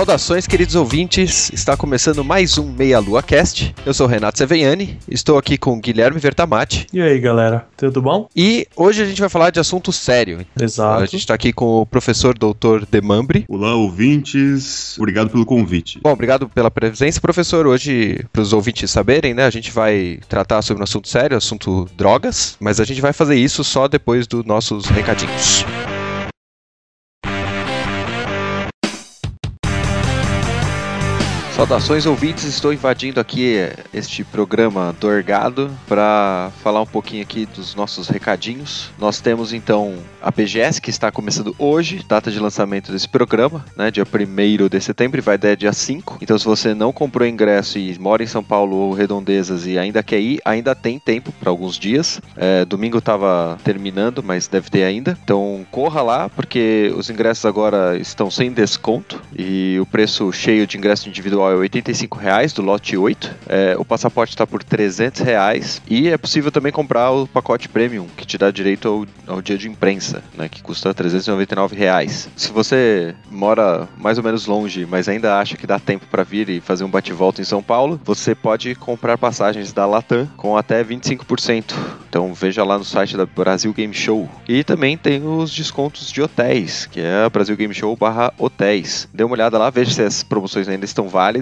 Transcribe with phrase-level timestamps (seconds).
[0.00, 1.52] Saudações, queridos ouvintes.
[1.52, 3.74] Está começando mais um Meia Lua Cast.
[3.84, 6.86] Eu sou o Renato Seveniani, estou aqui com o Guilherme Vertamati.
[6.90, 8.26] E aí, galera, tudo bom?
[8.34, 10.46] E hoje a gente vai falar de assunto sério.
[10.58, 11.02] Exato.
[11.02, 13.44] A gente está aqui com o professor doutor Demambre.
[13.46, 14.96] Olá, ouvintes.
[14.96, 16.00] Obrigado pelo convite.
[16.02, 17.66] Bom, obrigado pela presença, professor.
[17.66, 21.86] Hoje, para os ouvintes saberem, né, a gente vai tratar sobre um assunto sério, assunto
[21.94, 25.66] drogas, mas a gente vai fazer isso só depois dos nossos recadinhos.
[31.60, 33.56] Saudações ouvintes, estou invadindo aqui
[33.92, 38.90] este programa Dorgado para falar um pouquinho aqui dos nossos recadinhos.
[38.98, 43.90] Nós temos então a BGS que está começando hoje, data de lançamento desse programa, né,
[43.90, 46.16] dia 1 de setembro vai até dia 5.
[46.22, 50.02] Então se você não comprou ingresso e mora em São Paulo ou Redondezas e ainda
[50.02, 52.22] quer ir, ainda tem tempo para alguns dias.
[52.38, 55.14] É, domingo estava terminando, mas deve ter ainda.
[55.22, 60.78] Então corra lá porque os ingressos agora estão sem desconto e o preço cheio de
[60.78, 63.36] ingresso individual é 85 reais do lote 8.
[63.48, 68.06] É, o passaporte está por 300 reais e é possível também comprar o pacote premium
[68.16, 68.88] que te dá direito
[69.26, 72.28] ao, ao dia de imprensa, né, que custa 399 reais.
[72.36, 76.48] Se você mora mais ou menos longe, mas ainda acha que dá tempo para vir
[76.48, 80.82] e fazer um bate-volta em São Paulo, você pode comprar passagens da Latam com até
[80.82, 81.74] 25%.
[82.08, 84.28] Então veja lá no site da Brasil Game Show.
[84.48, 89.08] E também tem os descontos de hotéis, que é Brasil Game Show barra hotéis.
[89.12, 91.39] Dê uma olhada lá, veja se as promoções ainda estão válidas,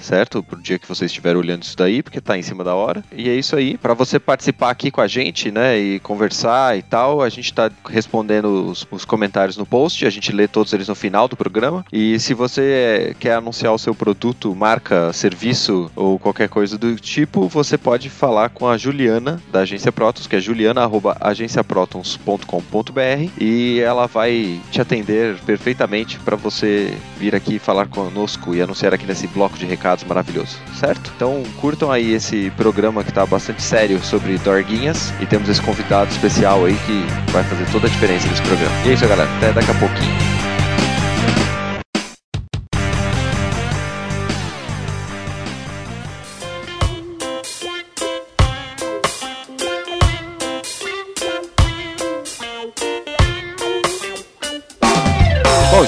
[0.00, 0.42] certo?
[0.42, 3.04] Pro dia que você estiver olhando isso daí, porque tá em cima da hora.
[3.12, 3.76] E é isso aí.
[3.76, 7.70] Para você participar aqui com a gente, né, e conversar e tal, a gente tá
[7.88, 11.84] respondendo os, os comentários no post, a gente lê todos eles no final do programa.
[11.92, 17.48] E se você quer anunciar o seu produto, marca, serviço ou qualquer coisa do tipo,
[17.48, 24.60] você pode falar com a Juliana da Agência Protons, que é juliana@agenciaprotons.com.br e ela vai
[24.70, 29.66] te atender perfeitamente para você vir aqui falar conosco e anunciar aqui nesse bloco de
[29.66, 31.12] recados maravilhoso, certo?
[31.16, 36.10] Então curtam aí esse programa que tá bastante sério sobre dorguinhas e temos esse convidado
[36.10, 38.74] especial aí que vai fazer toda a diferença nesse programa.
[38.86, 39.30] E é isso, galera.
[39.36, 40.33] Até daqui a pouquinho.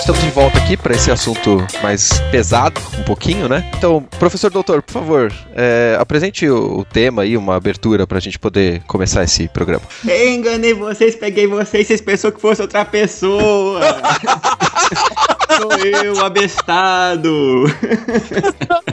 [0.07, 3.69] Estamos de volta aqui para esse assunto mais pesado, um pouquinho, né?
[3.77, 8.21] Então, professor doutor, por favor, é, apresente o, o, tema aí, uma abertura para a
[8.21, 9.83] gente poder começar esse programa.
[10.07, 13.81] Eu enganei vocês, peguei vocês, vocês pensou que fosse outra pessoa.
[15.61, 17.65] Sou eu, abestado.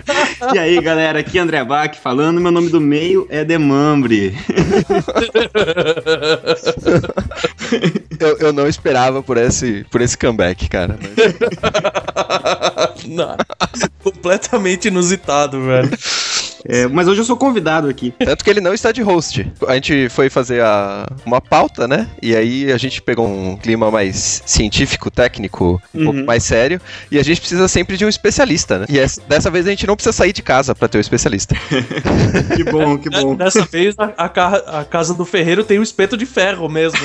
[0.54, 2.42] e aí, galera, aqui é André Bach falando.
[2.42, 4.38] Meu nome do meio é Demambre.
[8.20, 10.98] eu, eu não esperava por esse, por esse comeback, cara.
[11.02, 11.14] Mas...
[13.08, 13.38] não,
[14.04, 15.90] completamente inusitado, velho.
[16.66, 18.14] É, mas hoje eu sou convidado aqui.
[18.18, 19.52] Tanto que ele não está de host.
[19.68, 22.08] A gente foi fazer a, uma pauta, né?
[22.22, 26.06] E aí a gente pegou um clima mais científico, técnico, um uhum.
[26.06, 26.80] pouco mais sério.
[27.12, 28.86] E a gente precisa sempre de um especialista, né?
[28.90, 31.56] E essa, dessa vez a gente não precisa sair de casa para ter um especialista.
[32.56, 33.36] que bom, que bom.
[33.36, 37.00] Dessa vez a, a, a, casa do ferreiro tem um espeto de ferro mesmo.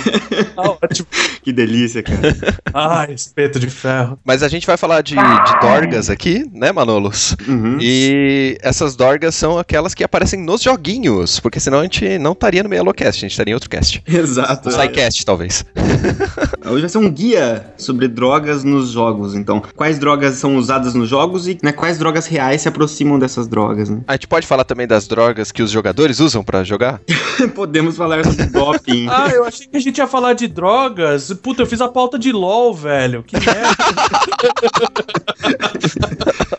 [0.54, 1.06] Tá ótimo.
[1.42, 2.18] Que delícia, cara.
[2.74, 4.18] Ah, espeto de ferro.
[4.24, 7.34] Mas a gente vai falar de, de dorgas aqui, né, Manolos?
[7.46, 7.78] Uhum.
[7.80, 12.32] E essas dorgas são são aquelas que aparecem nos joguinhos, porque senão a gente não
[12.32, 14.02] estaria no Mealocast, a gente estaria em outro cast.
[14.06, 14.68] Exato.
[14.68, 15.64] No SciCast, talvez.
[16.70, 19.62] Hoje vai ser um guia sobre drogas nos jogos, então.
[19.74, 23.88] Quais drogas são usadas nos jogos e né, quais drogas reais se aproximam dessas drogas,
[23.88, 24.02] né?
[24.06, 27.00] A gente pode falar também das drogas que os jogadores usam para jogar?
[27.54, 29.06] Podemos falar sobre doping.
[29.10, 31.32] ah, eu achei que a gente ia falar de drogas.
[31.42, 33.22] Puta, eu fiz a pauta de LOL, velho.
[33.22, 33.68] Que merda.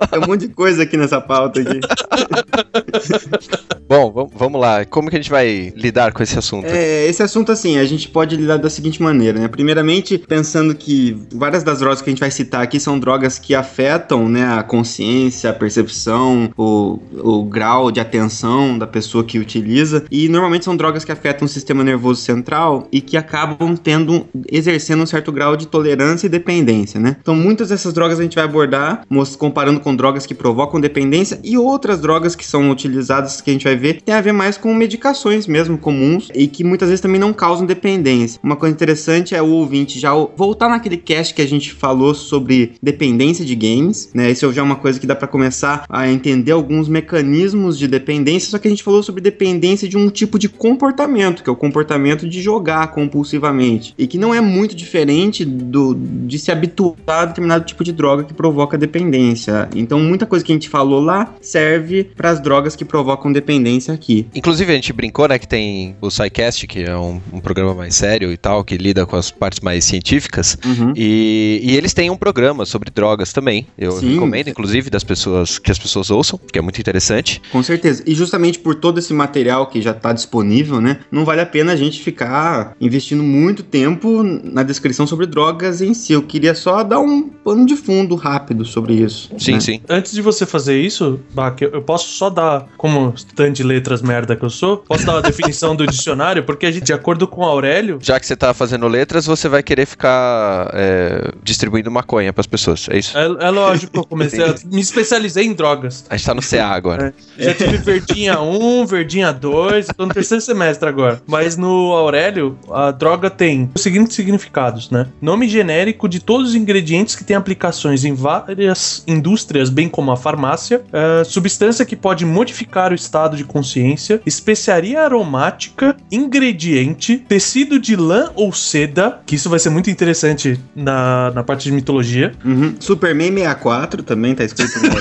[0.10, 1.80] Tem um monte de coisa aqui nessa pauta aqui.
[3.90, 4.86] Bom, vamos lá.
[4.86, 6.68] Como que a gente vai lidar com esse assunto?
[6.68, 9.48] É, esse assunto, assim, a gente pode lidar da seguinte maneira, né?
[9.48, 13.56] Primeiramente, pensando que várias das drogas que a gente vai citar aqui são drogas que
[13.56, 20.06] afetam, né, a consciência, a percepção, o, o grau de atenção da pessoa que utiliza.
[20.12, 25.02] E normalmente são drogas que afetam o sistema nervoso central e que acabam tendo, exercendo
[25.02, 27.18] um certo grau de tolerância e dependência, né?
[27.20, 29.04] Então, muitas dessas drogas a gente vai abordar
[29.40, 33.54] comparando trabalhando com drogas que provocam dependência e outras drogas que são utilizadas que a
[33.54, 37.02] gente vai ver tem a ver mais com medicações mesmo comuns e que muitas vezes
[37.02, 38.40] também não causam dependência.
[38.44, 42.74] Uma coisa interessante é o ouvinte já voltar naquele cast que a gente falou sobre
[42.82, 44.30] dependência de games, né?
[44.30, 48.50] Isso já é uma coisa que dá para começar a entender alguns mecanismos de dependência,
[48.50, 51.56] só que a gente falou sobre dependência de um tipo de comportamento, que é o
[51.56, 57.26] comportamento de jogar compulsivamente, e que não é muito diferente do de se habituar a
[57.26, 59.69] determinado tipo de droga que provoca dependência.
[59.76, 63.94] Então, muita coisa que a gente falou lá serve para as drogas que provocam dependência
[63.94, 64.28] aqui.
[64.34, 67.96] Inclusive, a gente brincou, né, que tem o SciCast, que é um, um programa mais
[67.96, 70.94] sério e tal, que lida com as partes mais científicas, Uhum.
[70.96, 73.66] e, e eles têm um programa sobre drogas também.
[73.78, 74.14] Eu Sim.
[74.14, 77.42] recomendo, inclusive, das pessoas que as pessoas ouçam, que é muito interessante.
[77.52, 78.04] Com certeza.
[78.06, 81.00] E justamente por todo esse material que já está disponível, né?
[81.12, 85.94] Não vale a pena a gente ficar investindo muito tempo na descrição sobre drogas em
[85.94, 86.14] si.
[86.14, 89.30] Eu queria só dar um pano de fundo rápido sobre isso.
[89.38, 89.82] Sim, sim.
[89.90, 94.36] Antes de você fazer isso, Bach, eu posso só dar, como estudante de letras merda
[94.36, 97.42] que eu sou, posso dar uma definição do dicionário, porque a gente, de acordo com
[97.42, 102.32] o Aurélio, Já que você tá fazendo letras, você vai querer ficar é, distribuindo maconha
[102.34, 103.18] pras pessoas, é isso?
[103.18, 104.56] é, é lógico eu comecei a.
[104.66, 106.06] Me especializei em drogas.
[106.10, 107.14] A gente tá no CA agora.
[107.38, 111.22] Já tive verdinha 1, verdinha 2, tô no terceiro semestre agora.
[111.28, 115.08] Mas no Aurélio, a droga tem os seguintes significados, né?
[115.22, 119.40] Nome genérico de todos os ingredientes que têm aplicações em várias indústrias,
[119.70, 125.96] bem como a farmácia, é, substância que pode modificar o estado de consciência, especiaria aromática,
[126.12, 131.64] ingrediente, tecido de lã ou seda, que isso vai ser muito interessante na, na parte
[131.64, 132.76] de mitologia, Uhum.
[132.80, 134.90] Superman 64 também tá escrito no.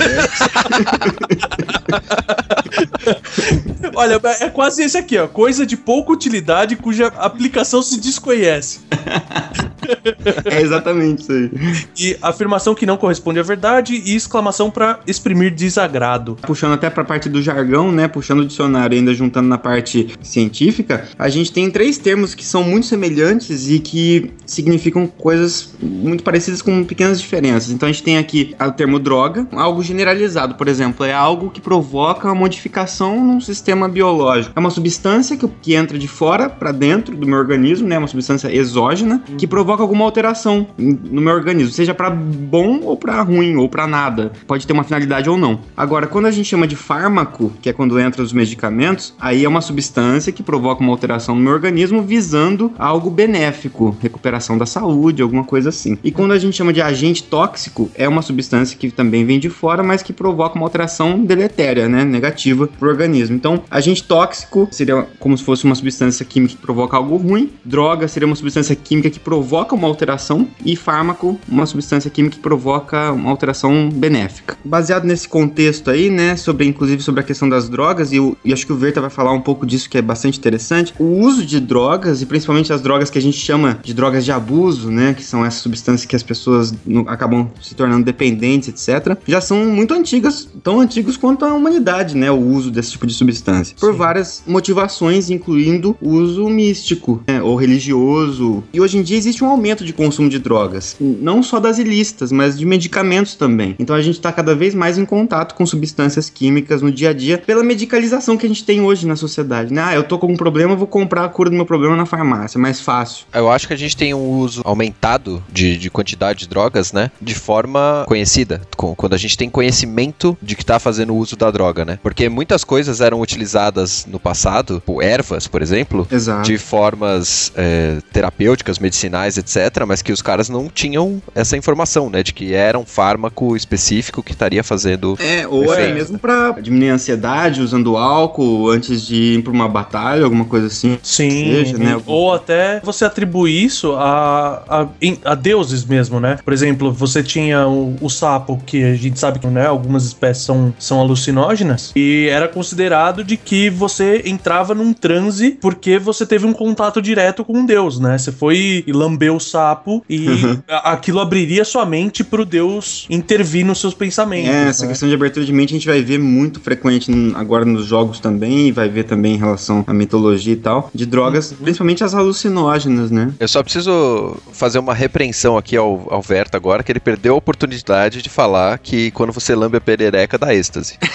[3.95, 5.27] Olha, é quase esse aqui, ó.
[5.27, 8.81] Coisa de pouca utilidade cuja aplicação se desconhece.
[10.45, 11.51] é exatamente isso aí.
[11.97, 16.37] E afirmação que não corresponde à verdade e exclamação pra exprimir desagrado.
[16.41, 18.07] Puxando até pra parte do jargão, né?
[18.07, 22.45] Puxando o dicionário e ainda juntando na parte científica, a gente tem três termos que
[22.45, 27.71] são muito semelhantes e que significam coisas muito parecidas com pequenas diferenças.
[27.71, 31.61] Então a gente tem aqui o termo droga, algo generalizado, por exemplo, é algo que
[31.61, 34.53] provoca uma modificação num sistema biológico.
[34.55, 37.97] É uma substância que, que entra de fora pra dentro do meu organismo, né?
[37.97, 43.21] Uma substância exógena que provoca alguma alteração no meu organismo, seja pra bom ou pra
[43.21, 44.31] ruim ou pra nada.
[44.47, 45.59] Pode ter uma finalidade ou não.
[45.75, 49.49] Agora, quando a gente chama de fármaco, que é quando entra os medicamentos, aí é
[49.49, 55.21] uma substância que provoca uma alteração no meu organismo visando algo benéfico, recuperação da saúde,
[55.21, 55.97] alguma coisa assim.
[56.03, 59.49] E quando a gente chama de agente tóxico, é uma substância que também vem de
[59.49, 63.35] fora, mas que provoca uma alteração deletéria, né, negativa pro organismo.
[63.35, 68.07] Então, agente tóxico seria como se fosse uma substância química que provoca algo ruim, droga
[68.07, 73.11] seria uma substância química que provoca uma alteração e fármaco, uma substância química que provoca
[73.11, 74.57] uma alteração benéfica.
[74.63, 78.53] Baseado nesse contexto aí, né, sobre inclusive sobre a questão das drogas, e, eu- e
[78.53, 81.45] acho que o Verta vai falar um pouco disso que é bastante interessante, o uso
[81.45, 85.13] de drogas, e principalmente as drogas que a gente chama de drogas de abuso, né,
[85.13, 89.65] que são essas substâncias que as pessoas no- acabam se tornando dependentes, etc., já são
[89.65, 93.75] muito antigas, tão antigos quanto a humanidade, né, o uso desse tipo de substância.
[93.79, 93.97] Por Sim.
[93.97, 98.63] várias motivações, incluindo o uso místico, né, ou religioso.
[98.73, 102.31] E hoje em dia existe um aumento de consumo de drogas, não só das ilícitas,
[102.31, 103.75] mas de medicamentos também.
[103.79, 107.13] Então a gente está cada vez mais em contato com substâncias químicas no dia a
[107.13, 109.73] dia pela medicalização que a gente tem hoje na sociedade.
[109.73, 109.81] Né?
[109.83, 112.57] Ah, eu tô com um problema, vou comprar a cura do meu problema na farmácia,
[112.57, 113.25] é mais fácil.
[113.33, 117.11] Eu acho que a gente tem um uso aumentado de, de quantidade de drogas, né?
[117.21, 118.61] De forma conhecida.
[118.75, 121.99] com- Quando a gente tem conhecimento de que tá fazendo uso da droga, né?
[122.01, 126.43] Porque muitas coisas eram utilizadas no passado, tipo ervas, por exemplo, Exato.
[126.47, 132.23] de formas é, terapêuticas, medicinais, etc., mas que os caras não tinham essa informação, né?
[132.23, 135.17] De que era um fármaco específico que estaria fazendo.
[135.19, 135.93] É, ou é Perfeito.
[135.95, 140.67] mesmo pra diminuir a ansiedade usando álcool antes de ir pra uma batalha, alguma coisa
[140.67, 140.97] assim.
[141.01, 141.29] Sim.
[141.29, 141.99] Seja, né?
[142.05, 144.87] Ou até você atribuir isso a, a,
[145.31, 146.39] a deuses mesmo, né?
[146.43, 150.45] Por exemplo, você tinha o, o sapo, que a gente sabe que né, algumas espécies
[150.45, 156.45] são, são alucinógenas, e era considerado de que você entrava num transe porque você teve
[156.45, 158.17] um contato direto com um deus, né?
[158.17, 160.27] Você foi e lambeu o sapo e
[160.67, 164.49] a- aquilo abriria sua mente pro deus intervir nos seus pensamentos.
[164.49, 164.89] É, essa né?
[164.89, 168.67] questão de abertura de mente a gente vai ver muito frequente agora nos jogos também,
[168.67, 173.11] e vai ver também em relação à mitologia e tal, de drogas, principalmente as alucinógenas,
[173.11, 173.31] né?
[173.39, 177.37] Eu só preciso fazer uma repreensão aqui ao, ao Verta agora, que ele perdeu a
[177.37, 180.97] oportunidade de falar que quando você lambe a perereca dá êxtase.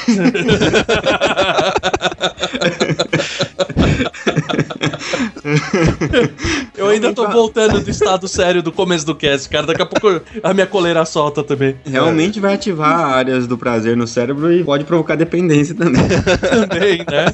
[6.77, 9.67] Eu ainda tô voltando do estado sério do começo do cast, cara.
[9.67, 11.77] Daqui a pouco a minha coleira solta também.
[11.85, 16.03] realmente vai ativar áreas do prazer no cérebro e pode provocar dependência também.
[16.69, 17.27] Também, né?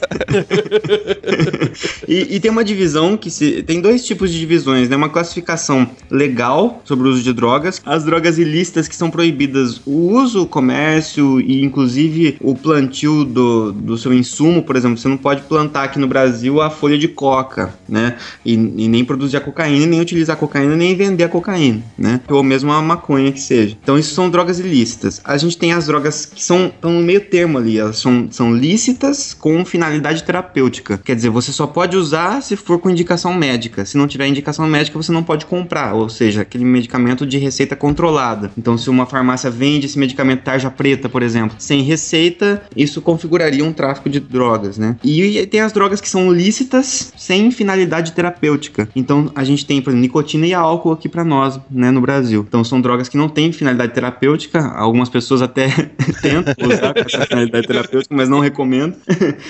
[2.07, 3.63] E, e tem uma divisão que se.
[3.63, 4.97] Tem dois tipos de divisões, né?
[4.97, 10.13] Uma classificação legal sobre o uso de drogas, as drogas ilícitas que são proibidas o
[10.13, 14.99] uso, o comércio e inclusive o plantio do, do seu insumo, por exemplo.
[14.99, 18.00] Você não pode plantar aqui no Brasil a folha de coca, né?
[18.45, 22.21] E, e nem produzir a cocaína, nem utilizar a cocaína, nem vender a cocaína, né?
[22.29, 23.77] Ou mesmo a maconha que seja.
[23.83, 25.21] Então isso são drogas ilícitas.
[25.25, 28.55] A gente tem as drogas que são estão no meio termo ali, elas são, são
[28.55, 30.99] lícitas com finalidade terapêutica.
[30.99, 33.85] Quer dizer, você só pode usar se for com indicação médica.
[33.85, 37.77] Se não tiver indicação médica, você não pode comprar, ou seja, aquele medicamento de receita
[37.77, 38.51] controlada.
[38.57, 43.65] Então, se uma farmácia vende esse medicamento tarja preta, por exemplo, sem receita, isso configuraria
[43.65, 44.97] um tráfico de drogas, né?
[45.05, 48.89] E tem as drogas que são lícitas sem finalidade terapêutica.
[48.95, 52.45] Então, a gente tem, por exemplo, nicotina e álcool aqui pra nós, né, no Brasil.
[52.47, 54.61] Então, são drogas que não têm finalidade terapêutica.
[54.75, 55.69] Algumas pessoas até
[56.23, 58.95] tentam usar com essa finalidade terapêutica, mas não recomendo.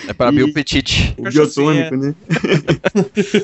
[0.08, 1.14] É para abrir o apetite.
[1.18, 2.14] O biotônico, né?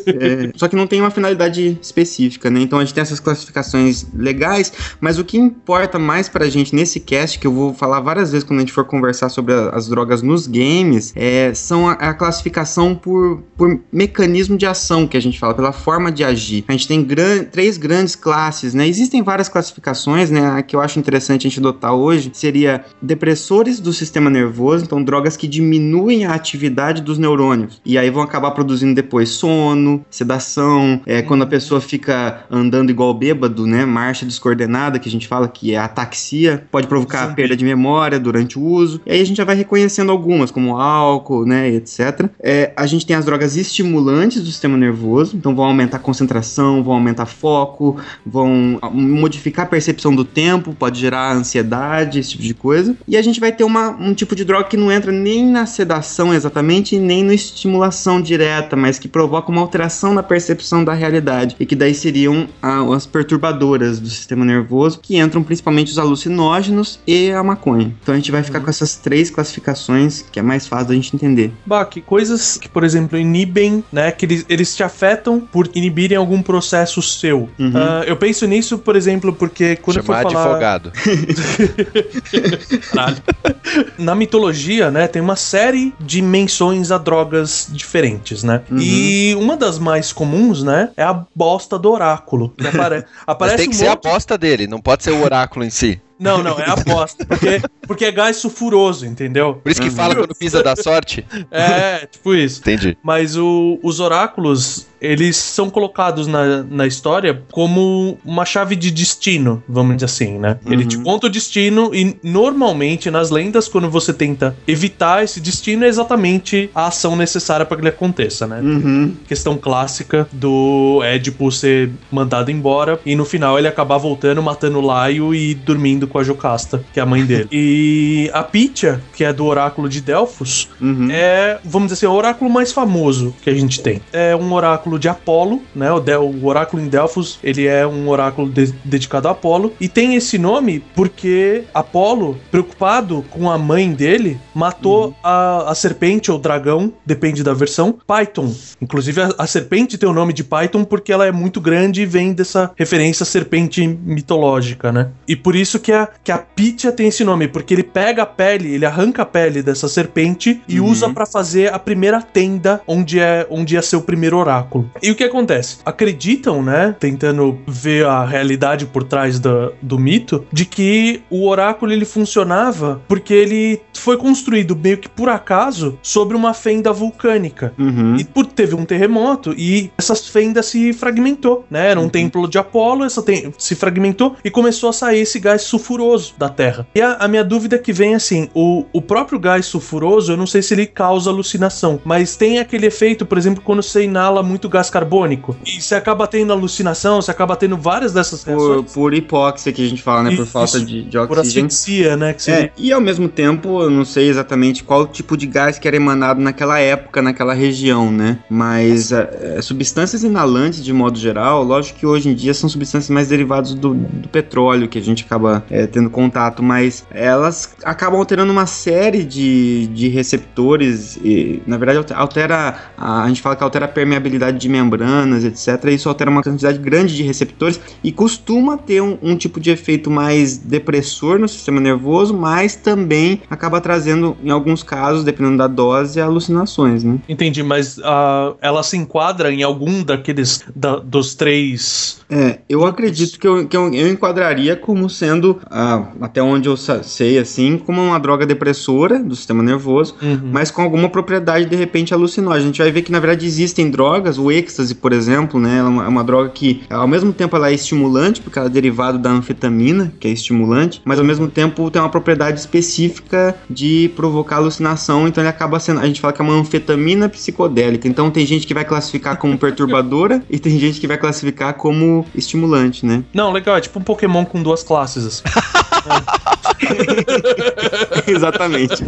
[0.07, 2.61] É, só que não tem uma finalidade específica, né?
[2.61, 7.01] Então a gente tem essas classificações legais, mas o que importa mais pra gente nesse
[7.01, 9.89] cast, que eu vou falar várias vezes quando a gente for conversar sobre a- as
[9.89, 15.21] drogas nos games, é, são a, a classificação por, por mecanismo de ação que a
[15.21, 16.65] gente fala, pela forma de agir.
[16.69, 18.87] A gente tem gran- três grandes classes, né?
[18.87, 20.47] Existem várias classificações, né?
[20.51, 25.03] A que eu acho interessante a gente adotar hoje seria depressores do sistema nervoso, então
[25.03, 27.81] drogas que diminuem a atividade dos neurônios.
[27.85, 33.13] E aí vão acabar produzindo depois sono, sedação, é, quando a pessoa fica andando igual
[33.15, 33.85] bêbado, né?
[33.85, 37.37] Marcha descoordenada, que a gente fala que é ataxia, pode provocar Zumbi.
[37.37, 39.01] perda de memória durante o uso.
[39.07, 41.69] E aí a gente já vai reconhecendo algumas, como álcool, né?
[41.71, 42.29] Etc.
[42.41, 46.83] É, a gente tem as drogas estimulantes do sistema nervoso, então vão aumentar a concentração,
[46.83, 52.43] vão aumentar foco, vão ah, modificar a percepção do tempo, pode gerar ansiedade, esse tipo
[52.43, 52.97] de coisa.
[53.07, 55.67] E a gente vai ter uma, um tipo de droga que não entra nem na
[55.67, 61.57] sedação exatamente, nem na estimulação direta, mas que provoca uma alteração na percepção da realidade.
[61.59, 66.99] E que daí seriam ah, as perturbadoras do sistema nervoso, que entram principalmente os alucinógenos
[67.07, 67.95] e a maconha.
[68.03, 71.15] Então a gente vai ficar com essas três classificações, que é mais fácil da gente
[71.15, 71.53] entender.
[71.65, 74.11] Bah, que coisas que, por exemplo, inibem, né?
[74.11, 77.49] Que eles, eles te afetam por inibirem algum processo seu.
[77.59, 77.73] Uhum.
[77.75, 80.59] Ah, eu penso nisso, por exemplo, porque quando Chamar eu for falar...
[80.59, 80.93] Caralho.
[83.99, 88.63] Na mitologia, né, tem uma série de menções a drogas diferentes, né?
[88.71, 88.79] Uhum.
[88.81, 92.51] E uma das mais comuns, né, é a bosta do oráculo.
[92.57, 92.97] Que apare...
[93.27, 95.65] Mas aparece tem que um ser a monte- bosta dele, não pode ser o oráculo
[95.65, 96.01] em si.
[96.19, 97.25] Não, não, é a bosta.
[97.27, 99.61] Porque, porque é gás sulfuroso, entendeu?
[99.63, 99.95] Por isso que Uhum.
[99.95, 101.27] fala quando pisa da sorte.
[101.51, 102.61] É, tipo isso.
[102.61, 102.97] Entendi.
[103.03, 109.63] Mas o- os oráculos, eles são colocados na, na história como uma chave de destino,
[109.69, 110.59] vamos dizer assim, né?
[110.67, 110.89] Ele Uhum.
[110.89, 115.89] te conta o destino e normalmente nas lendas, quando você tenta evitar esse destino, é
[115.89, 118.61] exatamente a ação necessária para que ele aconteça, né?
[118.61, 119.15] Uhum.
[119.27, 124.81] Questão clássica do Édipo ser mandado embora e no final ele acabar voltando, matando o
[124.81, 127.49] Laio e dormindo com a Jocasta, que é a mãe dele.
[127.53, 131.09] e a Pitya, que é do oráculo de Delfos, Uhum.
[131.11, 134.01] é, vamos dizer assim, o oráculo mais famoso que a gente tem.
[134.13, 135.91] É um oráculo de Apolo, né?
[135.91, 139.73] O, Del- o oráculo em Delfos, ele é um oráculo de- dedicado a Apolo.
[139.81, 146.31] E tem esse nome porque Apolo, preocupado com a mãe dele, matou a, a serpente
[146.31, 148.53] ou dragão, depende da versão, Python.
[148.81, 152.07] Inclusive, a, a serpente tem o nome de Python porque ela é muito grande e
[152.07, 155.09] vem dessa referência à serpente mitológica, né?
[155.27, 158.27] E por isso que a, que a Pitya tem esse nome, porque ele pega a
[158.27, 160.91] pele, ele arranca a pele dessa serpente e Uhum.
[160.91, 164.76] usa pra fazer a primeira tenda onde é onde ia ser o primeiro oráculo.
[165.03, 165.79] E o que acontece?
[165.85, 171.93] Acreditam, né, tentando ver a realidade por trás do, do mito, de que o oráculo
[171.93, 177.73] ele funcionava porque ele foi construído meio que por acaso sobre uma fenda vulcânica.
[177.79, 178.17] Uhum.
[178.17, 181.91] E por teve um terremoto e essas fendas se fragmentou, né?
[181.91, 185.63] Era um templo de Apolo, essa tem- se fragmentou e começou a sair esse gás
[185.63, 186.87] sulfuroso da Terra.
[186.95, 190.37] E a, a minha dúvida que vem é assim, o, o próprio gás sulfuroso, eu
[190.37, 194.43] não sei se ele causa alucinação, mas tem aquele efeito, por exemplo, quando você inala
[194.43, 198.93] muito gás carbônico e você acaba tendo alucinação, você acaba tendo várias dessas Por, reações
[198.93, 200.31] por hipóxia que a gente fala, né?
[200.31, 201.67] Por Isso, falta de, de por oxigênio.
[201.67, 202.35] asfixia, né?
[202.47, 205.97] É, e ao mesmo tempo, eu não sei exatamente qual tipo de gás que era
[205.97, 208.39] emanado naquela época, naquela região, né?
[208.49, 213.11] Mas é, é, substâncias inalantes, de modo geral, lógico que hoje em dia são substâncias
[213.11, 218.19] mais derivadas do, do petróleo que a gente acaba é, tendo contato, mas elas acabam
[218.19, 223.63] alterando uma série de, de receptores e, na verdade, altera, a, a gente fala que
[223.63, 225.93] altera a permeabilidade de membranas, etc.
[225.93, 230.11] Isso altera uma quantidade grande de receptores e costuma ter um, um tipo de efeito
[230.11, 236.21] mais depressor no sistema nervoso, mas também acaba trazendo, em alguns casos, dependendo da dose,
[236.21, 237.19] alucinações, né?
[237.29, 242.21] Entendi, mas uh, ela se enquadra em algum daqueles da, dos três.
[242.29, 246.77] É, eu acredito que eu, que eu, eu enquadraria como sendo, uh, até onde eu
[246.77, 250.51] sei, assim, como uma droga depressora do sistema nervoso, uhum.
[250.53, 252.57] mas com alguma propriedade de repente alucinógena.
[252.57, 255.79] A gente vai ver que na verdade existem drogas, o êxtase, por exemplo, né?
[255.79, 258.71] É uma, é uma droga que, ao mesmo tempo, ela é estimulante, porque ela é
[258.71, 264.11] derivado da anfetamina, que é estimulante, mas ao mesmo tempo tem uma propriedade específica de
[264.17, 268.09] provocar alucinação, então ele acaba sendo, a gente fala que é uma anfetamina psicodélica.
[268.09, 272.25] Então tem gente que vai classificar como perturbadora e tem gente que vai classificar como
[272.35, 273.25] estimulante, né?
[273.33, 275.27] Não, legal, é tipo um Pokémon com duas classes.
[275.27, 275.43] Assim.
[278.27, 279.03] Exatamente.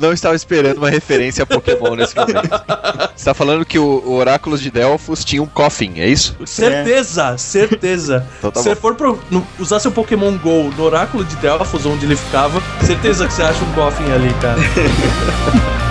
[0.00, 2.42] Não estava esperando uma referência a Pokémon nesse momento.
[2.42, 6.36] Você está falando que o, o Oráculo de Delphos tinha um Coffin, é isso?
[6.46, 7.36] Certeza, é.
[7.36, 8.26] certeza.
[8.42, 11.86] Então tá Se você for pro, no, usar seu Pokémon GO no Oráculo de Delphos,
[11.86, 14.58] onde ele ficava, certeza que você acha um Coffin ali, cara.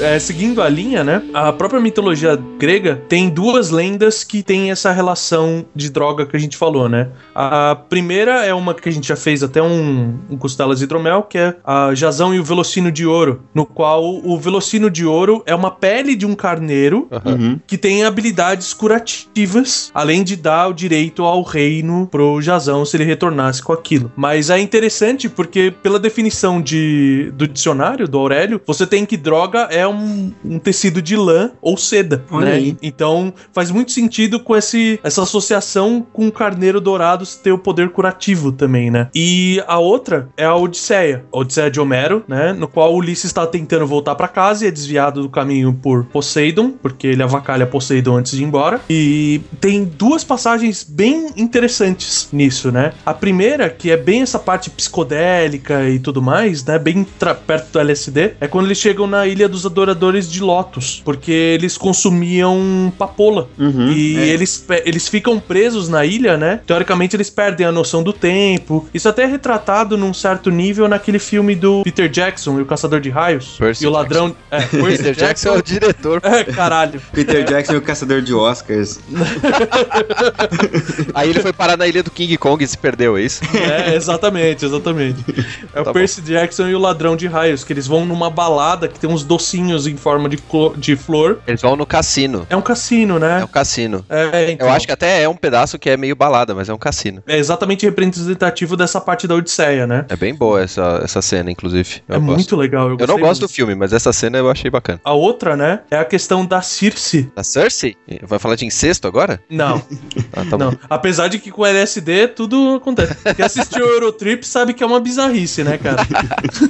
[0.00, 1.22] é, seguindo a linha, né?
[1.32, 6.40] A própria mitologia grega tem duas lendas que tem essa relação de droga que a
[6.40, 7.08] gente falou, né?
[7.34, 11.38] A primeira é uma que a gente já fez até um, um Costelas Hidromel, que
[11.38, 15.54] é a Jazão e o Velocino de Ouro, no qual o Velocino de Ouro é
[15.54, 17.58] uma pele de um carneiro uhum.
[17.66, 23.04] que tem habilidades curativas, além de dar o direito ao reino pro Jazão se ele
[23.04, 24.12] retornasse com aquilo.
[24.16, 29.68] Mas é interessante porque, pela definição de, do dicionário do Aurélio, você tem que droga
[29.70, 32.52] é um, um tecido de lã ou seda, Olha né?
[32.52, 32.76] Aí.
[32.82, 37.90] Então faz muito sentido com esse, essa associação com o carneiro dourado ter o poder
[37.90, 39.08] curativo também, né?
[39.14, 42.52] E a outra é a Odisseia, a Odisseia de Homero, né?
[42.52, 46.70] No qual Ulisses está tentando voltar para casa e é desviado do caminho por Poseidon,
[46.70, 48.80] porque ele avacalha Poseidon antes de ir embora.
[48.88, 52.92] E tem duas passagens bem interessantes nisso, né?
[53.04, 56.78] A primeira, que é bem essa parte psicodélica e tudo mais, né?
[56.78, 57.06] Bem
[57.46, 61.78] perto do LSD, é quando eles chegam na Ilha dos adoradores de Lotus, porque eles
[61.78, 63.48] consumiam papoula.
[63.58, 64.28] Uhum, e é.
[64.28, 66.60] eles, eles ficam presos na ilha, né?
[66.66, 68.88] Teoricamente eles perdem a noção do tempo.
[68.92, 73.00] Isso até é retratado num certo nível naquele filme do Peter Jackson e o Caçador
[73.00, 73.56] de Raios.
[73.58, 74.34] Percy e o ladrão.
[74.50, 76.20] É, Peter Jackson é o diretor.
[76.24, 77.00] É, caralho.
[77.12, 78.98] Peter Jackson e o Caçador de Oscars.
[81.14, 83.42] Aí ele foi parar na ilha do King Kong e se perdeu, é isso?
[83.54, 85.24] É, exatamente, exatamente.
[85.72, 86.28] É tá o Percy bom.
[86.28, 89.67] Jackson e o Ladrão de Raios, que eles vão numa balada que tem uns docinhos
[89.70, 90.38] em forma de,
[90.76, 91.40] de flor.
[91.46, 92.46] Eles vão no cassino.
[92.48, 93.40] É um cassino, né?
[93.40, 94.04] É um cassino.
[94.08, 94.66] É, então.
[94.66, 97.22] Eu acho que até é um pedaço que é meio balada, mas é um cassino.
[97.26, 100.06] É exatamente representativo dessa parte da Odisseia, né?
[100.08, 102.02] É bem boa essa, essa cena, inclusive.
[102.08, 102.34] Eu é gosto.
[102.34, 102.88] muito legal.
[102.90, 103.50] Eu, eu não gosto muito.
[103.50, 105.00] do filme, mas essa cena eu achei bacana.
[105.04, 107.30] A outra, né, é a questão da Circe.
[107.34, 107.96] Da Cersei?
[108.22, 109.40] Vai falar de incesto agora?
[109.48, 109.82] Não.
[110.32, 110.70] ah, tá não.
[110.70, 110.78] Bom.
[110.88, 113.16] Apesar de que com LSD tudo acontece.
[113.34, 116.06] Quem assistiu o Eurotrip sabe que é uma bizarrice, né, cara?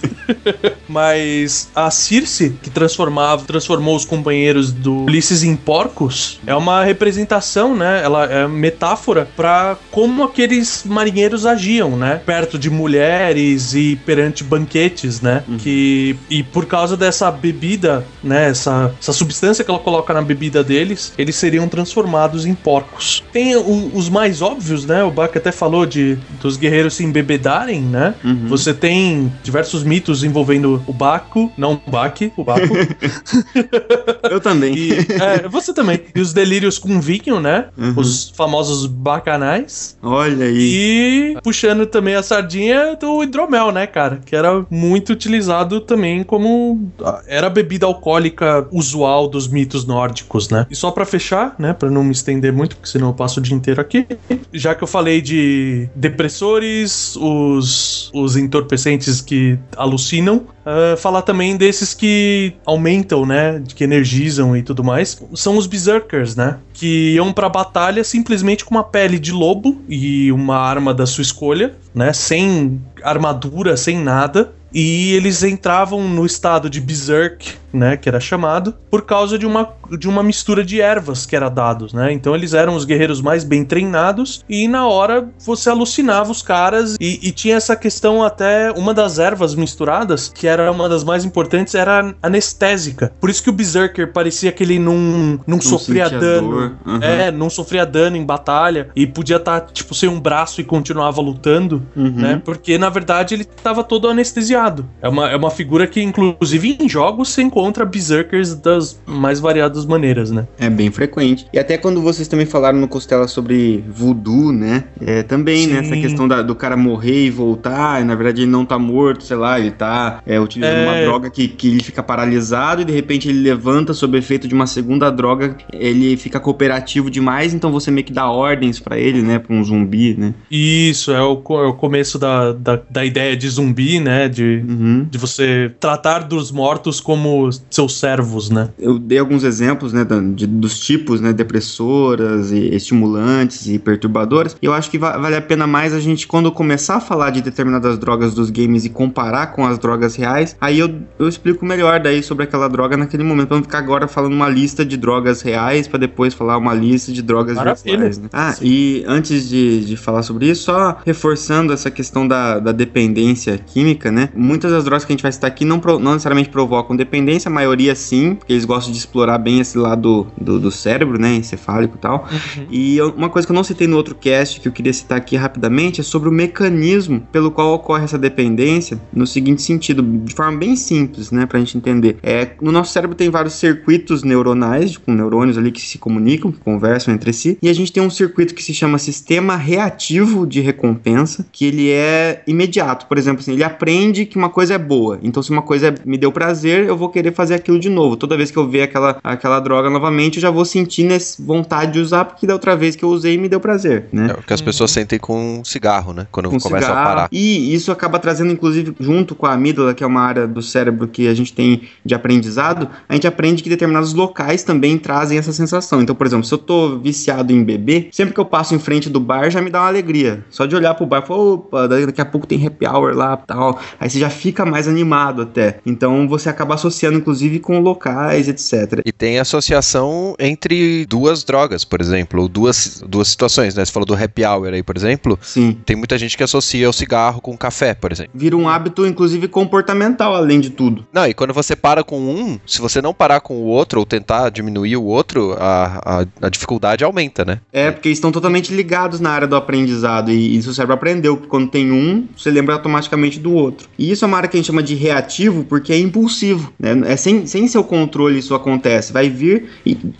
[0.88, 7.76] mas a Circe, que transformava, transformou os companheiros do Ulisses em porcos, é uma representação,
[7.76, 8.00] né?
[8.02, 12.20] Ela é metáfora para como aqueles marinheiros agiam, né?
[12.24, 15.44] Perto de mulheres e perante banquetes, né?
[15.46, 15.58] Uhum.
[15.58, 18.48] Que e por causa dessa bebida, né?
[18.48, 23.22] Essa, essa substância que ela coloca na bebida deles, eles seriam transformados em porcos.
[23.32, 25.04] Tem o, os mais óbvios, né?
[25.04, 28.14] O Bach até falou de dos guerreiros se embebedarem, né?
[28.24, 28.46] Uhum.
[28.48, 32.74] Você tem diversos mitos envolvendo o Baco, não o Baque, o Baco,
[34.30, 34.74] Eu também.
[34.74, 36.00] E, é, você também.
[36.14, 37.66] E os delírios com Viking, né?
[37.76, 37.94] Uhum.
[37.96, 39.96] Os famosos bacanais.
[40.02, 41.34] Olha aí.
[41.34, 44.20] E puxando também a sardinha do hidromel, né, cara?
[44.24, 46.90] Que era muito utilizado também como.
[47.26, 50.66] Era a bebida alcoólica usual dos mitos nórdicos, né?
[50.70, 51.72] E só para fechar, né?
[51.72, 54.06] Pra não me estender muito, porque senão eu passo o dia inteiro aqui.
[54.52, 61.94] Já que eu falei de depressores, os, os entorpecentes que alucinam, uh, falar também desses
[61.94, 63.62] que aumentam, né?
[63.74, 65.20] Que energizam e tudo mais.
[65.34, 66.58] São os Berserkers, né?
[66.74, 71.22] Que iam pra batalha simplesmente com uma pele de lobo e uma arma da sua
[71.22, 72.12] escolha, né?
[72.12, 74.52] Sem armadura, sem nada.
[74.72, 79.68] E eles entravam no estado de Berserk né, que era chamado, por causa de uma,
[79.98, 82.12] de uma mistura de ervas que era dados, né?
[82.12, 86.96] Então eles eram os guerreiros mais bem treinados e na hora você alucinava os caras
[87.00, 91.24] e, e tinha essa questão até uma das ervas misturadas, que era uma das mais
[91.24, 93.12] importantes, era anestésica.
[93.20, 96.76] Por isso que o Berserker parecia que ele não, não sofria sentia dano.
[96.86, 96.98] uhum.
[97.02, 101.20] É, não sofria dano em batalha e podia estar, tipo, sem um braço e continuava
[101.20, 102.10] lutando, Uhum.
[102.10, 102.42] né?
[102.44, 104.88] Porque na verdade ele tava todo anestesiado.
[105.02, 109.84] É uma, é uma figura que, inclusive, em jogos se encontra Berserkers das mais variadas
[109.86, 110.46] maneiras, né?
[110.58, 111.46] É bem frequente.
[111.52, 114.84] E até quando vocês também falaram no Costela sobre voodoo, né?
[115.00, 115.82] É, também, né?
[115.82, 115.86] Sim.
[115.92, 119.24] Essa questão da- do cara morrer e voltar, e na verdade ele não tá morto,
[119.24, 120.84] sei lá, ele tá é, utilizando É.
[120.84, 124.54] uma droga que, que ele fica paralisado e de repente ele levanta sob efeito de
[124.54, 129.22] uma segunda droga, ele fica cooperativo demais, então você meio que dá ordens pra ele,
[129.22, 129.38] né?
[129.38, 130.34] Pra um zumbi, né?
[130.50, 134.28] Isso, é o, é o começo da, da, da ideia de zumbi, né?
[134.28, 135.06] De, Uhum.
[135.10, 138.70] de você tratar dos mortos como seus servos, né?
[138.78, 144.56] Eu dei alguns exemplos, né, de- dos tipos, né, depressoras e estimulantes e perturbadoras.
[144.60, 147.40] Eu acho que va- vale a pena mais a gente, quando começar a falar de
[147.42, 152.00] determinadas drogas dos games e comparar com as drogas reais, aí eu, eu explico melhor
[152.00, 155.42] daí sobre aquela droga naquele momento, pra não ficar agora falando uma lista de drogas
[155.42, 157.90] reais pra depois falar uma lista de drogas Maravilha.
[157.98, 158.18] virtuais.
[158.18, 158.28] Né?
[158.32, 163.58] Ah, e antes de, de falar sobre isso, só reforçando essa questão da, da dependência
[163.58, 164.30] química, né?
[164.34, 167.50] Muitas das drogas que a gente vai citar aqui não, não necessariamente provocam dependência, a
[167.50, 171.34] maioria sim, porque eles gostam de explorar bem esse lado do, do cérebro, né?
[171.36, 172.28] Encefálico e tal.
[172.70, 175.18] E eu- uma coisa que eu não citei no outro cast, que eu queria citar
[175.18, 180.34] aqui rapidamente, é sobre o mecanismo pelo qual ocorre essa dependência, no seguinte sentido, de
[180.34, 182.16] forma bem simples, né, pra gente entender.
[182.22, 186.58] É, no nosso cérebro tem vários circuitos neuronais, com neurônios ali que se comunicam, que
[186.60, 190.60] conversam entre si, e a gente tem um circuito que se chama sistema reativo de
[190.60, 193.06] recompensa, que ele é imediato.
[193.06, 195.18] Por exemplo, assim, ele aprende que uma coisa é boa.
[195.22, 198.16] Então, se uma coisa me deu prazer, eu vou querer fazer aquilo de novo.
[198.16, 201.92] Toda vez que eu ver aquela, aquela droga novamente, eu já vou sentir nesse vontade
[201.92, 204.28] de usar, porque da outra vez que eu usei me deu prazer, né?
[204.30, 206.26] É o que as pessoas sentem com cigarro, né?
[206.30, 207.00] Quando com começam cigarro.
[207.00, 207.28] a parar.
[207.32, 211.08] E isso acaba trazendo, inclusive, junto com a amígdala, que é uma área do cérebro
[211.08, 215.52] que a gente tem de aprendizado, a gente aprende que determinados locais também trazem essa
[215.52, 216.02] sensação.
[216.02, 219.08] Então, por exemplo, se eu tô viciado em beber, sempre que eu passo em frente
[219.08, 220.44] do bar já me dá uma alegria.
[220.50, 223.78] Só de olhar pro bar, falar, opa, daqui a pouco tem happy hour lá tal.
[223.98, 225.78] Aí você já fica mais animado até.
[225.84, 229.02] Então você acaba associando, inclusive, com locais, etc.
[229.04, 233.84] E tem associação entre duas drogas, por exemplo, ou duas, duas situações, né?
[233.84, 235.38] Você falou do happy hour aí, por exemplo.
[235.42, 235.76] Sim.
[235.84, 238.32] Tem muita gente que associa o cigarro com o café, por exemplo.
[238.34, 241.06] Vira um hábito, inclusive, comportamental, além de tudo.
[241.12, 244.06] Não, e quando você para com um, se você não parar com o outro ou
[244.06, 247.60] tentar diminuir o outro, a, a, a dificuldade aumenta, né?
[247.72, 250.30] É, porque eles estão totalmente ligados na área do aprendizado.
[250.30, 253.88] E, e seu cérebro aprendeu que quando tem um, você lembra automaticamente do outro.
[253.98, 256.72] E isso é uma área que a gente chama de reativo, porque é impulsivo.
[256.78, 256.94] Né?
[257.08, 259.12] É sem, sem seu controle isso acontece.
[259.12, 259.70] Vai vir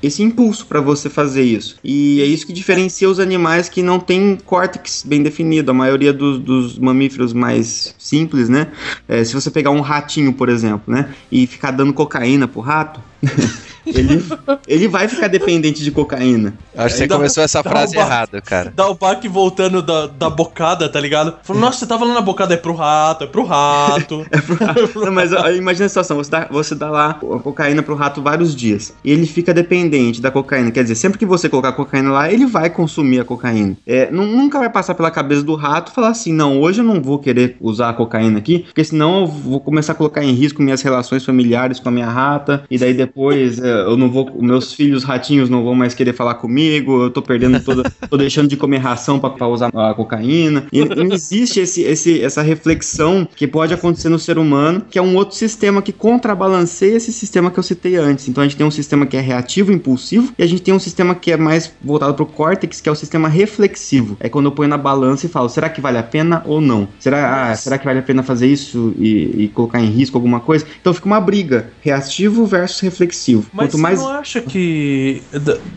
[0.02, 1.76] esse impulso para você fazer isso.
[1.84, 5.70] E é isso que diferencia os animais que não têm córtex bem definido.
[5.70, 8.68] A maioria dos, dos mamíferos mais simples, né?
[9.06, 11.10] É, se você pegar um ratinho, por exemplo, né?
[11.30, 13.00] E ficar dando cocaína pro rato.
[13.94, 14.24] ele,
[14.66, 16.54] ele vai ficar dependente de cocaína.
[16.76, 18.72] Acho que você começou essa frase uma- errada, cara.
[18.74, 21.34] Dá o baque voltando da, da bocada, tá ligado?
[21.42, 24.26] Falou, nossa, você tava lá na bocada, é pro rato, é pro rato.
[24.94, 28.22] Não, mas ó, imagina a situação, você dá, você dá lá a cocaína pro rato
[28.22, 28.94] vários dias.
[29.04, 30.70] E ele fica dependente da cocaína.
[30.70, 33.76] Quer dizer, sempre que você colocar cocaína lá, ele vai consumir a cocaína.
[33.86, 37.00] É, nu- nunca vai passar pela cabeça do rato falar assim: não, hoje eu não
[37.02, 40.62] vou querer usar a cocaína aqui, porque senão eu vou começar a colocar em risco
[40.62, 42.64] minhas relações familiares com a minha rata.
[42.70, 44.30] E daí depois é, eu não vou.
[44.40, 47.04] Meus filhos ratinhos não vão mais querer falar comigo.
[47.04, 47.90] Eu tô perdendo toda.
[48.08, 50.66] tô deixando de comer ração pra usar a cocaína.
[50.72, 55.02] E não existe esse, esse, essa reflexão que pode acontecer no ser humano, que é
[55.02, 58.28] um outro sistema que contrabalanceia esse sistema que eu citei antes.
[58.28, 60.78] Então a gente tem um sistema que é reativo, impulsivo, e a gente tem um
[60.78, 64.16] sistema que é mais voltado pro córtex, que é o sistema reflexivo.
[64.20, 66.88] É quando eu ponho na balança e falo, será que vale a pena ou não?
[66.98, 70.40] Será, ah, será que vale a pena fazer isso e, e colocar em risco alguma
[70.40, 70.66] coisa?
[70.80, 73.46] Então fica uma briga, reativo versus reflexivo.
[73.58, 75.20] Mas Quanto você mais não acha que.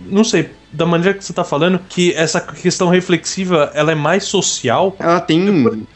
[0.06, 4.24] Não sei, da maneira que você tá falando, que essa questão reflexiva ela é mais
[4.24, 4.96] social?
[5.00, 5.42] Ela tem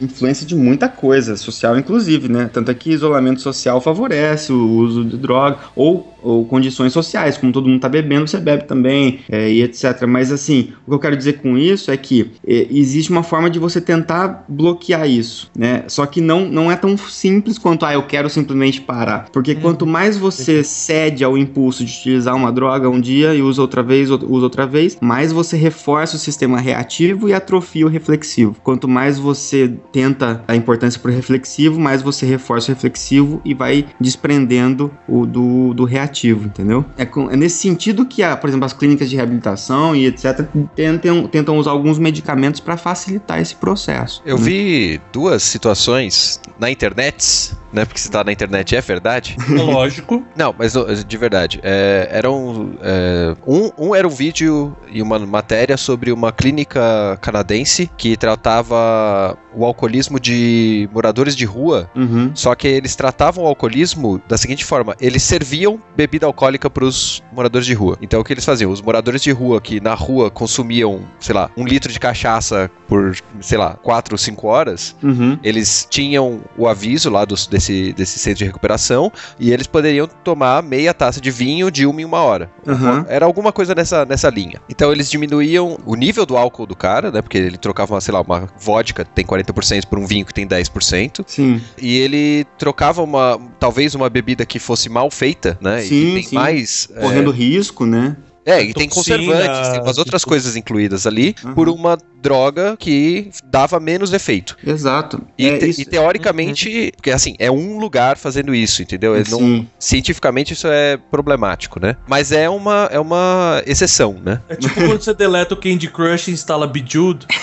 [0.00, 2.50] influência de muita coisa, social inclusive, né?
[2.52, 7.52] Tanto é que isolamento social favorece o uso de droga, ou, ou condições sociais, como
[7.52, 10.06] todo mundo tá bebendo, você bebe também, é, e etc.
[10.06, 13.48] Mas assim, o que eu quero dizer com isso é que é, existe uma forma
[13.48, 15.84] de você tentar bloquear isso, né?
[15.88, 19.28] Só que não, não é tão simples quanto, ah, eu quero simplesmente parar.
[19.32, 23.62] Porque quanto mais você cede ao impulso de utilizar uma droga um dia e usa
[23.62, 28.56] outra vez, usa outra vez, mais você reforça o sistema reativo e atrofia o reflexivo.
[28.62, 33.86] Quanto mais você tenta a importância pro reflexivo, mais você reforça o reflexivo e vai
[34.00, 36.84] desprendendo o do, do reativo, entendeu?
[36.96, 40.46] É, com, é nesse sentido que, a, por exemplo, as clínicas de reabilitação e etc.
[40.74, 44.22] tentam, tentam usar alguns medicamentos para facilitar esse processo.
[44.24, 44.44] Eu né?
[44.44, 47.84] vi duas situações na internet, né?
[47.84, 49.36] Porque se tá na internet é verdade.
[49.48, 50.24] Lógico.
[50.36, 50.74] Não, mas
[51.04, 51.60] de verdade.
[51.62, 52.74] É, eram.
[52.82, 54.55] é, um, um era um vídeo
[54.90, 61.90] e uma matéria sobre uma clínica canadense que tratava o alcoolismo de moradores de rua.
[61.94, 62.30] Uhum.
[62.34, 67.66] Só que eles tratavam o alcoolismo da seguinte forma: eles serviam bebida alcoólica pros moradores
[67.66, 67.96] de rua.
[68.00, 68.70] Então o que eles faziam?
[68.70, 73.16] Os moradores de rua que na rua consumiam, sei lá, um litro de cachaça por,
[73.40, 75.38] sei lá, quatro ou cinco horas, Uhum.
[75.42, 80.62] eles tinham o aviso lá dos- desse, desse centro de recuperação e eles poderiam tomar
[80.62, 82.50] meia taça de vinho de uma em uma hora.
[82.66, 83.04] Aham.
[83.08, 84.45] Era alguma coisa nessa, nessa linha.
[84.68, 87.22] Então eles diminuíam o nível do álcool do cara, né?
[87.22, 90.34] Porque ele trocava, uma, sei lá, uma vodka que tem 40% por um vinho que
[90.34, 91.24] tem 10%.
[91.26, 91.60] Sim.
[91.80, 95.82] E ele trocava uma, talvez uma bebida que fosse mal feita, né?
[95.82, 96.34] Sim, e tem sim.
[96.34, 96.88] mais.
[96.94, 98.16] é, Correndo risco, né?
[98.46, 101.54] É, e tem Toxina, conservantes, tem umas outras tipo- coisas incluídas ali, Aham.
[101.54, 104.56] por uma droga que dava menos efeito.
[104.66, 105.20] Exato.
[105.38, 109.14] E, É, te- isso- e teoricamente, porque assim, é um lugar fazendo isso, entendeu?
[109.14, 111.96] É não- cientificamente isso é problemático, né?
[112.08, 114.40] Mas é uma, é uma exceção, né?
[114.48, 117.26] É tipo quando você deleta o Candy Crush e instala Bejeweled.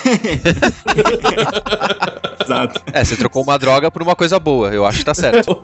[2.43, 2.81] Exato.
[2.91, 5.61] É, você trocou uma droga por uma coisa boa, eu acho que tá certo.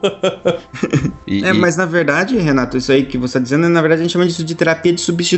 [1.26, 4.00] E- É, e- mas na verdade, Renato, isso aí que você está dizendo, na verdade
[4.00, 5.29] a gente chama disso de terapia de substituição,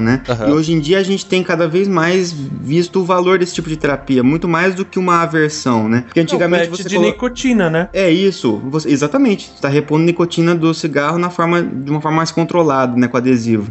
[0.00, 0.22] né?
[0.28, 0.48] Aham.
[0.48, 3.68] E hoje em dia a gente tem cada vez mais visto o valor desse tipo
[3.68, 6.02] de terapia, muito mais do que uma aversão, né?
[6.06, 7.88] Porque antigamente Antigamente você de colo- nicotina, né?
[7.92, 9.46] É isso, você- exatamente.
[9.46, 13.16] Você está repondo nicotina do cigarro na forma, de uma forma mais controlada, né, com
[13.16, 13.70] adesivo.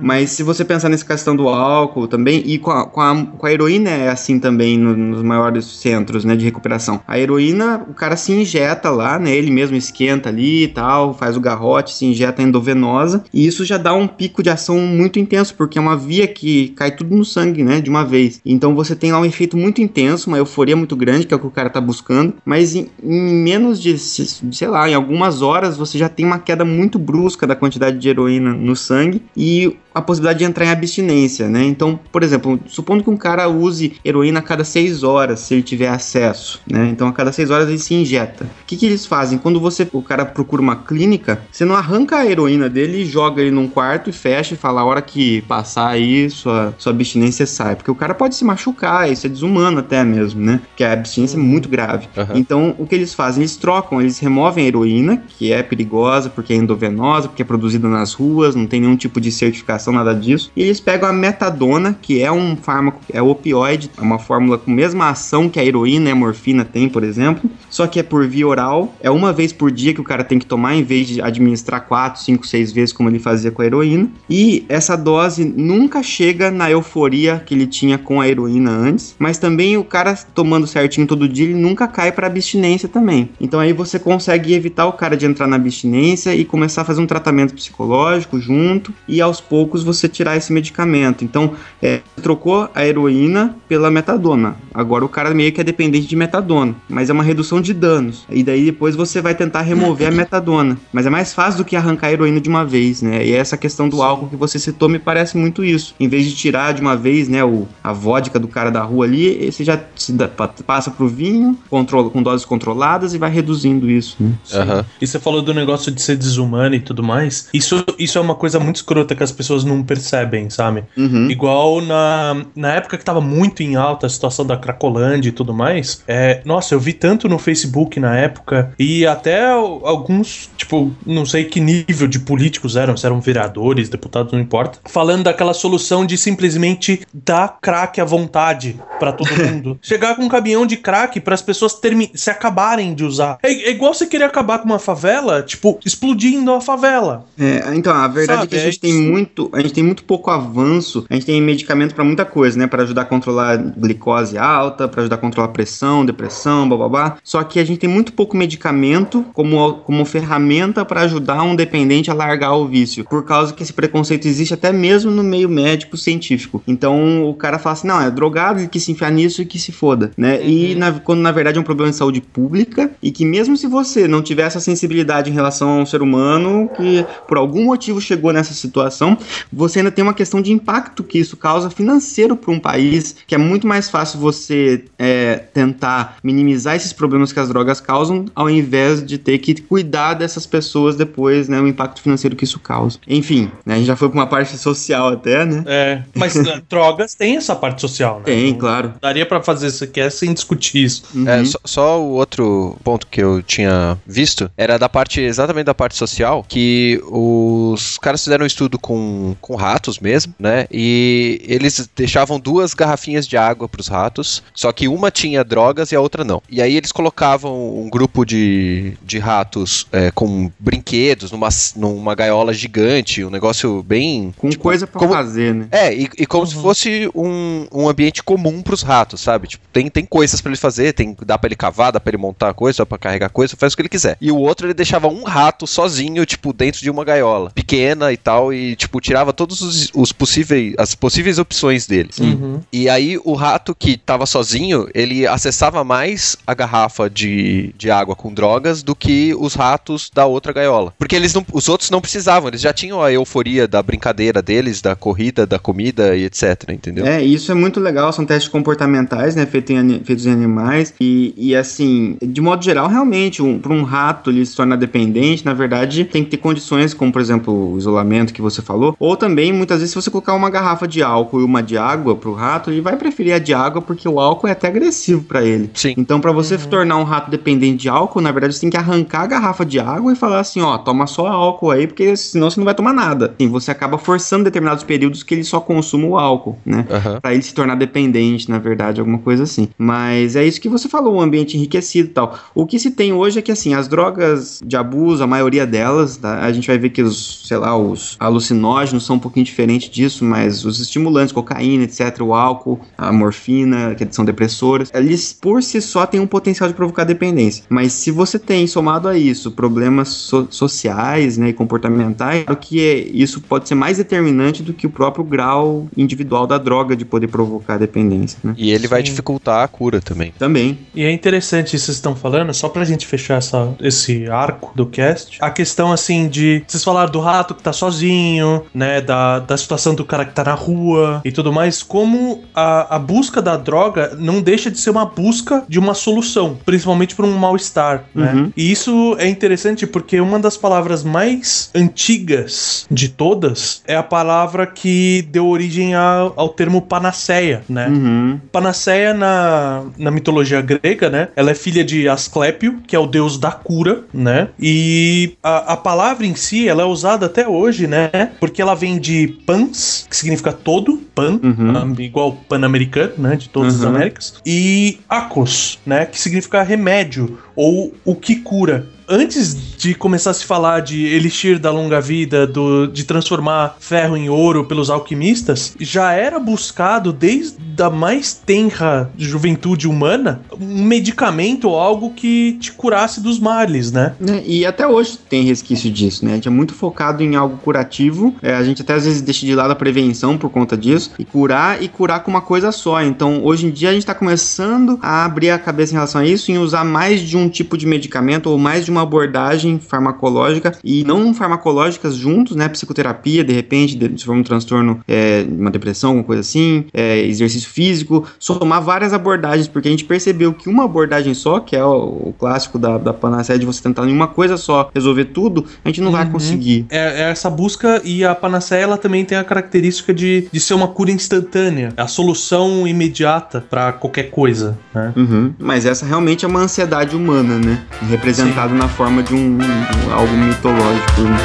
[0.00, 3.46] Mas se você pensar nessa questão do álcool também, e com a, com a, com
[3.46, 7.00] a heroína é assim também no- nos maiores centros, né, de recuperação.
[7.06, 11.36] A heroína, o cara se injeta lá, né, ele mesmo esquenta ali e tal, faz
[11.36, 15.54] o garrote, se injeta endovenosa, e isso já dá um pico de ação muito intenso,
[15.54, 18.40] porque é uma via que cai tudo no sangue, né, de uma vez.
[18.44, 21.40] Então você tem lá um efeito muito intenso, uma euforia muito grande, que é o
[21.40, 25.40] que o cara tá buscando, mas em, em menos de, se- sei lá, em algumas
[25.42, 29.76] horas você já tem uma queda muito brusca da quantidade de heroína no sangue e
[29.98, 31.64] a possibilidade de entrar em abstinência, né?
[31.64, 35.62] Então, por exemplo, supondo que um cara use heroína a cada seis horas, se ele
[35.62, 36.88] tiver acesso, né?
[36.90, 38.44] Então, a cada seis horas ele se injeta.
[38.44, 39.38] O que, que eles fazem?
[39.38, 43.42] Quando você, o cara procura uma clínica, você não arranca a heroína dele e joga
[43.42, 47.46] ele num quarto e fecha e fala, a hora que passar aí, sua, sua abstinência
[47.46, 47.76] sai.
[47.76, 50.60] Porque o cara pode se machucar, isso é desumano até mesmo, né?
[50.68, 52.08] Porque a abstinência é muito grave.
[52.16, 52.34] Aham.
[52.34, 53.42] Então, o que eles fazem?
[53.42, 57.88] Eles trocam, eles removem a heroína, que é perigosa porque é endovenosa, porque é produzida
[57.88, 60.50] nas ruas, não tem nenhum tipo de certificação, nada disso.
[60.56, 64.70] E eles pegam a metadona, que é um fármaco, é opioide, é uma fórmula com
[64.70, 68.02] a mesma ação que a heroína e a morfina tem, por exemplo, só que é
[68.02, 70.82] por via oral, é uma vez por dia que o cara tem que tomar, em
[70.82, 74.08] vez de administrar quatro, cinco, seis vezes como ele fazia com a heroína.
[74.28, 79.38] E essa dose nunca chega na euforia que ele tinha com a heroína antes, mas
[79.38, 83.30] também o cara tomando certinho todo dia, ele nunca cai para abstinência também.
[83.40, 87.00] Então aí você consegue evitar o cara de entrar na abstinência e começar a fazer
[87.00, 91.24] um tratamento psicológico junto e aos poucos você tirar esse medicamento.
[91.24, 91.52] Então,
[91.82, 94.56] é, você trocou a heroína pela metadona.
[94.72, 98.24] Agora o cara meio que é dependente de metadona, mas é uma redução de danos.
[98.30, 100.76] E daí depois você vai tentar remover a metadona.
[100.92, 103.24] Mas é mais fácil do que arrancar a heroína de uma vez, né?
[103.26, 105.94] E essa questão do álcool que você citou me parece muito isso.
[105.98, 109.04] Em vez de tirar de uma vez, né, o, a vodka do cara da rua
[109.04, 113.30] ali, você já se dá- pa- passa pro vinho, controla com doses controladas e vai
[113.30, 114.32] reduzindo isso, né?
[114.52, 114.84] Aham.
[115.00, 117.48] E você falou do negócio de ser desumano e tudo mais.
[117.52, 120.84] Isso, isso é uma coisa muito escrota que as pessoas não percebem, sabe?
[120.96, 121.30] Uhum.
[121.30, 125.54] Igual na, na época que tava muito em alta a situação da Cracolândia e tudo
[125.54, 126.02] mais.
[126.06, 128.72] É, nossa, eu vi tanto no Facebook na época.
[128.78, 133.88] E até al- alguns, tipo, não sei que nível de políticos eram, se eram vereadores,
[133.88, 134.78] deputados, não importa.
[134.86, 139.78] Falando daquela solução de simplesmente dar crack à vontade pra todo mundo.
[139.82, 141.78] Chegar com um caminhão de crack para as pessoas
[142.14, 143.38] se acabarem de usar.
[143.42, 147.26] É, é igual você querer acabar com uma favela, tipo, explodindo a favela.
[147.38, 149.47] É, então, a verdade Sabe, é que a é gente tem isso.
[149.48, 151.04] Muito, a gente tem muito pouco avanço.
[151.08, 155.00] A gente tem medicamento pra muita coisa, né, Pra ajudar a controlar glicose alta, pra
[155.02, 157.16] ajudar a controlar pressão, depressão, babá.
[157.24, 162.10] Só que a gente tem muito pouco medicamento como como ferramenta pra ajudar um dependente
[162.10, 165.96] a largar o vício, por causa que esse preconceito existe até mesmo no meio médico
[165.96, 166.62] científico.
[166.66, 169.58] Então, o cara fala assim: "Não, é drogado, ele que se enfiar nisso e que
[169.58, 170.44] se foda", né?
[170.46, 173.66] E na- quando na verdade é um problema de saúde pública e que mesmo se
[173.66, 178.00] você não tiver essa sensibilidade em relação a um ser humano que por algum motivo
[178.00, 179.16] chegou nessa situação,
[179.52, 183.34] você ainda tem uma questão de impacto que isso causa financeiro para um país, que
[183.34, 188.48] é muito mais fácil você é, tentar minimizar esses problemas que as drogas causam, ao
[188.48, 192.98] invés de ter que cuidar dessas pessoas depois, né, o impacto financeiro que isso causa.
[193.06, 195.64] Enfim, né, a gente já foi para uma parte social até, né?
[195.66, 198.24] É, mas uh, drogas tem essa parte social, né?
[198.24, 198.94] Tem, Não- claro.
[199.00, 201.04] Daria pra fazer isso aqui é sem discutir isso.
[201.14, 201.28] Uhum.
[201.28, 205.74] É, só, só o outro ponto que eu tinha visto era da parte, exatamente da
[205.74, 210.66] parte social, que os caras fizeram um estudo com, com ratos mesmo, né?
[210.70, 215.96] E eles deixavam duas garrafinhas de água pros ratos, só que uma tinha drogas e
[215.96, 216.42] a outra não.
[216.48, 222.52] E aí eles colocavam um grupo de, de ratos é, com brinquedos numa, numa gaiola
[222.52, 224.32] gigante, um negócio bem.
[224.36, 225.68] Com tipo, coisa pra como- fazer, né?
[225.70, 229.48] é, e, e como se fosse um, um ambiente comum pros ratos, sabe?
[229.48, 232.18] Tipo, tem, tem coisas pra ele fazer, tem, dá pra ele cavar, dá pra ele
[232.18, 234.16] montar coisa, dá pra carregar coisa, faz o que ele quiser.
[234.20, 238.16] E o outro ele deixava um rato sozinho, tipo, dentro de uma gaiola, pequena e
[238.16, 242.10] tal, e, tipo, tirava todos os, os possíveis, as possíveis opções dele.
[242.20, 242.60] Uhum.
[242.72, 248.14] E aí o rato que tava sozinho, ele acessava mais a garrafa de, de água
[248.14, 250.92] com drogas do que os ratos da outra gaiola.
[250.98, 254.80] Porque eles não, os outros não precisavam, eles já tinham a euforia da brincadeira deles,
[254.80, 257.06] da corrida, da comida e etc, entendeu?
[257.06, 261.34] É, isso é muito legal, são testes comportamentais, né, feitos em, feitos em animais, e,
[261.36, 265.54] e assim, de modo geral, realmente, um, para um rato ele se tornar dependente, na
[265.54, 269.52] verdade, tem que ter condições, como por exemplo, o isolamento que você falou, ou também,
[269.52, 272.70] muitas vezes, se você colocar uma garrafa de álcool e uma de água pro rato,
[272.70, 275.70] ele vai preferir a de água porque o álcool é até agressivo para ele.
[275.72, 275.94] Sim.
[275.96, 279.22] Então, para você tornar um rato dependente de álcool, na verdade, você tem que arrancar
[279.22, 282.60] a garrafa de água e falar assim, ó, toma só álcool aí, porque senão você
[282.60, 283.34] não vai tomar nada.
[283.38, 286.86] E você acaba forçando determinados períodos que ele só consuma o álcool, né?
[286.90, 287.20] Aham.
[287.20, 289.70] Pra ele se tornar dependente, na verdade, alguma coisa assim.
[289.78, 292.38] Mas é isso que você falou, um ambiente enriquecido e tal.
[292.54, 296.18] O que se tem hoje é que, assim, as drogas de abuso, a maioria delas,
[296.18, 296.40] tá?
[296.40, 300.24] a gente vai ver que os, sei lá, os alucinógenos são um pouquinho diferentes disso,
[300.24, 305.80] mas os estimulantes, cocaína, etc., o álcool, a morfina, que são depressoras, eles por si
[305.80, 307.64] só têm um potencial de provocar dependência.
[307.68, 312.80] Mas se você tem, somado a isso, problemas so- sociais, né, e comportamentais, claro que
[312.80, 317.04] é- isso pode ser mais determinante do que o próprio grau individual da droga de
[317.04, 318.54] poder provocar dependência, né?
[318.56, 319.06] E ele vai Sim.
[319.10, 320.32] dificultar a cura também.
[320.38, 320.78] Também.
[320.94, 324.72] E é interessante isso que vocês estão falando, só pra gente fechar essa, esse arco
[324.74, 325.38] do cast.
[325.40, 326.62] A questão, assim, de.
[326.66, 329.00] Vocês falaram do rato que tá sozinho, né?
[329.00, 331.82] Da, da situação do cara que tá na rua e tudo mais.
[331.82, 336.56] Como a, a busca da droga não deixa de ser uma busca de uma solução,
[336.64, 338.32] principalmente pra um mal-estar, né?
[338.34, 338.52] Uhum.
[338.56, 344.66] E isso é interessante porque uma das palavras mais antigas de todas é a palavra
[344.66, 347.88] que deu origem a- ao termo panaceia, né?
[347.88, 348.40] Uhum.
[348.52, 351.28] Panaceia na, na mitologia grega, né?
[351.34, 354.48] Ela é filha de Asclépio, que é o deus da cura, né?
[354.60, 358.30] E a, a palavra em si, ela é usada até hoje, né?
[358.38, 361.94] Porque ela vem de pans, que significa todo, pan, Uhum.
[361.98, 363.36] igual pan-americano, né?
[363.36, 363.88] De todas as Uhum.
[363.88, 364.34] Américas.
[364.46, 366.06] E acos, né?
[366.06, 368.86] Que significa remédio, ou o que cura.
[369.08, 374.16] Antes de começar a se falar de elixir da longa vida, do, de transformar ferro
[374.16, 381.68] em ouro pelos alquimistas, já era buscado desde a mais tenra juventude humana um medicamento
[381.68, 384.14] ou algo que te curasse dos males, né?
[384.20, 386.32] Né, E até hoje tem resquício disso, né?
[386.32, 388.34] A gente é muito focado em algo curativo.
[388.42, 391.12] é, a gente até às vezes deixa de lado a prevenção por conta disso.
[391.18, 393.00] E curar e curar com uma coisa só.
[393.02, 396.26] Então, hoje em dia, a gente está começando a abrir a cabeça em relação a
[396.26, 400.72] isso, em usar mais de um tipo de medicamento ou mais de uma abordagem farmacológica
[400.82, 402.68] e não farmacológicas juntos, né?
[402.68, 407.18] Psicoterapia, de repente, de- se for um transtorno, é, uma depressão, alguma coisa assim, é,
[407.20, 411.84] exercício físico, somar várias abordagens, porque a gente percebeu que uma abordagem só, que é
[411.84, 415.64] o, o clássico da, da panaceia de você tentar em uma coisa só resolver tudo,
[415.84, 416.32] a gente não vai Uhum.
[416.32, 416.86] conseguir.
[416.90, 420.74] É, é essa busca e a panaceia ela também tem a característica de, de ser
[420.74, 425.12] uma cura instantânea, a solução imediata pra qualquer coisa, né?
[425.16, 425.52] Uhum.
[425.58, 427.82] Mas essa realmente é uma ansiedade humana, né?
[428.10, 431.20] Representado na forma de um, um- algo mitológico.
[431.22, 431.38] né?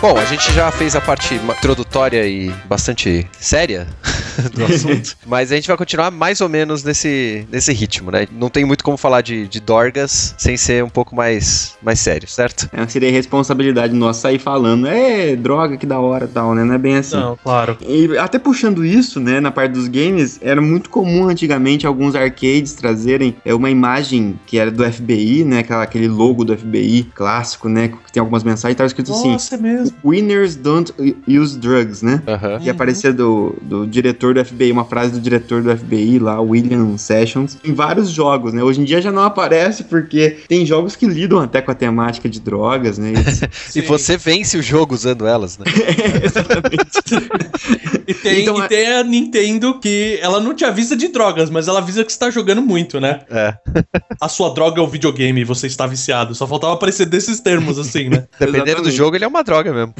[0.00, 3.86] Bom, a gente já fez a parte introdutória e bastante séria
[4.54, 8.26] do assunto, mas a gente vai continuar mais ou menos nesse, nesse ritmo, né?
[8.30, 12.28] Não tem muito como falar de, de Dorgas sem ser um pouco mais, mais sério,
[12.28, 12.68] certo?
[12.72, 16.64] É, seria responsabilidade nossa sair falando, é droga, que da hora e tal, né?
[16.64, 17.16] Não é bem assim.
[17.16, 17.76] Não, claro.
[17.80, 22.74] E até puxando isso, né, na parte dos games, era muito comum antigamente alguns arcades
[22.74, 27.68] trazerem é, uma imagem que era do FBI, né, aquela, aquele logo do FBI clássico,
[27.68, 29.96] né, que tem algumas mensagens, tava escrito assim, Nossa, é mesmo.
[30.04, 30.92] Winners don't
[31.26, 32.22] use drugs, né?
[32.26, 32.58] Aham.
[32.60, 36.40] Que aparecia do, do diretor diretor do FBI, uma frase do diretor do FBI lá,
[36.40, 38.62] William Sessions, em vários jogos, né?
[38.62, 42.28] Hoje em dia já não aparece porque tem jogos que lidam até com a temática
[42.28, 43.12] de drogas, né?
[43.74, 45.64] e você vence o jogo usando elas, né?
[46.22, 46.88] é, exatamente.
[48.06, 51.50] E tem, Então, e é- tem a Nintendo que ela não te avisa de drogas,
[51.50, 53.20] mas ela avisa que você tá jogando muito, né?
[53.30, 53.54] É.
[54.20, 56.34] A sua droga é o videogame e você está viciado.
[56.34, 58.26] Só faltava aparecer desses termos, assim, né?
[58.38, 58.96] Dependendo do Exatamente.
[58.96, 59.94] jogo, ele é uma droga mesmo.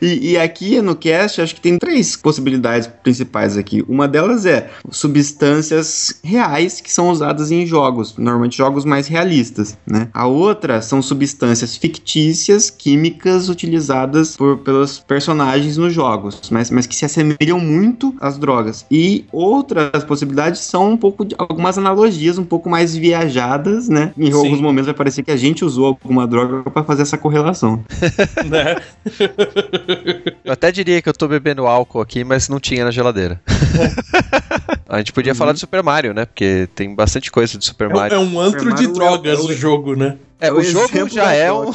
[0.00, 3.84] E, e aqui no cast, acho que tem três possibilidades principais aqui.
[3.88, 10.08] Uma delas é substâncias reais que são usadas em jogos, normalmente jogos mais realistas, né?
[10.12, 16.94] A outra são substâncias fictícias, químicas utilizadas por, pelos personagens nos jogos, mas, mas que
[16.94, 18.86] se assemelham muito às drogas.
[18.90, 24.12] E outras possibilidades são um pouco de algumas analogias um pouco mais viajadas, né?
[24.16, 24.32] Em Sim.
[24.32, 27.82] alguns momentos vai parecer que a gente usou alguma droga para fazer essa correlação.
[28.46, 28.76] né?
[30.44, 33.40] Eu até diria que eu tô bebendo álcool aqui, mas não tinha na geladeira.
[34.88, 36.24] A gente podia falar de Super Mario, né?
[36.24, 38.14] Porque tem bastante coisa de Super É, Mario.
[38.16, 40.16] é um antro Super de Mario drogas é o- o jogo, né?
[40.40, 41.72] É, é o o jogo já é um.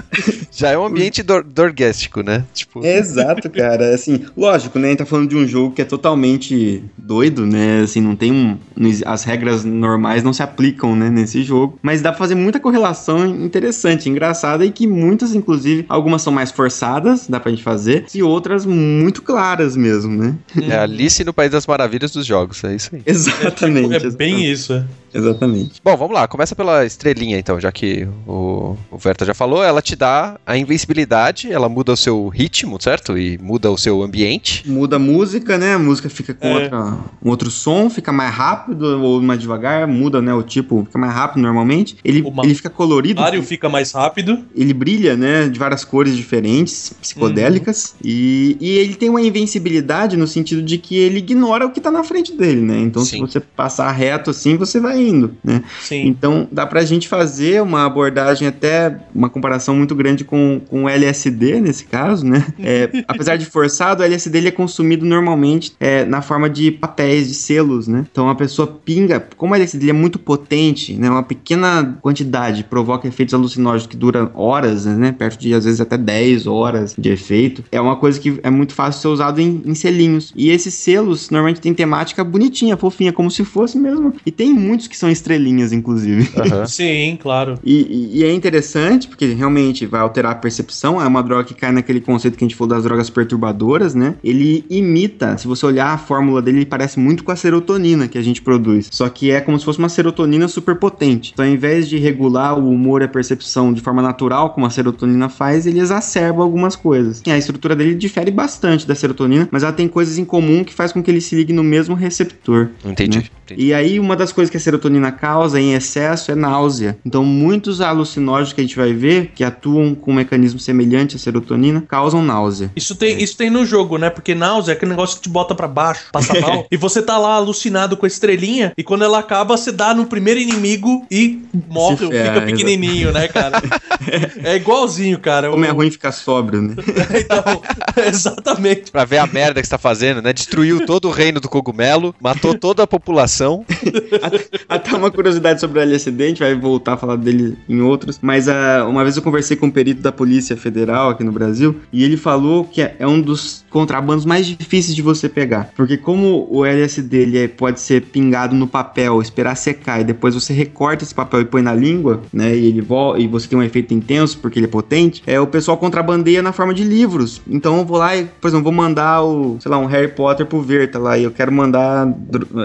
[0.50, 2.44] já é um ambiente dor dorguéstico, né?
[2.52, 2.84] Tipo.
[2.84, 3.94] Exato, cara.
[3.94, 4.88] Assim, lógico, né?
[4.88, 7.80] A gente tá falando de um jogo que é totalmente doido, né?
[7.82, 8.58] Assim, não tem um.
[9.06, 11.10] As regras normais não se aplicam, né?
[11.10, 11.78] Nesse jogo.
[11.82, 16.50] Mas dá pra fazer muita correlação interessante, engraçada e que muitas, inclusive, algumas são mais
[16.50, 20.34] forçadas, dá pra gente fazer, e outras muito claras mesmo, né?
[20.68, 23.02] É Alice no País das Maravilhas dos jogos, é isso aí.
[23.06, 24.06] Exatamente.
[24.06, 24.72] É bem isso.
[24.72, 24.84] é.
[25.14, 25.80] Exatamente.
[25.84, 29.82] Bom, vamos lá, começa pela estrelinha então, já que o, o Verta já falou, ela
[29.82, 33.16] te dá a invencibilidade, ela muda o seu ritmo, certo?
[33.18, 34.68] E muda o seu ambiente.
[34.68, 35.74] Muda a música, né?
[35.74, 36.54] A música fica com É.
[36.62, 36.80] outra,
[37.24, 40.32] um outro som, fica mais rápido ou mais devagar, muda, né?
[40.34, 41.96] O tipo, fica mais rápido normalmente.
[42.04, 43.20] Ele, O ma- ele fica colorido.
[43.20, 44.38] Mario fica mais rápido.
[44.54, 50.26] ele brilha, né, de várias cores diferentes, psicodélicas, e, e ele tem uma invencibilidade no
[50.26, 52.78] sentido de que ele ignora o que tá na frente dele, né?
[52.80, 53.20] Então, se Sim.
[53.20, 55.62] você passar reto assim, você vai indo, né?
[55.80, 56.06] Sim.
[56.06, 60.88] Então, dá pra gente fazer uma abordagem até, uma comparação muito grande com, com o
[60.88, 62.46] LSD, nesse caso, né?
[62.58, 67.28] É, apesar de forçado, o LSD ele é consumido normalmente é, na forma de papéis,
[67.28, 68.06] de selos, né?
[68.10, 71.10] Então, a pessoa pinga, como o LSD ele é muito potente, né?
[71.10, 75.12] Uma pequena quantidade provoca efeitos alucinógenos que duram horas, né?
[75.12, 77.64] Perto de, às vezes, até 10 horas de efeito.
[77.70, 80.32] É uma coisa que é muito fácil ser usado em, em selinhos.
[80.36, 84.14] E esses selos, normalmente, tem temática bonitinha, fofinha, como se fosse mesmo.
[84.24, 86.28] E tem muitos que são estrelinhas, inclusive.
[86.36, 86.66] Aham.
[86.68, 87.58] Sim, claro.
[87.64, 87.80] E,
[88.14, 91.00] e- e é interessante porque realmente vai alterar a percepção.
[91.02, 94.14] É uma droga que cai naquele conceito que a gente falou das drogas perturbadoras, né?
[94.22, 98.18] Ele imita, se você olhar a fórmula dele, ele parece muito com a serotonina que
[98.18, 98.88] a gente produz.
[98.92, 101.30] Só que é como se fosse uma serotonina super potente.
[101.32, 104.70] Então, ao invés de regular o humor e a percepção de forma natural, como a
[104.70, 107.22] serotonina faz, ele exacerba algumas coisas.
[107.26, 110.74] E a estrutura dele difere bastante da serotonina, mas ela tem coisas em comum que
[110.74, 112.70] faz com que ele se ligue no mesmo receptor.
[112.84, 113.18] Entendi.
[113.18, 113.24] Né?
[113.52, 113.66] Entendi.
[113.68, 116.96] E aí, uma das coisas que a serotonina causa em excesso é náusea.
[117.04, 121.18] Então, muitos alucinógenos que a gente vai ver, que atuam com um mecanismo semelhante à
[121.18, 122.70] serotonina, causam náusea.
[122.76, 124.10] Isso tem, isso tem no jogo, né?
[124.10, 126.66] Porque náusea é aquele negócio que te bota pra baixo, passa mal.
[126.70, 130.06] e você tá lá alucinado com a estrelinha, e quando ela acaba, você dá no
[130.06, 133.60] primeiro inimigo e morre, fica ferra, pequenininho, né, cara?
[134.42, 135.50] é igualzinho, cara.
[135.50, 136.74] Como é O- ruim ficar sóbrio, né?
[137.18, 137.62] então,
[138.06, 138.90] exatamente.
[138.90, 140.32] Pra ver a merda que você tá fazendo, né?
[140.32, 143.41] Destruiu todo o reino do cogumelo, matou toda a população.
[144.68, 148.18] Até uma curiosidade sobre o LSD, a gente vai voltar a falar dele em outros,
[148.22, 151.76] mas ah, uma vez eu conversei com um perito da Polícia Federal aqui no Brasil,
[151.92, 155.96] e ele falou que é é um dos contrabandos mais difíceis de você pegar, porque
[155.96, 160.52] como o LSD ele é- pode ser pingado no papel, esperar secar, e depois você
[160.52, 163.62] recorta esse papel e põe na língua, né, e ele vo- e você tem um
[163.62, 167.40] efeito intenso porque ele é potente, é o pessoal contrabandeia na forma de livros.
[167.48, 170.44] Então eu vou lá e, por exemplo, vou mandar o, sei lá, um Harry Potter
[170.46, 172.06] pro Verta lá, e eu quero mandar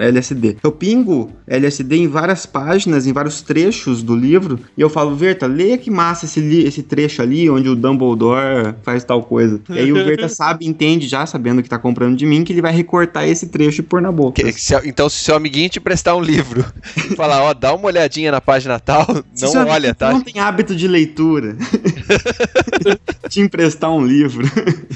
[0.02, 0.58] LSD.
[0.68, 5.48] Eu pingo LSD em várias páginas, em vários trechos do livro, e eu falo, Verta,
[5.48, 9.62] leia que massa esse, esse trecho ali, onde o Dumbledore faz tal coisa.
[9.70, 12.62] E aí o Verta sabe, entende já, sabendo que tá comprando de mim, que ele
[12.62, 14.44] vai recortar esse trecho e pôr na boca.
[14.44, 16.66] Que- se- então, se seu amiguinho te prestar um livro
[17.10, 20.12] e falar, ó, dá uma olhadinha na página tal, Se não olha, tá?
[20.12, 21.56] não tem hábito de leitura,
[23.30, 24.46] te emprestar um livro.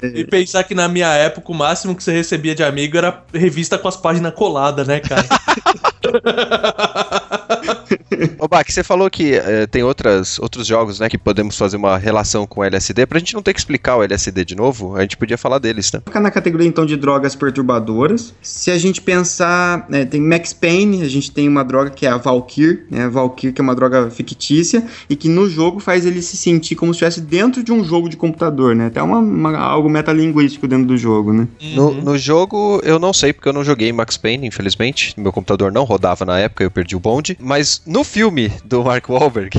[0.04, 3.78] E pensar que na minha época o máximo que você recebia de amigo era revista
[3.78, 5.28] com as páginas coladas, né, cara?
[8.40, 11.98] Ô, Bach, você falou que eh, tem outras, outros jogos, né, que podemos fazer uma
[11.98, 13.06] relação com o LSD.
[13.06, 15.92] Pra gente não ter que explicar o LSD de novo, a gente podia falar deles,
[15.92, 16.02] né?
[16.06, 18.34] Fica na categoria então de drogas perturbadoras.
[18.42, 22.10] Se a gente pensar, né, tem Max Payne, a gente tem uma droga que é
[22.10, 23.08] a Valkyr, né?
[23.08, 26.94] Valkyr que é uma droga fictícia e que no jogo faz ele se sentir como
[26.94, 28.88] se estivesse dentro de um jogo de computador, né?
[28.88, 31.48] Até uma, uma- algo metalinguístico dentro do jogo, né?
[31.76, 35.14] No, no jogo, eu não sei, porque eu não joguei Max Payne, infelizmente.
[35.18, 37.38] Meu computador não rodava na época, eu perdi o bonde.
[37.40, 39.58] Mas no filme do Mark Wahlberg,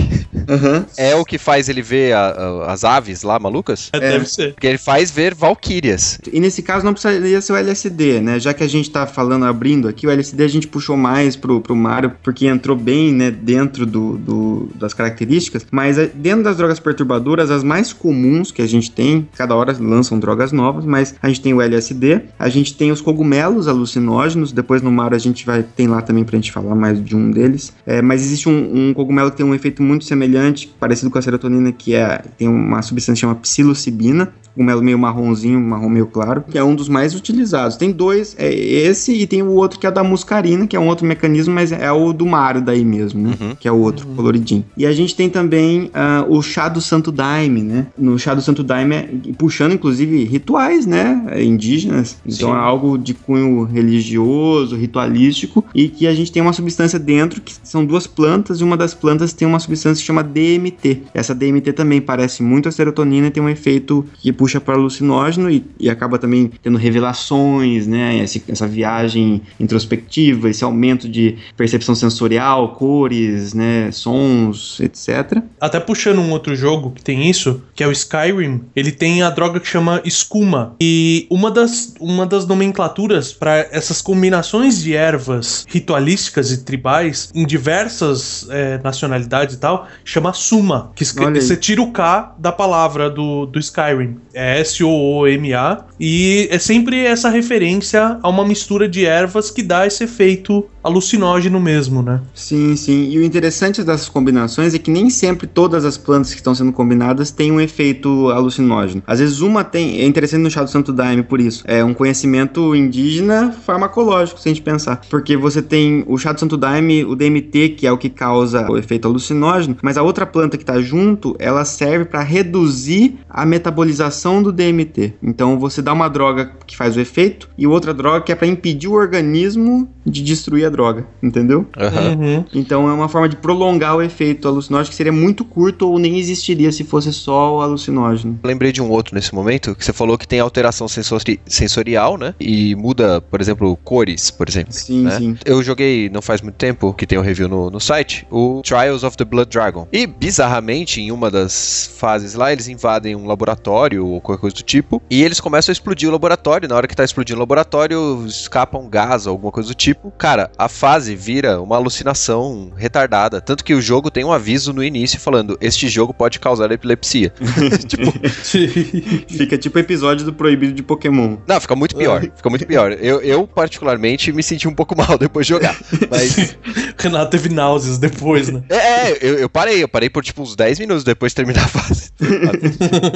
[0.48, 0.86] Aham.
[0.96, 3.90] é o que faz ele ver a- a- as aves lá, malucas?
[3.92, 4.54] É, Deve ser.
[4.54, 6.18] Porque ele faz ver valquírias.
[6.32, 8.38] E nesse caso não precisaria ser o LSD, né?
[8.40, 11.60] Já que a gente tá falando, abrindo aqui, o LSD a gente puxou mais pro,
[11.60, 15.66] pro Mario, porque entrou bem, né, dentro do, do- das características.
[15.70, 19.76] Mas eh, dentro das drogas perturbadoras, as mais comuns que a gente tem, cada hora
[19.78, 24.52] lançam drogas novas, mas a gente tem o LSD, a gente tem os cogumelos alucinógenos,
[24.52, 27.30] depois no Mario a gente vai, tem lá também pra gente falar mais de um
[27.30, 27.72] deles.
[27.86, 31.22] É, mas existe um, um cogumelo que tem um efeito muito semelhante, parecido com a
[31.22, 36.44] serotonina, que é, tem uma substância que chama psilocibina, cogumelo meio marronzinho, marrom meio claro,
[36.48, 37.76] que é um dos mais utilizados.
[37.76, 40.88] Tem dois, é esse e tem o outro que é da muscarina, que é um
[40.88, 43.36] outro mecanismo, mas é o do Mario daí mesmo, né?
[43.40, 43.56] Uhum.
[43.58, 44.64] Que é o outro, coloridinho.
[44.76, 47.86] E a gente tem também ah, o chá do Santo Daime, né?
[47.96, 51.22] No chá do Santo Daime, é- puxando inclusive rituais, né?
[51.42, 52.18] Indígenas.
[52.26, 52.56] Então Sim.
[52.56, 57.54] é algo de cunho religioso, ritualístico, e que a gente tem uma substância dentro, que
[57.62, 61.02] são duas plantas, e uma das plantas tem uma substância que chama DMT.
[61.14, 65.48] Essa DMT também parece muito a serotonina e tem um efeito que puxa para alucinógeno
[65.48, 68.18] e, e acaba também tendo revelações, né?
[68.24, 73.88] Esse- essa viagem introspectiva, esse aumento de percepção sensorial, cores, né?
[73.92, 75.38] Sons, etc.
[75.60, 79.30] Até puxando um outro jogo que tem isso, que é o Skyrim, ele tem a
[79.30, 80.74] droga que chama Skuma.
[80.80, 87.46] E uma das, uma das nomenclaturas para essas combinações de ervas ritualísticas e tribais em
[87.46, 90.90] diversas eh, nacionalidades e tal, chama Suma.
[90.96, 91.04] Que
[91.40, 94.16] você tira o K da palavra do, do Skyrim.
[94.34, 95.84] É S-O-O-M-A.
[95.98, 101.60] E é sempre essa referência a uma mistura de ervas que dá esse efeito alucinógeno
[101.60, 102.20] mesmo, né?
[102.34, 103.08] Sim, sim.
[103.10, 106.72] E o interessante dessas combinações é que nem sempre todas as plantas que estão sendo
[106.72, 109.02] combinadas têm um efeito alucinógeno.
[109.06, 111.94] Às vezes uma tem, é interessante no chá do Santo Daime por isso, é um
[111.94, 115.00] conhecimento indígena farmacológico, se a gente pensar.
[115.08, 118.70] Porque você tem o chá do Santo Daime, o DMT, que é o que causa
[118.70, 123.46] o efeito alucinógeno, mas a outra planta que está junto, ela serve para reduzir a
[123.46, 125.14] metabolização do DMT.
[125.22, 128.46] Então você dá uma droga que faz o efeito e outra droga que é para
[128.46, 131.66] impedir o organismo de destruir a droga, entendeu?
[131.76, 132.44] Uhum.
[132.52, 136.18] Então é uma forma de prolongar o efeito alucinógeno que seria muito curto ou nem
[136.18, 138.38] existiria se fosse só o alucinógeno.
[138.42, 142.34] Lembrei de um outro nesse momento, que você falou que tem alteração sensori- sensorial, né?
[142.40, 144.72] E muda, por exemplo, cores, por exemplo.
[144.72, 145.18] Sim, né?
[145.18, 145.36] sim.
[145.44, 149.04] Eu joguei não faz muito tempo, que tem um review no, no site, o Trials
[149.04, 149.86] of the Blood Dragon.
[149.92, 154.62] E, bizarramente, em uma das fases lá, eles invadem um laboratório ou qualquer coisa do
[154.62, 156.68] tipo, e eles começam a explodir o laboratório.
[156.68, 160.10] Na hora que tá explodindo o laboratório, escapa um gás ou alguma coisa do tipo.
[160.12, 163.40] Cara, a fase vira uma alucinação retardada.
[163.40, 167.32] Tanto que o jogo tem um aviso no início falando: este jogo pode causar epilepsia.
[167.86, 168.12] tipo,
[169.28, 171.36] Fica tipo episódio do proibido de Pokémon.
[171.46, 172.20] não, fica muito pior.
[172.20, 172.92] Fica muito pior.
[172.92, 175.76] Eu, eu, particularmente, me senti um pouco mal depois de jogar.
[176.10, 176.56] Mas.
[176.98, 178.62] Renato teve náuseas depois, né?
[178.68, 181.64] É, é, eu, eu parei, eu parei por tipo uns 10 minutos depois de terminar
[181.64, 182.12] a fase.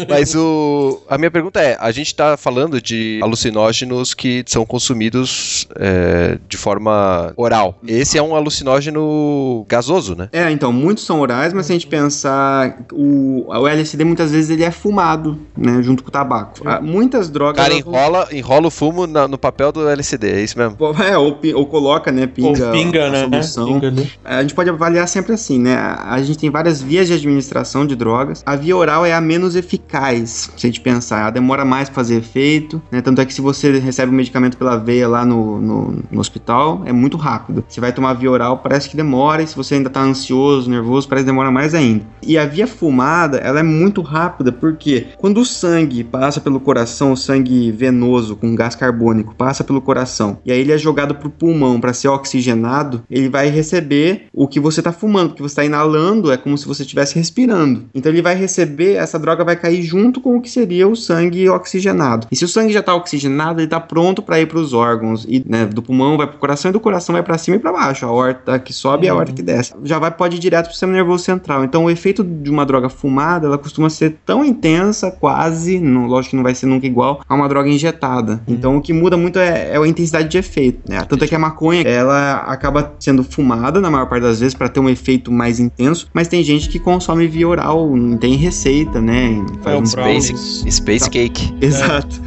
[0.08, 1.02] Mas o.
[1.08, 6.56] A minha pergunta é: a gente tá falando de alucinógenos que são consumidos é, de
[6.56, 7.78] forma oral.
[7.86, 10.28] Esse é um alucinógeno gasoso, né?
[10.32, 14.50] É, então, muitos são orais, mas se a gente pensar, o, o LSD muitas vezes
[14.50, 16.60] ele é fumado, né, junto com o tabaco.
[16.64, 17.56] Ah, muitas O drogas...
[17.62, 20.76] cara elas vão- enrola, enrola o fumo na- no papel do LCD, é isso mesmo?
[21.04, 23.22] É, ou, ou coloca, né, pinga, Ou pinga, a né?
[23.42, 23.66] solução.
[23.66, 24.10] Pinga ali.
[24.24, 25.74] A gente pode avaliar sempre assim, né?
[25.76, 28.42] A a gente tem várias vias de administração de drogas.
[28.46, 31.20] A via oral é a menos eficaz, se a gente pensar.
[31.20, 33.02] Ela demora mais pra fazer efeito, né?
[33.02, 36.80] Tanto é que se você recebe o medicamento pela veia lá no, no, no hospital,
[36.86, 37.25] é muito rápido.
[37.68, 39.42] Você vai tomar via oral, parece que demora.
[39.42, 42.04] E se você ainda tá ansioso, nervoso, parece que demora mais ainda.
[42.22, 47.12] E a via fumada, ela é muito rápida, porque quando o sangue passa pelo coração,
[47.12, 51.30] o sangue venoso com gás carbônico passa pelo coração, e aí ele é jogado pro
[51.30, 55.64] pulmão para ser oxigenado, ele vai receber o que você tá fumando, porque você tá
[55.64, 57.84] inalando, é como se você estivesse respirando.
[57.94, 61.48] Então ele vai receber, essa droga vai cair junto com o que seria o sangue
[61.48, 62.26] oxigenado.
[62.30, 65.24] E se o sangue já tá oxigenado, ele tá pronto para ir para os órgãos
[65.28, 67.72] e né, do pulmão vai pro coração e do coração vai pra cima e pra
[67.72, 68.06] baixo.
[68.06, 69.74] A horta que sobe e a horta que desce.
[69.84, 71.64] Já vai, pode ir direto pro sistema nervoso central.
[71.64, 76.30] Então, o efeito de uma droga fumada, ela costuma ser tão intensa, quase, não, lógico
[76.30, 78.40] que não vai ser nunca igual, a uma droga injetada.
[78.46, 81.02] Então, o que muda muito é, é a intensidade de efeito, né?
[81.08, 84.68] Tanto é que a maconha, ela acaba sendo fumada na maior parte das vezes para
[84.68, 89.00] ter um efeito mais intenso, mas tem gente que consome via oral, não tem receita,
[89.00, 89.44] né?
[89.64, 90.70] É, o um Space.
[90.70, 91.54] Space Cake.
[91.60, 92.20] Exato.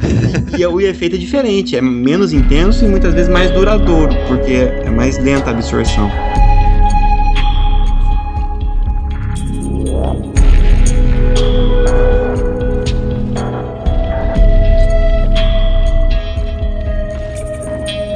[0.56, 4.90] E o efeito é diferente, é menos intenso e muitas vezes mais duradouro, porque é
[4.90, 6.10] mais lenta a absorção.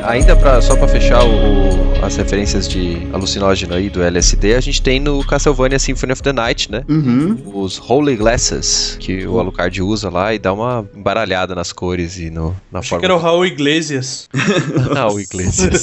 [0.06, 4.82] Ainda pra, só pra fechar o- as referências de alucinógeno aí do LSD, a gente
[4.82, 6.82] tem no Castlevania Symphony of the Night, né?
[6.88, 7.36] Uhum.
[7.54, 12.28] Os Holy Glasses, que o Alucard usa lá e dá uma embaralhada nas cores e
[12.28, 13.00] no, na Acho forma.
[13.00, 14.28] que era o Raul Iglesias.
[15.14, 15.82] O Iglesias.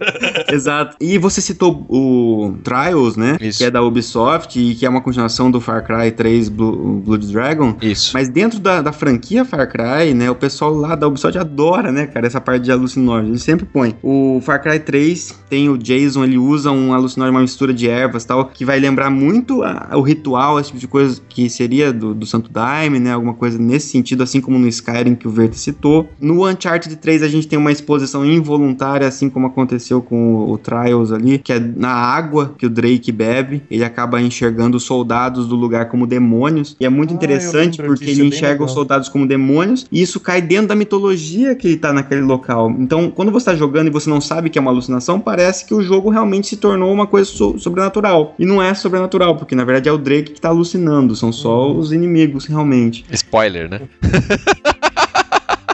[0.50, 0.96] Exato.
[1.00, 3.36] E você citou o Trials, né?
[3.40, 3.58] Isso.
[3.58, 7.30] Que é da Ubisoft e que é uma continuação do Far Cry 3 Blue, Blood
[7.30, 7.76] Dragon.
[7.82, 8.12] Isso.
[8.14, 12.06] Mas dentro da, da franquia Far Cry, né, o pessoal lá da Ubisoft adora, né,
[12.06, 13.32] cara, essa parte de alucinógeno.
[13.32, 13.94] Ele sempre põe.
[14.02, 18.24] O Far Cry 3 tem o Jason, ele usa um alucinógeno, uma mistura de ervas
[18.24, 21.92] e tal, que vai lembrar muito a- o ritual, esse tipo de coisa que seria
[21.92, 25.30] do, do Santo Daime, né, alguma coisa nesse sentido, assim como no Skyrim que o
[25.30, 26.08] Verde citou.
[26.20, 30.58] No Uncharted 3 a gente tem uma exposição involuntária, assim como aconteceu com o, o
[30.58, 35.46] Trials ali, que é na água que o Drake bebe, ele acaba enxergando os soldados
[35.46, 39.08] do lugar como demônios, e é muito Ah, interessante porque ele é enxerga os soldados
[39.08, 42.70] como demônios, e isso cai dentro da mitologia que ele tá naquele local.
[42.78, 45.74] Então, quando você tá jogando e você não sabe que é uma alucinação, parece que
[45.74, 48.34] o jogo realmente se tornou uma coisa so- sobrenatural.
[48.38, 51.68] E não é sobrenatural, porque na verdade é o Drake que tá alucinando, são só
[51.70, 51.78] Uhum.
[51.78, 53.04] os inimigos realmente.
[53.10, 53.80] Spoiler, né?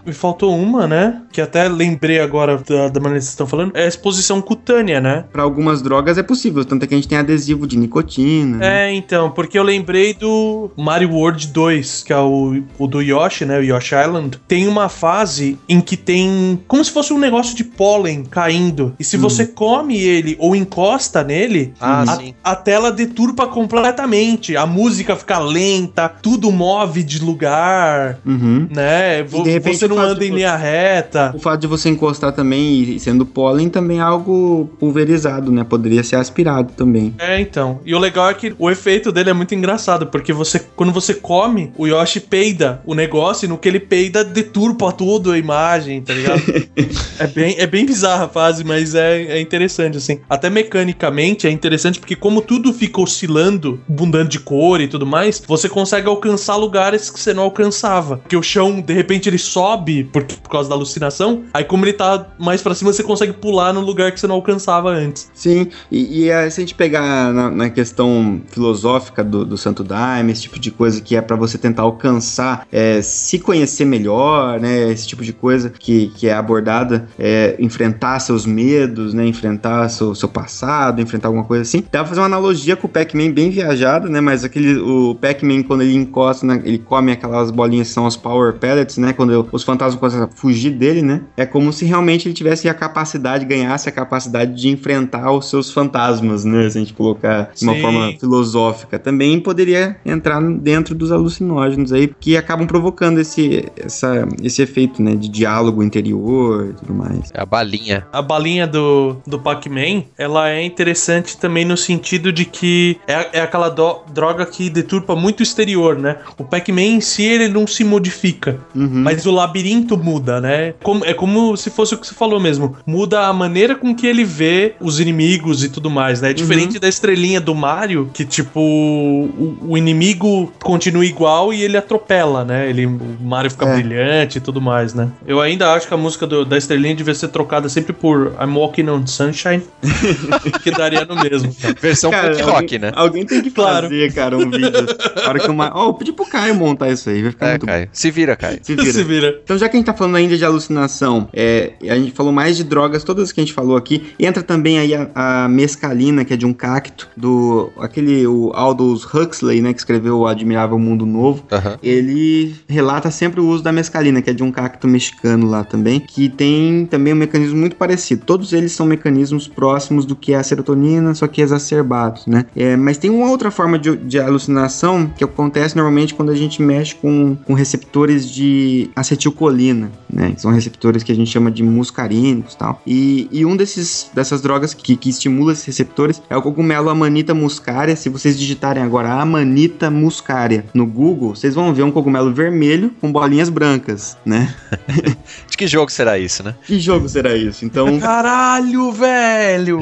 [0.09, 1.21] Me faltou uma, né?
[1.31, 3.73] Que até lembrei agora da, da maneira que vocês estão falando.
[3.77, 5.25] É a exposição cutânea, né?
[5.31, 8.57] Pra algumas drogas é possível, tanto é que a gente tem adesivo de nicotina.
[8.57, 8.89] né?
[8.89, 13.45] É, então, porque eu lembrei do Mario World 2, que é o, o do Yoshi,
[13.45, 13.59] né?
[13.59, 14.41] O Yoshi Island.
[14.49, 18.95] Tem uma fase em que tem como se fosse um negócio de pólen caindo.
[18.99, 19.21] E se Hum.
[19.21, 22.05] você come ele ou encosta nele, Ah,
[22.45, 24.57] a, a tela deturpa completamente.
[24.57, 28.67] A música fica lenta, tudo move de lugar, Uhum.
[28.71, 29.23] né?
[29.25, 31.33] Vo- de repente você não faz anda em linha reta.
[31.35, 35.65] O fato de você encostar também e sendo pólen também é algo pulverizado, né?
[35.65, 37.15] Poderia ser aspirado também.
[37.19, 37.81] É, então.
[37.85, 41.15] E o legal é que o efeito dele é muito engraçado, porque você, quando você
[41.15, 46.03] come, o Yoshi peida o negócio e no que ele peida, deturpa tudo a imagem,
[46.03, 46.43] tá ligado?
[47.19, 50.21] é, bem, é bem bizarra a fase, mas é, é interessante, assim.
[50.29, 55.43] Até mecanicamente é interessante, porque como tudo fica oscilando, mudando de cor e tudo mais,
[55.47, 58.19] você consegue alcançar lugares que você não alcançava.
[58.19, 61.93] Porque o chão, de repente, ele sobe por, por causa da alucinação, aí como ele
[61.93, 65.31] tá mais pra cima, você consegue pular no lugar que você não alcançava antes.
[65.35, 69.83] Sim, e, e é, se a gente pegar na, na questão filosófica do, do Santo
[69.85, 74.61] Daime, esse tipo de coisa que é pra você tentar alcançar, é, se conhecer melhor,
[74.61, 74.91] né?
[74.91, 79.27] Esse tipo de coisa que, que é abordada, é, enfrentar seus medos, né?
[79.27, 81.81] Enfrentar seu, seu passado, enfrentar alguma coisa assim.
[81.91, 84.21] Dá pra fazer uma analogia com o Pac-Man bem viajado, né?
[84.21, 88.17] Mas aquele, o Pac-Man, quando ele encosta, na- ele come aquelas bolinhas que são os
[88.17, 89.13] Power Pellets, né?
[89.13, 91.21] Quando os fantasmas começam a fugir dele, né?
[91.37, 95.71] É como se realmente ele tivesse a capacidade, ganhasse a capacidade de enfrentar os seus
[95.71, 96.69] fantasmas, né?
[96.71, 97.81] Se a gente colocar de uma Sim.
[97.83, 98.99] forma filosófica.
[98.99, 105.15] Também poderia entrar dentro dos alucinógenos aí, que acabam provocando esse, essa, esse efeito, né?
[105.15, 107.31] De diálogo interior e tudo mais.
[107.35, 108.07] É a balinha.
[108.13, 113.41] A balinha do, do Pac-Man, ela é interessante também no sentido de que é, é
[113.43, 116.17] aquela do- droga que deturpa muito o exterior, né?
[116.39, 119.03] O Pac-Man em si, ele não se modifica, Uhum.
[119.03, 119.58] mas o labirinto
[119.97, 120.75] muda, né?
[120.83, 122.77] Como- é como se fosse o que você falou mesmo.
[122.87, 126.31] Muda a maneira com que ele vê os inimigos e tudo mais, né?
[126.31, 131.77] É diferente da estrelinha do Mario, que tipo, o, o inimigo continua igual e ele
[131.77, 132.69] atropela, né?
[132.69, 133.75] Ele, o Mario fica É.
[133.77, 135.09] brilhante e tudo mais, né?
[135.27, 138.55] Eu ainda acho que a música do- da estrelinha devia ser trocada sempre por I'm
[138.57, 139.63] Walking on Sunshine,
[140.63, 141.55] que daria no mesmo.
[141.81, 142.93] Versão Cara, punk alguém- rock, né?
[142.95, 143.89] Alguém tem que Claro.
[143.89, 144.87] fazer, cara, um vídeo.
[145.25, 145.71] A hora que uma...
[145.75, 147.73] Ó, eu pedi pro Caio montar isso aí, vai ficar É, muito bom.
[147.73, 147.89] Caio.
[147.93, 148.59] Se vira, Caio.
[148.63, 148.93] Se vira.
[148.93, 149.41] Se vira.
[149.49, 152.55] Então, já que a gente tá falando ainda de alucinação, é, a gente falou mais
[152.55, 156.35] de drogas, todas que a gente falou aqui, entra também aí a, a mescalina, que
[156.35, 161.07] é de um cacto, do aquele o Aldous Huxley, né, que escreveu o Admirável Mundo
[161.07, 161.45] Novo.
[161.83, 165.99] Ele relata sempre o uso da mescalina, que é de um cacto mexicano lá também,
[165.99, 168.27] que tem também um mecanismo muito parecido.
[168.27, 172.45] Todos eles são mecanismos próximos do que é a serotonina, só que exacerbados, né?
[172.55, 176.61] É, mas tem uma outra forma de, de alucinação que acontece normalmente quando a gente
[176.61, 178.91] mexe com, com receptores de
[179.39, 180.33] acetilcolina, né?
[180.33, 182.83] Que são receptores que a gente chama de muscarínicos e tal.
[182.87, 187.33] E, e um desses, dessas drogas que, que estimula esses receptores é o cogumelo Amanita
[187.33, 187.95] muscaria.
[187.95, 193.13] Se vocês digitarem agora Amanita muscaria no Google, vocês vão ver um cogumelo vermelho com
[193.13, 194.55] bolinhas brancas, né?
[195.49, 196.55] De que jogo será isso, né?
[196.65, 197.65] Que jogo será isso?
[197.65, 199.81] Então, Caralho, velho!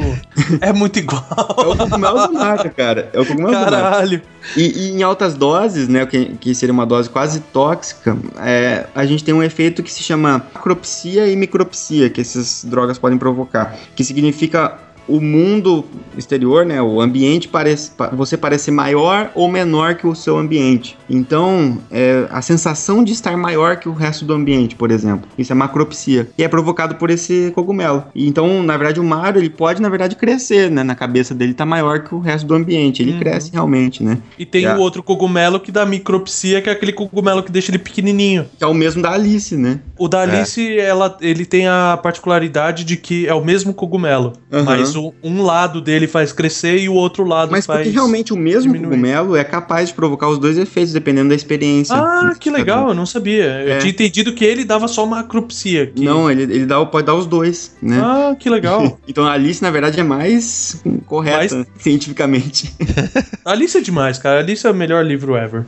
[0.61, 1.24] É muito igual.
[1.59, 3.11] é o cogumelo da marca, cara.
[3.12, 3.52] É o cogumelo.
[3.52, 4.22] Caralho.
[4.57, 9.04] E, e em altas doses, né, que, que seria uma dose quase tóxica, é, a
[9.04, 13.76] gente tem um efeito que se chama macropsia e micropsia, que essas drogas podem provocar,
[13.94, 14.78] que significa
[15.09, 15.84] o mundo
[16.16, 20.96] exterior, né, o ambiente parece pa- você parece maior ou menor que o seu ambiente.
[21.09, 25.52] Então, é, a sensação de estar maior que o resto do ambiente, por exemplo, isso
[25.52, 28.04] é macropsia e é provocado por esse cogumelo.
[28.14, 31.66] Então, na verdade, o Mario ele pode, na verdade, crescer, né, na cabeça dele tá
[31.66, 33.02] maior que o resto do ambiente.
[33.02, 33.18] Ele Uhum.
[33.18, 34.18] cresce realmente, né?
[34.38, 34.74] E tem É.
[34.74, 38.46] o outro cogumelo que dá micropsia, que é aquele cogumelo que deixa ele pequenininho.
[38.59, 39.80] Que é o mesmo da Alice, né?
[39.98, 44.64] O da Alice, ela, ele tem a particularidade de que é o mesmo cogumelo, Aham.
[44.64, 47.80] mas o- um lado dele faz crescer e o outro lado Mas faz...
[47.80, 48.90] porque realmente o mesmo diminuir.
[48.97, 51.94] cogumelo é capaz de provocar os dois efeitos, dependendo da experiência.
[51.97, 53.44] Ah, que legal, eu não sabia.
[53.62, 53.78] Eu É.
[53.78, 55.86] tinha entendido que ele dava só macropsia.
[55.88, 56.05] Que...
[56.05, 58.01] Não, ele, ele dá, pode dar os dois, né?
[58.03, 58.99] Ah, que legal.
[59.09, 62.74] Então a Alice, na verdade, é mais correta Mais- cientificamente.
[63.44, 64.40] Alice é demais, cara.
[64.40, 65.64] Alice é o melhor livro ever.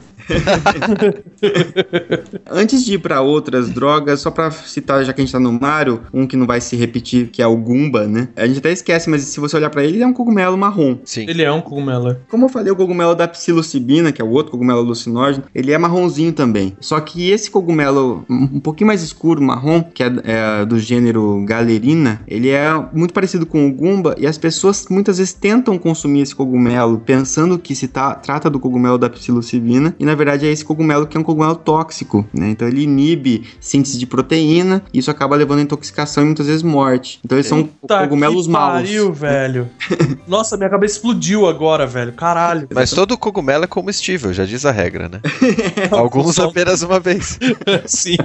[2.51, 5.53] Antes de ir pra outras drogas, só pra citar, já que a gente tá no
[5.53, 8.29] Mario, um que não vai se repetir, que é o Gumba, né?
[8.37, 10.99] A gente até esquece, mas se você olhar pra ele, ele é um cogumelo marrom.
[11.05, 11.27] Sim.
[11.29, 12.17] Ele é um cogumelo.
[12.29, 15.79] Como eu falei, o cogumelo da psilocibina, que é o outro cogumelo alucinógeno, ele é
[15.79, 16.75] marronzinho também.
[16.81, 22.21] Só que esse cogumelo um pouquinho mais escuro, marrom, que é, é do gênero galerina,
[22.27, 26.35] ele é muito parecido com o gumba e as pessoas muitas vezes tentam consumir esse
[26.35, 30.65] cogumelo pensando que se tá- trata do cogumelo da psilocibina e na verdade é esse
[30.65, 32.51] cogumelo que é um cogumelo tóxico, né?
[32.51, 36.63] Então ele inibe síntese de proteína e isso acaba levando a intoxicação e muitas vezes
[36.63, 37.21] morte.
[37.25, 38.89] Então eles são Tá cogumelos maus.
[39.09, 39.71] Pariu, velho.
[40.27, 42.13] Nossa, minha cabeça explodiu agora, velho.
[42.13, 42.69] Caralho.
[42.73, 45.21] Mas todo cogumelo é comestível, já diz a regra, né?
[45.91, 47.39] Alguns apenas uma vez.
[47.87, 48.17] Sim.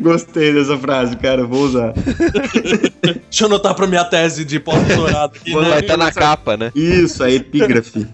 [0.00, 1.92] Gostei dessa frase, cara, vou usar.
[3.02, 5.70] Deixa eu anotar pra minha tese de pós-doutorado aqui, Vou né?
[5.70, 6.72] Vai estar na capa, né?
[6.74, 8.06] Isso, a epígrafe.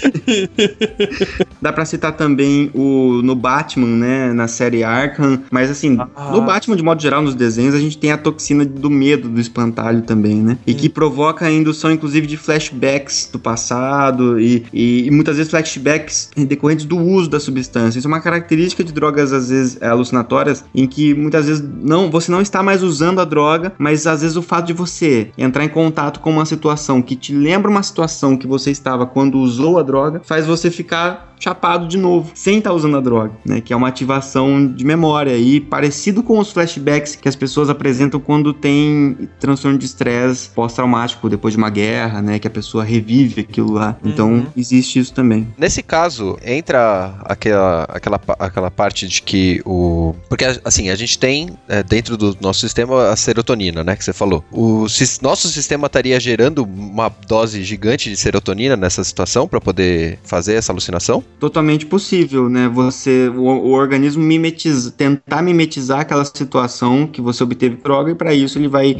[1.60, 6.30] Dá pra citar também o no Batman, né, na série Arkham, mas assim, Ah.
[6.32, 9.40] no Batman de modo geral nos desenhos a gente tem a toxina do medo do
[9.40, 10.58] espantalho também, né?
[10.66, 15.50] E que provoca a indução inclusive de flashbacks do passado e, e, e muitas vezes
[15.50, 17.98] flashbacks decorrentes do uso da substância.
[17.98, 22.10] Isso é uma característica de drogas às vezes é, alucinatórias em que muitas vezes não,
[22.10, 25.64] você não está mais usando a droga, mas às vezes o fato de você entrar
[25.64, 29.78] em contato com uma situação que te lembra uma situação que você estava quando usou
[29.78, 33.60] a droga, faz você ficar chapado de novo, sem estar usando a droga, né?
[33.60, 38.20] Que é uma ativação de memória e parecido com os flashbacks que as pessoas apresentam
[38.20, 42.38] quando tem transtorno de estresse pós-traumático depois de uma guerra, né?
[42.38, 43.96] Que a pessoa revive aquilo lá.
[44.04, 44.46] Então Uhum.
[44.56, 45.48] existe isso também.
[45.58, 50.14] Nesse caso, entra aquela, aquela, aquela parte de que o.
[50.28, 53.96] Porque, assim, a gente tem é, dentro do nosso sistema a serotonina, né?
[53.96, 54.44] Que você falou.
[54.52, 60.18] O sis- nosso sistema estaria gerando uma dose gigante de serotonina nessa situação para poder
[60.22, 61.24] fazer essa alucinação?
[61.38, 62.68] Totalmente possível, né?
[62.68, 68.34] Você, o, o organismo mimetiza, tentar mimetizar aquela situação que você obteve droga e para
[68.34, 68.96] isso ele vai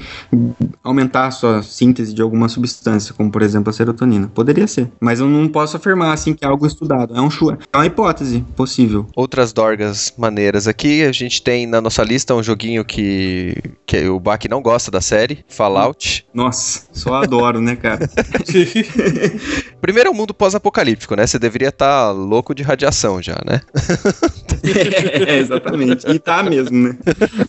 [0.83, 4.29] aumentar a sua síntese de alguma substância, como por exemplo a serotonina.
[4.35, 7.15] Poderia ser, mas eu não posso afirmar assim que é algo estudado.
[7.15, 9.07] É um chu- é uma hipótese possível.
[9.15, 13.55] Outras dorgas maneiras aqui, a gente tem na nossa lista um joguinho que,
[13.85, 16.25] que o Bach não gosta da série, Fallout.
[16.33, 18.09] Nossa, só adoro, né, cara?
[19.81, 21.27] Primeiro é um mundo pós-apocalíptico, né?
[21.27, 23.61] Você deveria estar louco de radiação já, né?
[25.27, 26.09] é, exatamente.
[26.09, 26.97] E tá mesmo, né?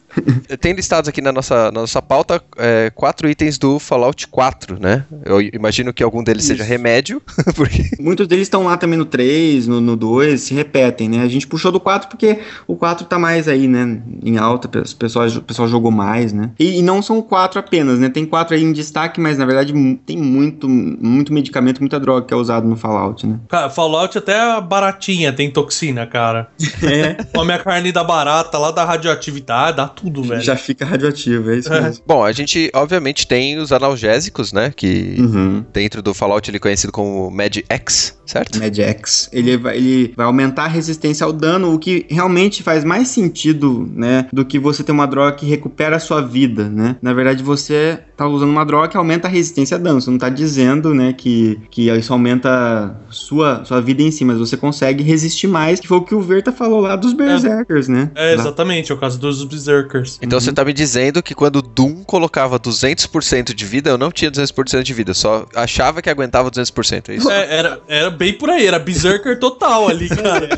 [0.60, 5.06] Tem listados aqui na nossa, na nossa pauta é, quatro itens do Fallout 4, né?
[5.26, 6.72] Eu imagino que algum deles seja Isso.
[6.72, 7.22] remédio,
[7.56, 11.22] porque Muitos deles estão lá também no 3, no, no 2, se repetem, né?
[11.22, 14.02] A gente puxou do 4 porque o 4 tá mais aí, né?
[14.24, 16.52] Em alta, o pessoal, o pessoal jogou mais, né?
[16.60, 18.10] E, e não são quatro apenas, né?
[18.10, 19.74] Tem quatro aí em destaque, mas na verdade
[20.06, 23.40] tem muito, muito medicamento, muita droga que é usado no Fallout, né?
[23.48, 26.48] Cara, Fallout até a baratinha tem toxina, cara.
[26.84, 30.42] É, Come a carne da barata, lá da radioatividade, dá tudo, velho.
[30.42, 31.82] já fica radioativo, é isso É.
[31.82, 32.04] mesmo.
[32.08, 34.72] Bom, a gente obviamente tem os analgésicos, né?
[34.76, 35.66] Que Uhum.
[35.74, 38.60] dentro do Fallout ele é conhecido como Mad X, certo?
[38.60, 39.30] Medx.
[39.34, 43.90] Ele vai, ele vai aumentar a resistência ao dano, o que realmente faz mais sentido,
[43.94, 44.28] né?
[44.32, 46.96] Do que você ter uma droga que recupera a sua vida, né?
[47.02, 50.00] Na verdade, você tá usando uma droga que aumenta a resistência a dano.
[50.00, 54.38] Você não tá dizendo, né, que, que isso aumenta sua, sua vida em si, mas
[54.38, 58.12] você consegue resistir mais, que foi o que o Verta falou lá dos Berserkers, né?
[58.16, 60.20] É, exatamente, é o caso dos Berserkers.
[60.22, 64.12] Então você tá me dizendo que quando o Doom colocava 200% de vida, eu não
[64.12, 67.30] tinha 200% de vida, só achava que aguentava 200%, é isso?
[67.30, 70.50] É, era, era bem por aí, era Berserker total ali, cara.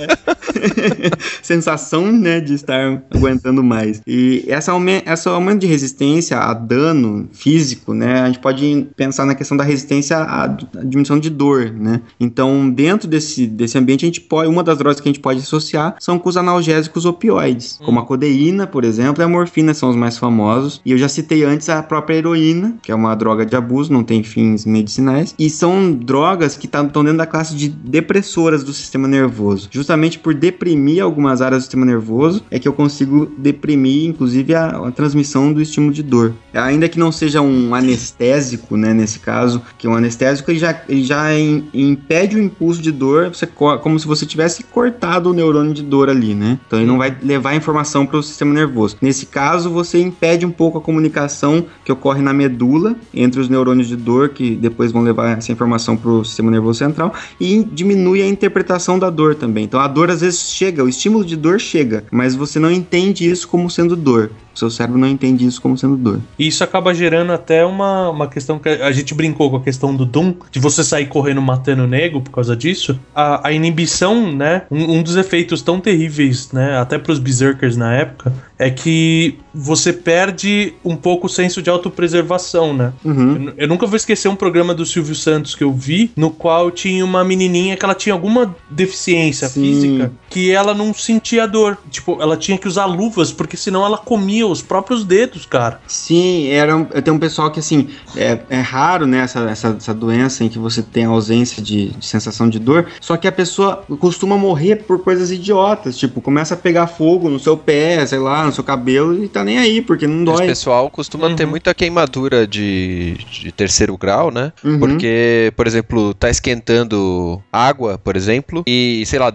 [1.41, 4.01] Sensação, né, de estar aguentando mais.
[4.05, 4.71] E essa,
[5.05, 7.52] essa aumento de resistência a dano físico,
[7.93, 12.01] né, a gente pode pensar na questão da resistência à, à diminuição de dor, né.
[12.19, 15.39] Então, dentro desse, desse ambiente, a gente pode, uma das drogas que a gente pode
[15.39, 19.89] associar são com os analgésicos opioides, como a codeína, por exemplo, e a morfina são
[19.89, 20.81] os mais famosos.
[20.85, 24.03] E eu já citei antes a própria heroína, que é uma droga de abuso, não
[24.03, 29.07] tem fins medicinais, e são drogas que estão dentro da classe de depressoras do sistema
[29.07, 29.69] nervoso.
[29.71, 34.87] Justamente por deprimir algumas áreas do sistema nervoso, é que eu consigo deprimir, inclusive, a,
[34.87, 36.33] a transmissão do estímulo de dor.
[36.53, 41.03] Ainda que não seja um anestésico, né, nesse caso, que um anestésico ele já, ele
[41.03, 45.73] já in, impede o impulso de dor, você, como se você tivesse cortado o neurônio
[45.73, 46.59] de dor ali, né?
[46.65, 48.97] Então ele não vai levar informação para o sistema nervoso.
[49.01, 53.87] Nesse caso, você impede um pouco a comunicação que ocorre na medula entre os neurônios
[53.87, 58.21] de dor, que depois vão levar essa informação para o sistema nervoso central, e diminui
[58.21, 59.65] a interpretação da dor também.
[59.65, 63.29] Então a dor às vezes chega, o estímulo de dor chega, mas você não entende
[63.29, 64.31] isso como sendo dor.
[64.53, 66.19] O seu cérebro não entende isso como sendo dor.
[66.37, 69.95] E isso acaba gerando até uma, uma questão que a gente brincou com a questão
[69.95, 72.99] do Doom, de você sair correndo matando o nego por causa disso.
[73.15, 74.63] A, a inibição, né?
[74.69, 76.77] Um, um, dos efeitos tão terríveis, né?
[76.77, 78.33] Até pros Berserkers na época,
[78.63, 82.93] é que você perde um pouco o senso de autopreservação, né?
[83.03, 83.47] Uhum.
[83.47, 86.71] Eu, eu, nunca vou esquecer um programa do Silvio Santos que eu vi, no qual
[86.71, 89.61] tinha uma menininha que ela tinha alguma deficiência Sim.
[89.61, 91.77] física que ela não sentia dor.
[91.91, 95.81] Tipo, ela tinha que usar luvas, porque senão ela comia os próprios dedos, cara.
[95.85, 99.93] Sim, era um, tem um pessoal que, assim, é, é raro, né, essa, essa, essa,
[99.93, 103.83] doença em que você tem ausência de, de sensação de dor, só que a pessoa
[103.99, 108.52] costuma morrer por coisas idiotas, tipo, começa a pegar fogo no seu pé, sei lá,
[108.53, 110.35] seu cabelo e tá nem aí, porque não dói.
[110.35, 111.35] Esse pessoal costuma uhum.
[111.35, 114.51] ter muita queimadura de, de terceiro grau, né?
[114.63, 114.79] Uhum.
[114.79, 119.31] Porque, por exemplo, tá esquentando água, por exemplo, e, sei lá,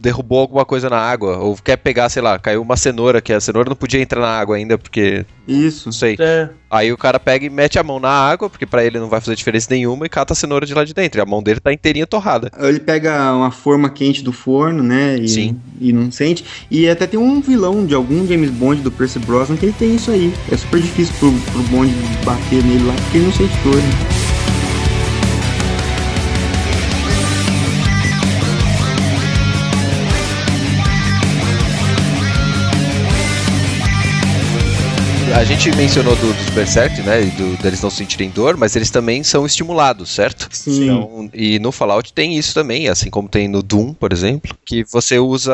[0.00, 3.40] derrubou alguma coisa na água, ou quer pegar, sei lá, caiu uma cenoura, que a
[3.40, 5.24] cenoura não podia entrar na água ainda, porque.
[5.50, 5.88] Isso.
[5.88, 6.16] Não sei.
[6.18, 6.48] É.
[6.70, 9.20] Aí o cara pega e mete a mão na água, porque para ele não vai
[9.20, 11.20] fazer diferença nenhuma, e cata a cenoura de lá de dentro.
[11.20, 12.50] E a mão dele tá inteirinha torrada.
[12.58, 15.18] Ele pega uma forma quente do forno, né?
[15.18, 15.60] E, Sim.
[15.80, 16.44] E não sente.
[16.70, 19.96] E até tem um vilão de algum James Bond do Percy Brosnan que ele tem
[19.96, 20.32] isso aí.
[20.50, 21.92] É super difícil pro, pro Bond
[22.24, 24.19] bater nele lá, porque ele não sente dor, né?
[35.34, 37.20] A gente mencionou do, dos Berserk, né?
[37.36, 40.48] Do, deles não sentirem dor, mas eles também são estimulados, certo?
[40.50, 40.84] Sim.
[40.84, 44.84] Então, e no Fallout tem isso também, assim como tem no Doom, por exemplo, que
[44.84, 45.52] você usa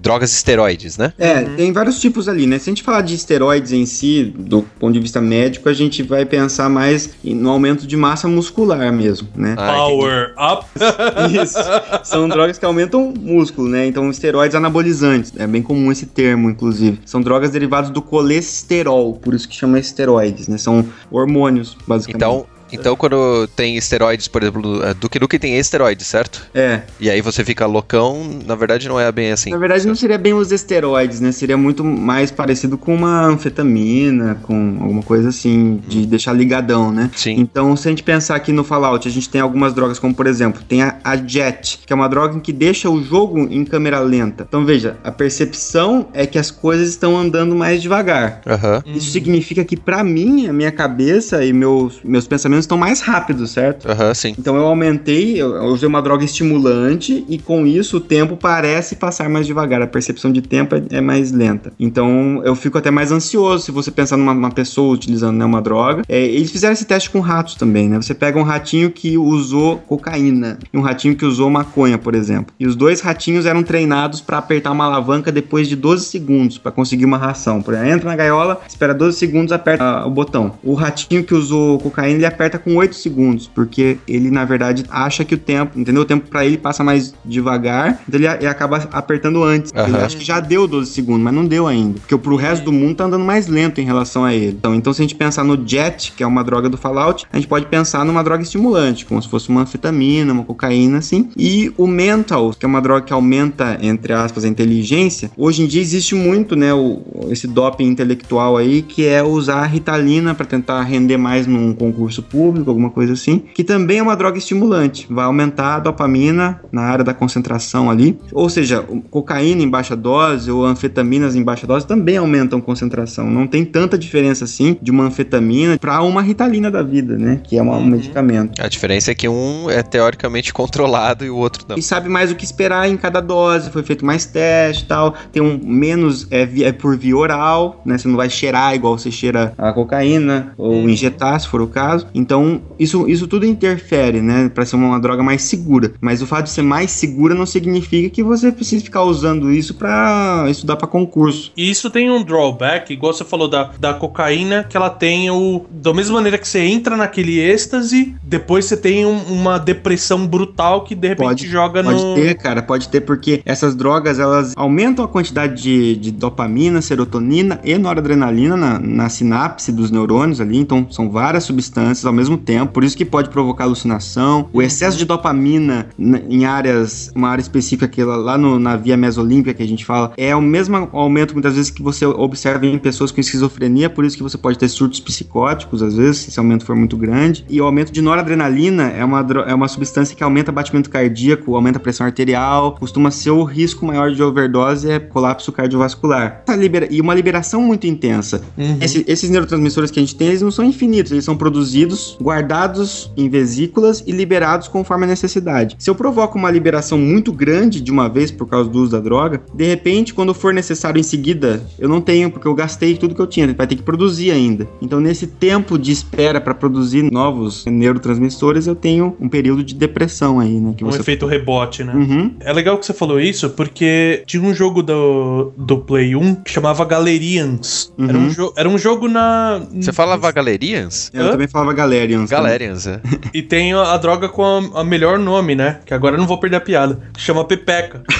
[0.00, 1.12] drogas esteroides, né?
[1.18, 1.56] É, uhum.
[1.56, 2.58] tem vários tipos ali, né?
[2.58, 6.02] Se a gente falar de esteroides em si, do ponto de vista médico, a gente
[6.02, 9.56] vai pensar mais no aumento de massa muscular mesmo, né?
[9.58, 10.66] Ah, Power up!
[11.42, 11.58] Isso.
[12.04, 13.86] São drogas que aumentam músculo, né?
[13.86, 15.32] Então, esteroides anabolizantes.
[15.36, 17.00] É bem comum esse termo, inclusive.
[17.04, 18.91] São drogas derivadas do colesterol
[19.22, 20.58] por isso que chama esteroides, né?
[20.58, 22.16] São hormônios, basicamente.
[22.16, 26.46] Então, então, quando tem esteroides, por exemplo, é, Duke Nukem tem esteroides, certo?
[26.54, 26.82] É.
[27.00, 29.50] E aí você fica loucão, na verdade não é bem assim.
[29.50, 31.32] Na verdade não seria bem os esteroides, né?
[31.32, 36.06] Seria muito mais parecido com uma anfetamina, com alguma coisa assim, de hum.
[36.06, 37.10] deixar ligadão, né?
[37.14, 37.36] Sim.
[37.38, 40.26] Então, se a gente pensar aqui no Fallout, a gente tem algumas drogas, como por
[40.26, 44.00] exemplo, tem a, a Jet, que é uma droga que deixa o jogo em câmera
[44.00, 44.44] lenta.
[44.48, 48.40] Então, veja, a percepção é que as coisas estão andando mais devagar.
[48.46, 48.96] Uhum.
[48.96, 53.50] Isso significa que, para mim, a minha cabeça e meus, meus pensamentos estão mais rápidos,
[53.50, 53.88] certo?
[53.88, 54.34] Aham, uhum, sim.
[54.38, 59.28] Então eu aumentei, eu usei uma droga estimulante e com isso o tempo parece passar
[59.28, 59.82] mais devagar.
[59.82, 61.72] A percepção de tempo é, é mais lenta.
[61.78, 66.02] Então eu fico até mais ansioso se você pensar numa pessoa utilizando né, uma droga.
[66.08, 68.00] É, eles fizeram esse teste com ratos também, né?
[68.00, 72.54] Você pega um ratinho que usou cocaína e um ratinho que usou maconha, por exemplo.
[72.58, 76.72] E os dois ratinhos eram treinados para apertar uma alavanca depois de 12 segundos para
[76.72, 77.62] conseguir uma ração.
[77.62, 80.52] Por exemplo, entra na gaiola, espera 12 segundos, aperta o botão.
[80.62, 84.84] O ratinho que usou cocaína, ele aperta aperta com 8 segundos, porque ele, na verdade,
[84.90, 86.02] acha que o tempo, entendeu?
[86.02, 89.72] O tempo pra ele passa mais devagar, então ele, ele acaba apertando antes.
[89.72, 90.04] Ele Aham.
[90.04, 91.98] acha que já deu 12 segundos, mas não deu ainda.
[92.00, 94.56] Porque pro resto do mundo tá andando mais lento em relação a ele.
[94.58, 97.36] Então, então, se a gente pensar no Jet, que é uma droga do Fallout, a
[97.36, 101.30] gente pode pensar numa droga estimulante, como se fosse uma anfetamina, uma cocaína, assim.
[101.36, 105.30] E o Mental, que é uma droga que aumenta, entre aspas, a inteligência.
[105.36, 109.66] Hoje em dia existe muito, né, o, esse doping intelectual aí, que é usar a
[109.66, 113.42] Ritalina para tentar render mais num concurso público, alguma coisa assim.
[113.54, 115.06] Que também é uma droga estimulante.
[115.10, 118.18] Vai aumentar a dopamina na área da concentração ali.
[118.32, 123.30] Ou seja, cocaína em baixa dose ou anfetaminas em baixa dose também aumentam concentração.
[123.30, 127.40] Não tem tanta diferença assim de uma anfetamina para uma Ritalina da vida, né?
[127.44, 127.86] Que é uma- um Uhum.
[127.86, 128.60] medicamento.
[128.62, 131.76] A diferença é que um é teoricamente controlado e o outro não.
[131.76, 135.14] E sabe mais o que esperar em cada dose, foi feito mais teste e tal.
[135.32, 137.98] Tem um menos é, é por via oral, né?
[137.98, 142.06] Você não vai cheirar igual você cheira a cocaína, ou injetar, se for o caso.
[142.22, 144.48] Então, isso, isso tudo interfere, né?
[144.48, 145.92] Pra ser uma droga mais segura.
[146.00, 149.74] Mas o fato de ser mais segura não significa que você precisa ficar usando isso
[149.74, 151.50] pra estudar pra concurso.
[151.56, 155.64] E isso tem um drawback, igual você falou da, da cocaína, que ela tem o.
[155.70, 160.84] Da mesma maneira que você entra naquele êxtase, depois você tem um- uma depressão brutal
[160.84, 162.14] que de repente Pode- joga Pode no.
[162.14, 167.60] ter, cara, pode ter, porque essas drogas elas aumentam a quantidade de, de dopamina, serotonina
[167.64, 172.72] e noradrenalina na, na sinapse dos neurônios ali, então são várias substâncias ao mesmo tempo,
[172.72, 174.48] por isso que pode provocar alucinação.
[174.52, 179.54] O excesso de dopamina em áreas, uma área específica que lá- no- na via mesolímpica
[179.54, 183.10] que a gente fala, é o mesmo aumento muitas vezes que você observa em pessoas
[183.10, 186.64] com esquizofrenia, por isso que você pode ter surtos psicóticos às vezes, se esse aumento
[186.64, 187.44] for muito grande.
[187.48, 191.54] E o aumento de noradrenalina é uma, é uma substância que aumenta o batimento cardíaco,
[191.56, 196.42] aumenta a pressão arterial, costuma ser o risco maior de overdose é colapso cardiovascular.
[196.56, 198.42] Libera- E uma liberação muito intensa.
[198.58, 198.76] Uhum.
[198.80, 203.10] Esse- esses neurotransmissores que a gente tem, eles não são infinitos, eles são produzidos, guardados
[203.16, 205.76] em vesículas e liberados conforme a necessidade.
[205.78, 209.00] Se eu provoco uma liberação muito grande de uma vez por causa do uso da
[209.00, 213.14] droga, de repente, quando for necessário em seguida, eu não tenho, porque eu gastei tudo
[213.14, 214.68] que eu tinha, vai ter que produzir ainda.
[214.80, 220.40] Então, nesse tempo de espera para produzir novos neurotransmissores, eu tenho um período de depressão
[220.40, 220.74] aí, né?
[220.76, 221.00] Que Um você...
[221.00, 221.94] efeito rebote, né?
[221.94, 222.34] Uhum.
[222.40, 226.50] É legal que você falou isso, porque tinha um jogo do, do Play 1 que
[226.50, 227.92] chamava Galerians.
[227.98, 228.28] Era, um Uhum.
[228.28, 229.60] jo- era um jogo na.
[229.74, 231.10] Você falava Galerians?
[231.12, 231.30] Eu Hã?
[231.32, 231.91] também falava Galerians.
[231.92, 232.26] Também.
[232.26, 233.00] Galerians, é.
[233.32, 235.80] E tem a, a droga com a, a melhor nome, né?
[235.84, 237.00] Que agora eu não vou perder a piada.
[237.12, 238.02] Que chama Pepeca.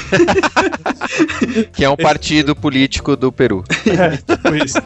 [1.72, 3.64] Que é um partido político do Peru.
[3.92, 4.78] É, tipo isso.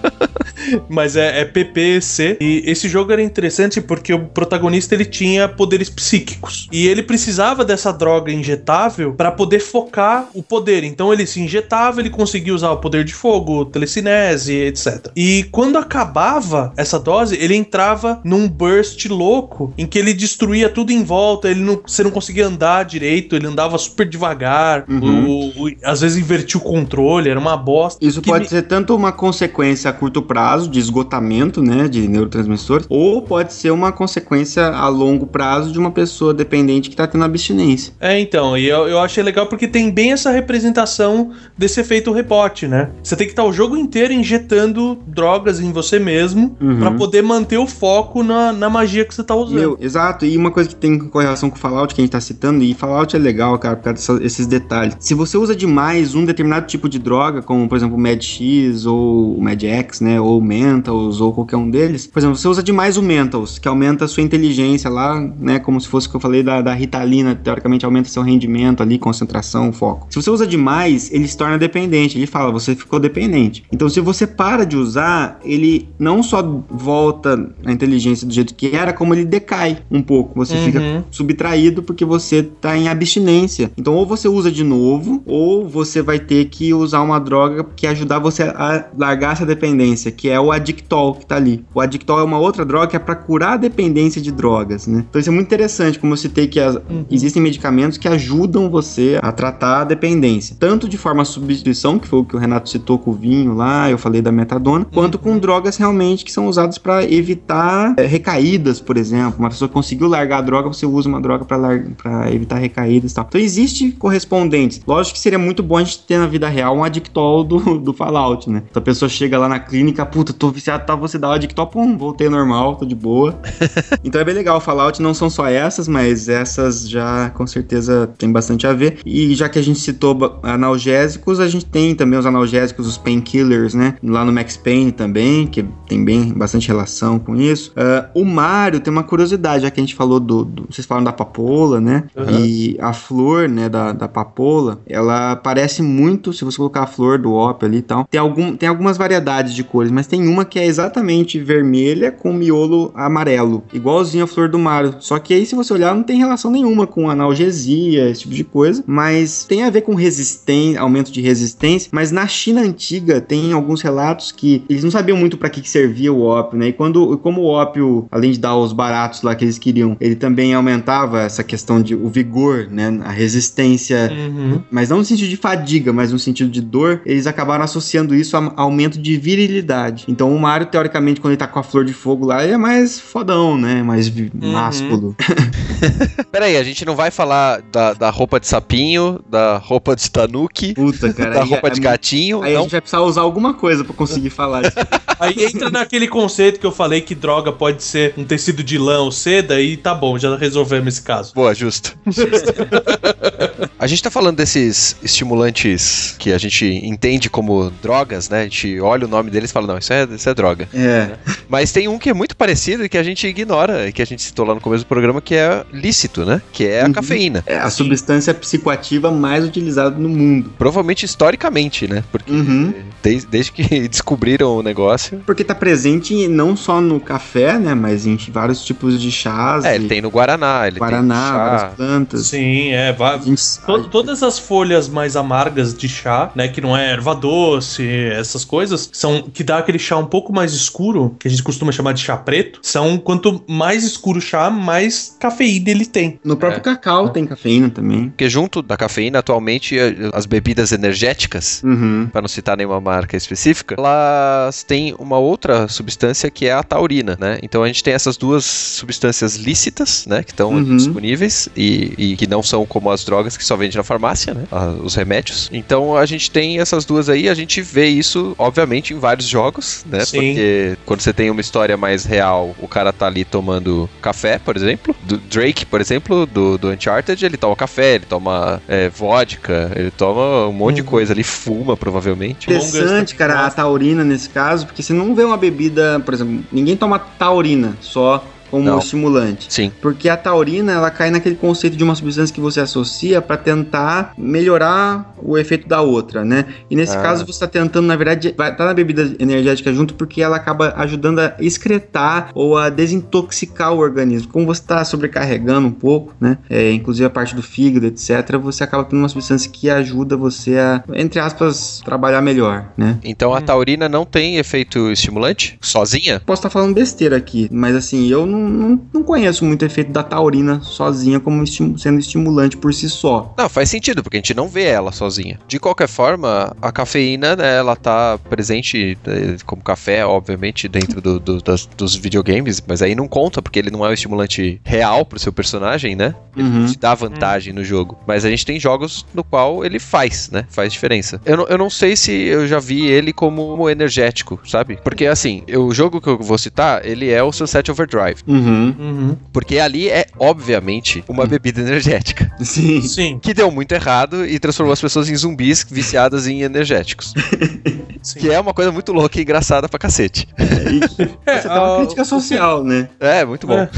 [0.88, 2.38] Mas é, é PPC.
[2.40, 6.66] E esse jogo era interessante porque o protagonista ele tinha poderes psíquicos.
[6.72, 10.82] E ele precisava dessa droga injetável para poder focar o poder.
[10.82, 15.08] Então ele se injetava, ele conseguia usar o poder de fogo, telecinese, etc.
[15.14, 20.90] E quando acabava essa dose, ele entrava num burst louco em que ele destruía tudo
[20.92, 21.48] em volta.
[21.50, 24.84] Ele não, você não conseguia andar direito, ele andava super devagar.
[24.88, 25.26] Uhum.
[25.28, 28.04] O- o- às vezes invertia o controle, era uma bosta.
[28.04, 32.86] Isso pode me- ser tanto uma consequência a curto prazo de esgotamento, né, de neurotransmissores,
[32.88, 37.24] ou pode ser uma consequência a longo prazo de uma pessoa dependente que está tendo
[37.24, 37.92] abstinência.
[38.00, 42.66] É, então, e eu, eu achei legal porque tem bem essa representação desse efeito rebote,
[42.66, 42.90] né?
[43.02, 46.78] Você tem que estar o jogo inteiro injetando drogas em você mesmo Uhum.
[46.78, 49.58] pra poder manter o foco na, na magia que você tá usando.
[49.58, 52.62] Meu, exato, e uma coisa que tem correlação com Fallout que a gente tá citando,
[52.62, 54.96] e Fallout é legal, cara, por causa desses detalhes.
[55.00, 58.86] Se você usa demais um determinado tipo de droga, como por exemplo o Mad X
[58.86, 62.48] ou o Mad X, né, ou o Mentals ou qualquer um deles, por exemplo, você
[62.48, 66.10] usa demais o Mentals, que aumenta a sua inteligência lá, né, como se fosse o
[66.10, 70.06] que eu falei da, da Ritalina, teoricamente aumenta seu rendimento ali, concentração, foco.
[70.10, 73.64] Se você usa demais, ele se torna dependente, ele fala, você ficou dependente.
[73.72, 78.74] Então se você para de usar, ele não só volta a inteligência do jeito que
[78.74, 80.34] era, como ele decai um pouco.
[80.36, 80.64] Você Uhum.
[80.64, 83.70] fica subtraído porque você tá em abstinência.
[83.76, 87.86] Então, ou você usa de novo, ou você vai ter que usar uma droga que
[87.86, 91.64] ajudar você a largar essa dependência, que é o Adictol que tá ali.
[91.74, 95.04] O Adictol é uma outra droga que é para curar a dependência de drogas, né?
[95.08, 96.78] Então, isso é muito interessante, como eu citei que as-
[97.10, 102.20] existem medicamentos que ajudam você a tratar a dependência, tanto de forma substituição, que foi
[102.20, 105.38] o que o Renato citou com o vinho lá, eu falei da metadona, quanto com
[105.38, 108.04] drogas realmente que são usadas para evitar é,
[108.46, 109.38] recaídas, por exemplo.
[109.38, 113.26] Uma pessoa conseguiu largar a droga, você usa uma droga para evitar recaídas e tal.
[113.28, 114.80] Então existe correspondentes.
[114.86, 117.92] Lógico que seria muito bom a gente ter na vida real um adictol do, do
[117.92, 118.62] Fallout, né?
[118.70, 121.66] Então a pessoa chega lá na clínica, puta, tô viciado, tá, você dá o adictol,
[121.66, 123.38] pum, voltei normal, tô de boa.
[124.04, 124.58] então é bem legal.
[124.58, 128.98] O Fallout não são só essas, mas essas já com certeza tem bastante a ver.
[129.04, 133.74] E já que a gente citou analgésicos, a gente tem também os analgésicos, os painkillers,
[133.74, 133.96] né?
[134.02, 137.72] Lá no Max Payne também, que tem bem bastante relação com isso.
[137.76, 140.44] Ah, o Mario tem uma curiosidade, já que a gente falou do.
[140.44, 142.04] do- vocês falaram da papoula, né?
[142.16, 142.40] Uhum.
[142.44, 147.18] E a flor, né, da, da papoula, ela parece muito, se você colocar a flor
[147.18, 148.04] do ópio ali e tal.
[148.10, 152.32] Tem, algum, tem algumas variedades de cores, mas tem uma que é exatamente vermelha com
[152.32, 154.96] miolo amarelo, igualzinho a flor do Mario.
[155.00, 158.44] Só que aí, se você olhar, não tem relação nenhuma com analgesia, esse tipo de
[158.44, 161.88] coisa, mas tem a ver com resistência, aumento de resistência.
[161.92, 165.68] Mas na China antiga tem alguns relatos que eles não sabiam muito para que, que
[165.70, 166.68] servia o ópio, né?
[166.68, 170.14] E quando, como o ópio, além de dar os baratos lá que eles queriam, ele
[170.16, 172.98] também aumentava essa questão de o vigor, né?
[173.04, 174.62] A resistência Uhum.
[174.70, 178.36] mas não no sentido de fadiga, mas no sentido de dor, eles acabaram associando isso
[178.36, 180.04] a a aumento de virilidade.
[180.08, 182.56] Então o Mario, teoricamente, quando ele tá com a flor de fogo lá, ele é
[182.56, 183.82] mais fodão, né?
[183.82, 184.30] Mais Uhum.
[184.52, 185.16] másculo.
[186.30, 190.74] Peraí, a gente não vai falar da, da roupa de sapinho, da roupa de tanuki,
[190.74, 191.30] Puta, cara.
[191.34, 192.42] da aí- roupa de aí- gatinho.
[192.42, 194.76] Aí a não gente vai precisar usar alguma coisa pra conseguir falar isso.
[195.18, 199.00] Aí entra naquele conceito que eu falei que droga pode ser um tecido de lã
[199.00, 201.32] ou seda e tá bom, já resolvemos esse caso.
[201.34, 201.96] Boa, justo.
[203.78, 208.40] a gente tá falando desses estimulantes que a gente entende como drogas, né?
[208.40, 210.68] A gente olha o nome deles e fala, não, isso é, isso é droga.
[210.74, 211.10] É.
[211.48, 214.06] Mas tem um que é muito parecido e que a gente ignora, e que a
[214.06, 216.40] gente citou lá no começo do programa, que é lícito, né?
[216.52, 216.92] Que é a Uhum.
[216.92, 217.42] cafeína.
[217.46, 220.52] É a substância psicoativa mais utilizada no mundo.
[220.58, 222.02] Provavelmente historicamente, né?
[222.10, 222.72] Porque Uhum.
[223.02, 225.22] desde, desde que descobriram o negócio.
[225.26, 227.74] Porque tá presente não só no café, né?
[227.74, 229.64] Mas em vários tipos de chás.
[229.64, 232.26] É, e ele tem no Guaraná, ele Guaraná, tem várias plantas.
[232.26, 232.92] Sim, é.
[232.92, 233.18] va-.
[233.64, 238.44] To- todas as folhas mais amargas de chá, né, que não é erva doce, essas
[238.44, 241.92] coisas, são que dá aquele chá um pouco mais escuro, que a gente costuma chamar
[241.92, 246.18] de chá preto, são quanto mais escuro o chá, mais cafeína ele tem.
[246.24, 246.62] No próprio É.
[246.62, 248.08] cacau tem cafeína também.
[248.08, 252.08] Porque junto da cafeína, atualmente, eh, as bebidas energéticas, Uhum.
[252.10, 257.16] para não citar nenhuma marca específica, elas têm uma outra substância que é a taurina,
[257.20, 257.38] né?
[257.42, 260.24] Então a gente tem essas duas substâncias lícitas, né?
[260.24, 260.76] Que estão Uhum.
[260.76, 264.44] disponíveis e, e que não são como as drogas que só vende na farmácia, né?
[264.82, 265.48] os remédios.
[265.52, 269.84] Então a gente tem essas duas aí, a gente vê isso, obviamente, em vários jogos,
[269.86, 270.04] né?
[270.04, 270.18] Sim.
[270.18, 274.56] Porque quando você tem uma história mais real, o cara tá ali tomando café, por
[274.56, 274.94] exemplo.
[275.04, 279.92] Do Drake, por exemplo, do, do Uncharted, ele toma café, ele toma é, vodka, ele
[279.92, 280.88] toma um monte de Uhum.
[280.88, 282.50] coisa ali, fuma provavelmente.
[282.50, 286.76] Interessante, cara, a taurina nesse caso, porque você não vê uma bebida, por exemplo, ninguém
[286.76, 288.78] toma taurina só como Não.
[288.78, 289.46] estimulante.
[289.52, 289.72] Sim.
[289.80, 294.12] Porque a taurina, ela cai naquele conceito de uma substância que você associa para tentar
[294.16, 296.46] melhorar o efeito da outra, né?
[296.70, 297.00] E nesse Ah.
[297.02, 300.72] caso você está tentando, na verdade, vai estar na bebida energética junto porque ela acaba
[300.76, 304.28] ajudando a excretar ou a desintoxicar o organismo.
[304.32, 306.38] Como você está sobrecarregando um pouco, né?
[306.48, 310.56] É, inclusive a parte do fígado, etc., você acaba tendo uma substância que ajuda você
[310.58, 312.98] a, entre aspas, trabalhar melhor, né?
[313.04, 313.34] Então Hum.
[313.34, 315.58] a taurina não tem efeito estimulante?
[315.60, 316.20] Sozinha?
[316.24, 319.90] Posso estar falando besteira aqui, mas assim, eu não, não, não conheço muito o efeito
[319.92, 323.34] da taurina sozinha como sendo estimulante por si só.
[323.38, 325.38] Não, faz sentido, porque a gente não vê ela sozinha.
[325.48, 331.18] De qualquer forma, a cafeína, né, ela tá presente eh, como café, obviamente, dentro do-
[331.20, 335.04] do- das- dos videogames, mas aí não conta, porque ele não é um estimulante real
[335.04, 336.14] pro seu personagem, né?
[336.36, 336.66] Ele Uhum.
[336.66, 337.98] te dá vantagem no jogo.
[338.06, 340.44] Mas a gente tem jogos no qual ele faz, né?
[340.48, 341.20] Faz diferença.
[341.24, 344.78] Eu não, eu não sei se eu já vi ele como energético, sabe?
[344.84, 348.20] Porque assim, o jogo que eu vou citar, ele é o Sunset Overdrive.
[348.26, 348.74] Uhum.
[348.78, 349.16] Uhum.
[349.32, 352.30] Porque ali é, obviamente, uma bebida energética.
[352.40, 352.80] Sim.
[352.82, 357.12] Sim, Que deu muito errado e transformou as pessoas em zumbis viciadas em energéticos.
[358.02, 358.20] sim.
[358.20, 360.28] Que é uma coisa muito louca e engraçada pra cacete.
[360.36, 362.88] É, Essa é uma a- crítica social, né?
[363.00, 363.58] É, muito bom.
[363.58, 363.68] É.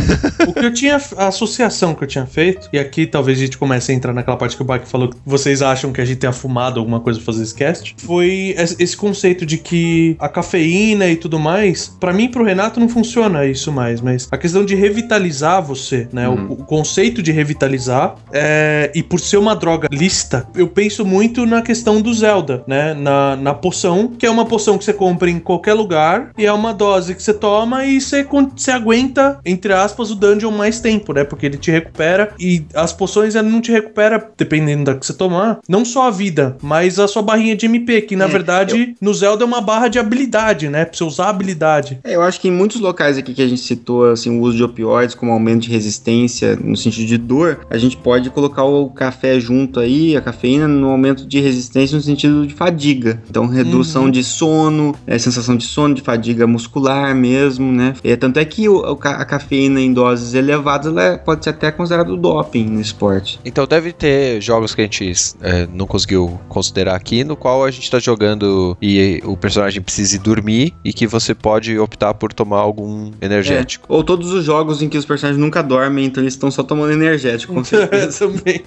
[0.46, 3.58] O que eu tinha, a associação que eu tinha feito, e aqui talvez a gente
[3.58, 6.18] comece a entrar naquela parte que o Bach falou que vocês acham que a gente
[6.18, 10.28] tenha fumado alguma coisa pra fazer esse cast, foi es- esse conceito de que a
[10.28, 14.37] cafeína e tudo mais, pra mim e pro Renato não funciona isso mais, mas a
[14.38, 16.28] questão de revitalizar você, né?
[16.28, 16.46] Uhum.
[16.48, 21.44] O, o conceito de revitalizar, é, e por ser uma droga lícita, eu penso muito
[21.46, 22.94] na questão do Zelda, né?
[22.94, 26.52] Na, na poção, que é uma poção que você compra em qualquer lugar, e é
[26.52, 28.26] uma dose que você toma e você,
[28.56, 31.24] você aguenta, entre aspas, o dungeon mais tempo, né?
[31.24, 35.12] Porque ele te recupera e as poções ele não te recupera, dependendo da que você
[35.12, 38.94] tomar, não só a vida, mas a sua barrinha de MP, que na É, verdade
[39.00, 40.84] no Zelda é uma barra de habilidade, né?
[40.84, 41.98] Pra você usar a habilidade.
[42.04, 44.56] É, eu acho que em muitos locais aqui que a gente citou, assim, o uso
[44.56, 48.88] de opioides como aumento de resistência no sentido de dor, a gente pode colocar o
[48.90, 53.22] café junto aí, a cafeína, no aumento de resistência no sentido de fadiga.
[53.28, 54.10] Então, redução Uhum.
[54.10, 57.94] de sono, é, sensação de sono, de fadiga muscular mesmo, né?
[58.04, 61.70] É, tanto é que o- a cafeína em doses elevadas, ela é- pode ser até
[61.70, 63.38] considerado doping no esporte.
[63.44, 67.70] Então deve ter jogos que a gente é, não conseguiu considerar aqui, no qual a
[67.70, 72.32] gente tá jogando e o personagem precisa ir dormir e que você pode optar por
[72.32, 73.86] tomar algum energético.
[73.88, 76.50] É, Ou todos todos os jogos em que os personagens nunca dormem, então eles estão
[76.50, 78.18] só tomando energético, com certeza.
[78.26, 78.62] Também.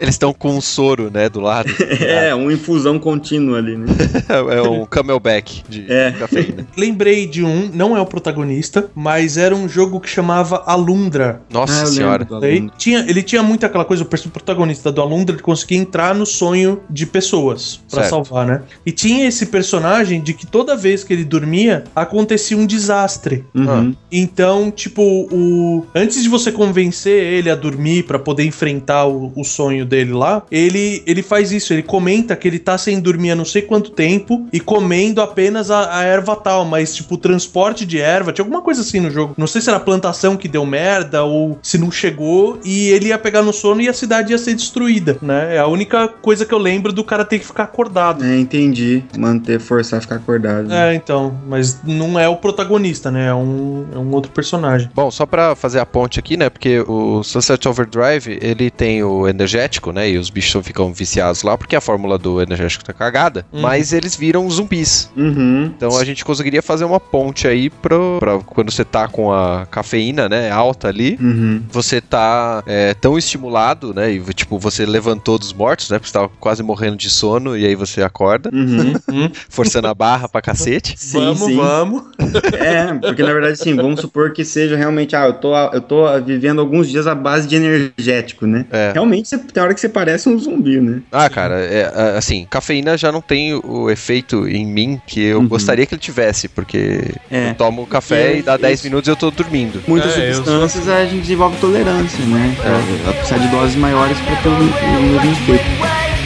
[0.00, 1.70] Eles estão com um soro, né, do lado.
[2.04, 3.86] é, uma infusão contínua ali, né?
[4.50, 6.10] é um camelback de É.
[6.18, 6.66] cafeína.
[6.76, 11.42] Lembrei de um, não é o protagonista, mas era um jogo que chamava Alundra.
[11.48, 12.26] Nossa Ah, senhora.
[12.28, 12.72] aluno.
[12.76, 16.80] tinha, ele tinha muito aquela coisa, o protagonista do Alundra ele conseguia entrar no sonho
[16.90, 18.10] de pessoas pra Certo.
[18.10, 18.62] salvar, né?
[18.84, 23.44] E tinha esse personagem de que toda vez que ele dormia, acontecia um desastre.
[23.54, 23.94] Uhum.
[24.10, 29.44] Então, tipo, o antes de você convencer ele a dormir pra poder enfrentar o, o
[29.44, 33.36] sonho dele lá, ele ele faz isso, ele comenta que ele tá sem dormir há
[33.36, 37.84] não sei quanto tempo e comendo apenas a, a erva tal, mas tipo, o transporte
[37.84, 39.34] de erva, tinha alguma coisa assim no jogo.
[39.36, 43.08] Não sei se era a plantação que deu merda ou se não chegou e ele
[43.08, 45.56] ia pegar no sono e a cidade ia ser destruída, né?
[45.56, 48.24] É a única coisa que eu lembro do cara ter que ficar acordado.
[48.24, 49.02] É, entendi.
[49.16, 50.72] Manter, forçar a ficar acordado.
[50.72, 53.28] É, então, mas não é o protagonista, né?
[53.28, 54.77] É um, é um outro personagem.
[54.94, 56.48] Bom, só pra fazer a ponte aqui, né?
[56.48, 60.10] Porque o Sunset Overdrive, ele tem o energético, né?
[60.10, 63.44] E os bichos ficam viciados lá porque a fórmula do energético tá cagada.
[63.52, 63.60] Uhum.
[63.60, 65.10] Mas eles viram zumbis.
[65.16, 65.72] Uhum.
[65.76, 69.66] Então a gente conseguiria fazer uma ponte aí pro, pra quando você tá com a
[69.66, 70.50] cafeína, né?
[70.50, 71.18] Alta ali.
[71.20, 71.62] Uhum.
[71.70, 74.12] Você tá é, tão estimulado, né?
[74.12, 75.98] E tipo, você levantou dos mortos, né?
[75.98, 78.94] Porque você tava quase morrendo de sono e aí você acorda, Uhum.
[79.08, 80.94] Hum, forçando a barra pra cacete.
[80.96, 81.56] Sim, vamos, sim.
[81.56, 82.02] vamos.
[82.58, 86.20] É, porque na verdade, sim, vamos supor que seja realmente, ah, eu tô, eu tô
[86.22, 88.66] vivendo alguns dias à base de energético, né?
[88.70, 88.92] É.
[88.92, 91.00] Realmente, você, tem hora que você parece um zumbi, né?
[91.12, 95.48] Ah, cara, é, assim, cafeína já não tem o efeito em mim que eu Uhum.
[95.48, 97.00] gostaria que ele tivesse, porque
[97.30, 97.50] É.
[97.50, 99.82] eu tomo café Porque e dá 10 isso- minutos e eu tô dormindo.
[99.86, 102.52] Muitas É, eu substâncias a gente desenvolve tolerância, né?
[102.64, 103.04] É.
[103.04, 106.17] Ela precisa de doses maiores para ter o, o mesmo efeito.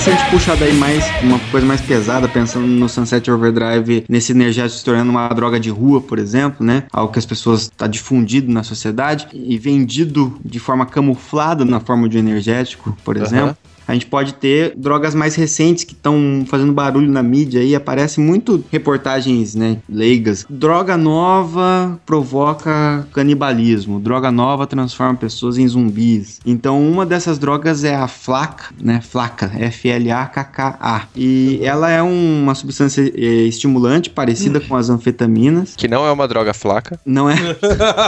[0.00, 4.06] E se a gente puxar daí mais uma coisa mais pesada, pensando no Sunset Overdrive,
[4.08, 6.84] nesse energético se tornando uma droga de rua, por exemplo, né?
[6.90, 12.08] Algo que as pessoas está difundido na sociedade e vendido de forma camuflada na forma
[12.08, 13.54] de energético, por exemplo.
[13.90, 18.20] A gente pode ter drogas mais recentes que estão fazendo barulho na mídia aí, aparece
[18.20, 20.46] muito reportagens, né, leigas.
[20.48, 26.38] Droga nova provoca canibalismo, droga nova transforma pessoas em zumbis.
[26.46, 31.08] Então, uma dessas drogas é a flaca, né, flaca, F-L-A-K-K-A.
[31.16, 35.74] E ela é uma substância eh, estimulante parecida com as anfetaminas.
[35.76, 37.00] Que não é uma droga flaca.
[37.04, 37.34] Não é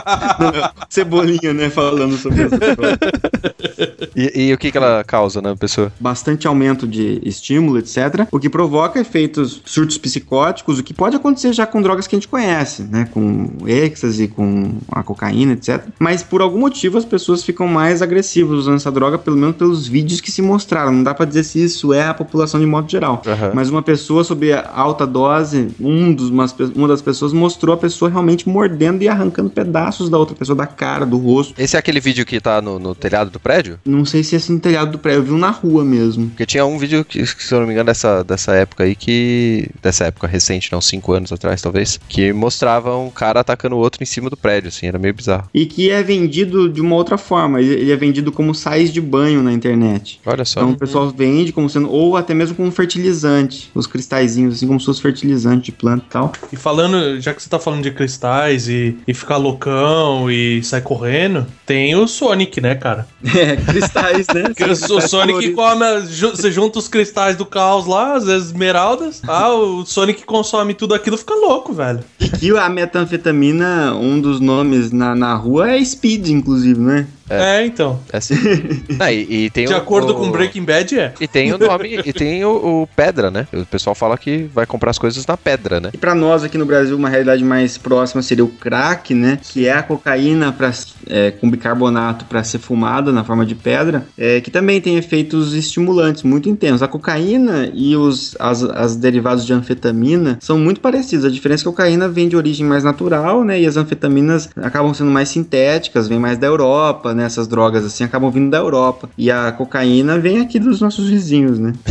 [0.89, 2.99] cebolinha, né, falando sobre essa droga.
[4.15, 5.93] E, e o que, que ela causa na pessoa?
[5.99, 8.27] bastante aumento de estímulo, etc.
[8.31, 12.19] O que provoca efeitos surtos psicóticos, o que pode acontecer já com drogas que a
[12.19, 13.09] gente conhece, né?
[13.11, 15.85] Com êxtase, com a cocaína, etc.
[15.99, 19.87] Mas por algum motivo as pessoas ficam mais agressivas usando essa droga, pelo menos pelos
[19.87, 20.93] vídeos que se mostraram.
[20.93, 23.23] Não dá pra dizer se isso é a população de modo geral.
[23.27, 23.53] Aham.
[23.55, 28.11] Mas uma pessoa sob alta dose, um dos, umas uma das pessoas mostrou a pessoa
[28.11, 31.55] realmente mordendo e arrancando pedaços da outra pessoa, da cara, do rosto.
[31.59, 33.62] Esse é aquele vídeo que tá no, no telhado do prédio?
[33.85, 36.29] Não sei se esse no telhado do prédio, eu vi um na rua mesmo.
[36.29, 39.69] Porque tinha um vídeo que, se eu não me engano, dessa, dessa época aí que.
[39.83, 41.99] Dessa época recente, não, cinco anos atrás, talvez.
[42.09, 45.49] Que mostrava um cara atacando o outro em cima do prédio, assim, era meio bizarro.
[45.53, 47.61] E que é vendido de uma outra forma.
[47.61, 50.21] Ele ele é vendido como sais de banho na internet.
[50.25, 50.61] Olha só.
[50.61, 53.71] Então o pessoal vende como sendo, ou até mesmo como fertilizante.
[53.75, 56.33] Os cristalzinhos, assim como se fosse fertilizante de planta e tal.
[56.53, 60.83] E falando, já que você tá falando de cristais e, e ficar loucão e sair
[60.83, 63.07] correndo, tem o Sonic, né, cara?
[63.53, 64.43] É, cristais, né?
[64.55, 69.53] Porque o o Sonic come, você junta os cristais do caos lá, as esmeraldas, ah,
[69.53, 72.01] o Sonic consome tudo aquilo, fica louco, velho.
[72.21, 77.07] E que a metanfetamina, um dos nomes na, na rua é Speed, inclusive, né?
[77.29, 78.01] É, então.
[78.13, 78.35] É assim.
[78.99, 81.13] Ah, e, e tem De o- acordo o- com Breaking Bad, é.
[81.21, 83.47] E tem o nome, e tem o, o Pedra, né?
[83.53, 85.91] O pessoal fala que vai comprar as coisas na Pedra, né?
[85.93, 89.39] E pra nós aqui no Brasil, uma realidade mais próxima seria o crack, né?
[89.43, 90.73] Que é a cocaína pra,
[91.09, 95.55] é, com bicarbonato para ser fumada na forma de pedra, é, que também tem efeitos
[95.55, 96.83] estimulantes muito intensos.
[96.83, 101.25] A cocaína e os as, as derivados de anfetamina são muito parecidos.
[101.25, 103.61] A diferença é que a cocaína vem de origem mais natural, né?
[103.61, 107.25] E as anfetaminas acabam sendo mais sintéticas, vêm mais da Europa, né?
[107.25, 109.09] Essas drogas assim acabam vindo da Europa.
[109.17, 111.73] E a cocaína vem aqui dos nossos vizinhos, né?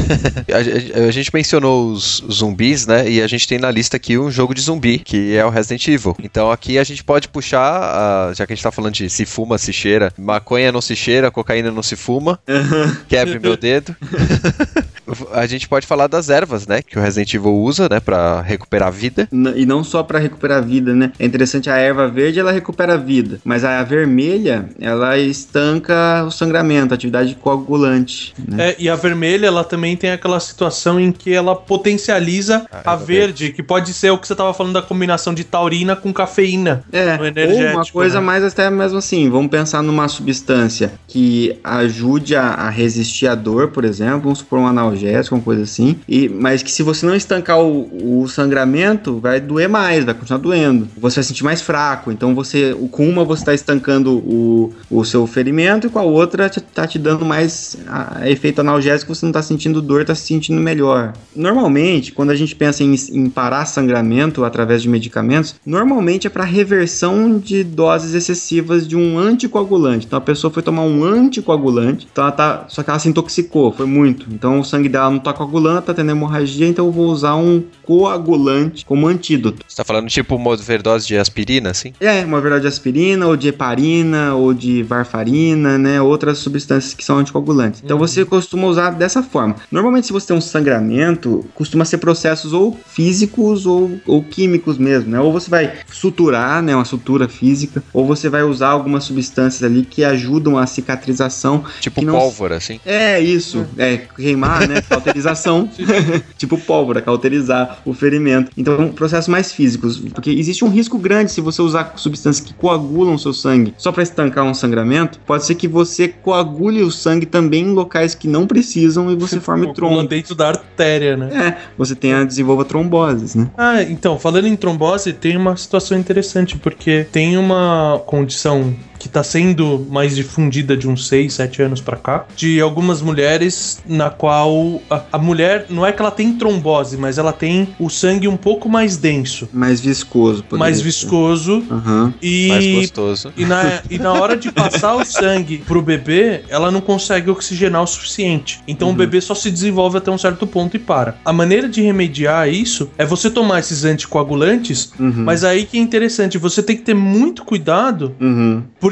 [0.52, 3.10] A, a- gente mencionou os zumbis, né?
[3.10, 5.88] E a gente tem na lista aqui um jogo de zumbi, que é o Resident
[5.88, 6.16] Evil.
[6.24, 9.58] Então aqui a gente pode puxar, já que a gente tá falando de se fuma,
[9.58, 12.40] se cheira, maconha não se cheira, cocaína não se fuma,
[13.08, 13.96] quebre meu dedo.
[15.34, 16.82] A gente pode falar das ervas, né?
[16.82, 18.00] Que o Resident Evil usa, né?
[18.00, 19.28] Pra recuperar a vida.
[19.32, 21.12] N- E não só pra recuperar a vida, né?
[21.20, 26.32] É interessante, a erva verde ela recupera a vida, mas a vermelha ela estanca o
[26.32, 28.34] sangramento, a atividade coagulante.
[28.48, 28.70] Né?
[28.72, 32.94] É, e a vermelha, ela também tem aquela situação em que ela potencializa Ah, a
[32.94, 36.14] é verde, que pode ser o que você tava falando da combinação de taurina com
[36.14, 36.84] cafeína.
[36.92, 38.26] É, no ou uma coisa né?
[38.26, 43.70] mais até mesmo assim, vamos pensar numa substância que ajude a, a resistir à dor,
[43.70, 47.16] por exemplo, vamos supor um analgésico, uma coisa assim, e, mas que se você não
[47.16, 50.88] estancar o, o sangramento, vai doer mais, vai continuar doendo.
[50.98, 55.26] Você vai sentir mais fraco, então você, com uma você está estancando o, o seu
[55.28, 59.34] ferimento e com a outra te- tá te dando mais a- efeito analgésico, você não
[59.34, 61.14] tá sentindo dor, tá se sentindo melhor.
[61.36, 66.44] Normalmente, quando a gente pensa em, em parar sangramento através de medicamentos, normalmente é para
[66.44, 70.06] reversão de doses excessivas de um anticoagulante.
[70.06, 73.72] Então a pessoa foi tomar um anticoagulante, então ela tá, só que ela se intoxicou,
[73.72, 74.28] foi muito.
[74.32, 77.64] Então o sangue dela não tá coagulando, tá tendo hemorragia, então eu vou usar um
[77.84, 79.64] coagulante como antídoto.
[79.68, 81.94] Você tá falando tipo uma overdose de aspirina, assim?
[82.00, 86.02] É, uma verdade de aspirina, ou de heparina, ou de varfarina, né?
[86.02, 87.82] Outras substâncias que são anticoagulantes.
[87.84, 89.56] Então você costuma usar dessa forma.
[89.72, 95.12] Normalmente, se você tem um sangramento, costuma ser processos ou físicos ou, ou químicos mesmo,
[95.12, 95.20] né?
[95.20, 96.76] Ou você vai suturar, né?
[96.76, 101.64] Uma sutura física, ou você vai usar algumas substâncias ali que ajudam a cicatrização.
[101.80, 102.80] Tipo não- pólvora, assim.
[102.86, 104.81] É isso, é queimar, né?
[104.88, 105.70] Cauterização.
[106.38, 108.52] tipo pólvora, cauterizar o ferimento.
[108.58, 113.16] Então, processos mais físicos, porque existe um risco grande se você usar substâncias que coagulam
[113.16, 115.20] o seu sangue só para estancar um sangramento.
[115.26, 119.40] Pode ser que você coagule o sangue também em locais que não precisam e você
[119.40, 120.04] forme trombo.
[120.04, 121.30] dentro da artéria, né?
[121.48, 123.50] É, você tenha desenvolva tromboses, né?
[123.58, 129.24] Ah, então, falando em trombose, tem uma situação interessante, porque tem uma condição que tá
[129.24, 134.80] sendo mais difundida de uns 6, 7 anos pra cá, de algumas mulheres na qual
[134.88, 138.38] a, a mulher não é que ela tem trombose, mas ela tem o sangue um
[138.38, 140.46] pouco mais denso, Mais viscoso.
[140.52, 140.84] mais ser.
[140.84, 141.64] viscoso.
[141.68, 143.34] Mais e gostoso.
[143.36, 147.82] e na, e na hora de passar o sangue pro bebê, ela não consegue oxigenar
[147.82, 148.60] o suficiente.
[148.68, 148.94] Então Uhum.
[148.94, 151.16] o bebê só se desenvolve até um certo ponto e para.
[151.26, 155.24] A maneira de remediar isso é você tomar esses anticoagulantes, Uhum.
[155.26, 158.62] mas aí que é interessante, você tem que ter muito cuidado, Uhum.
[158.80, 158.91] porque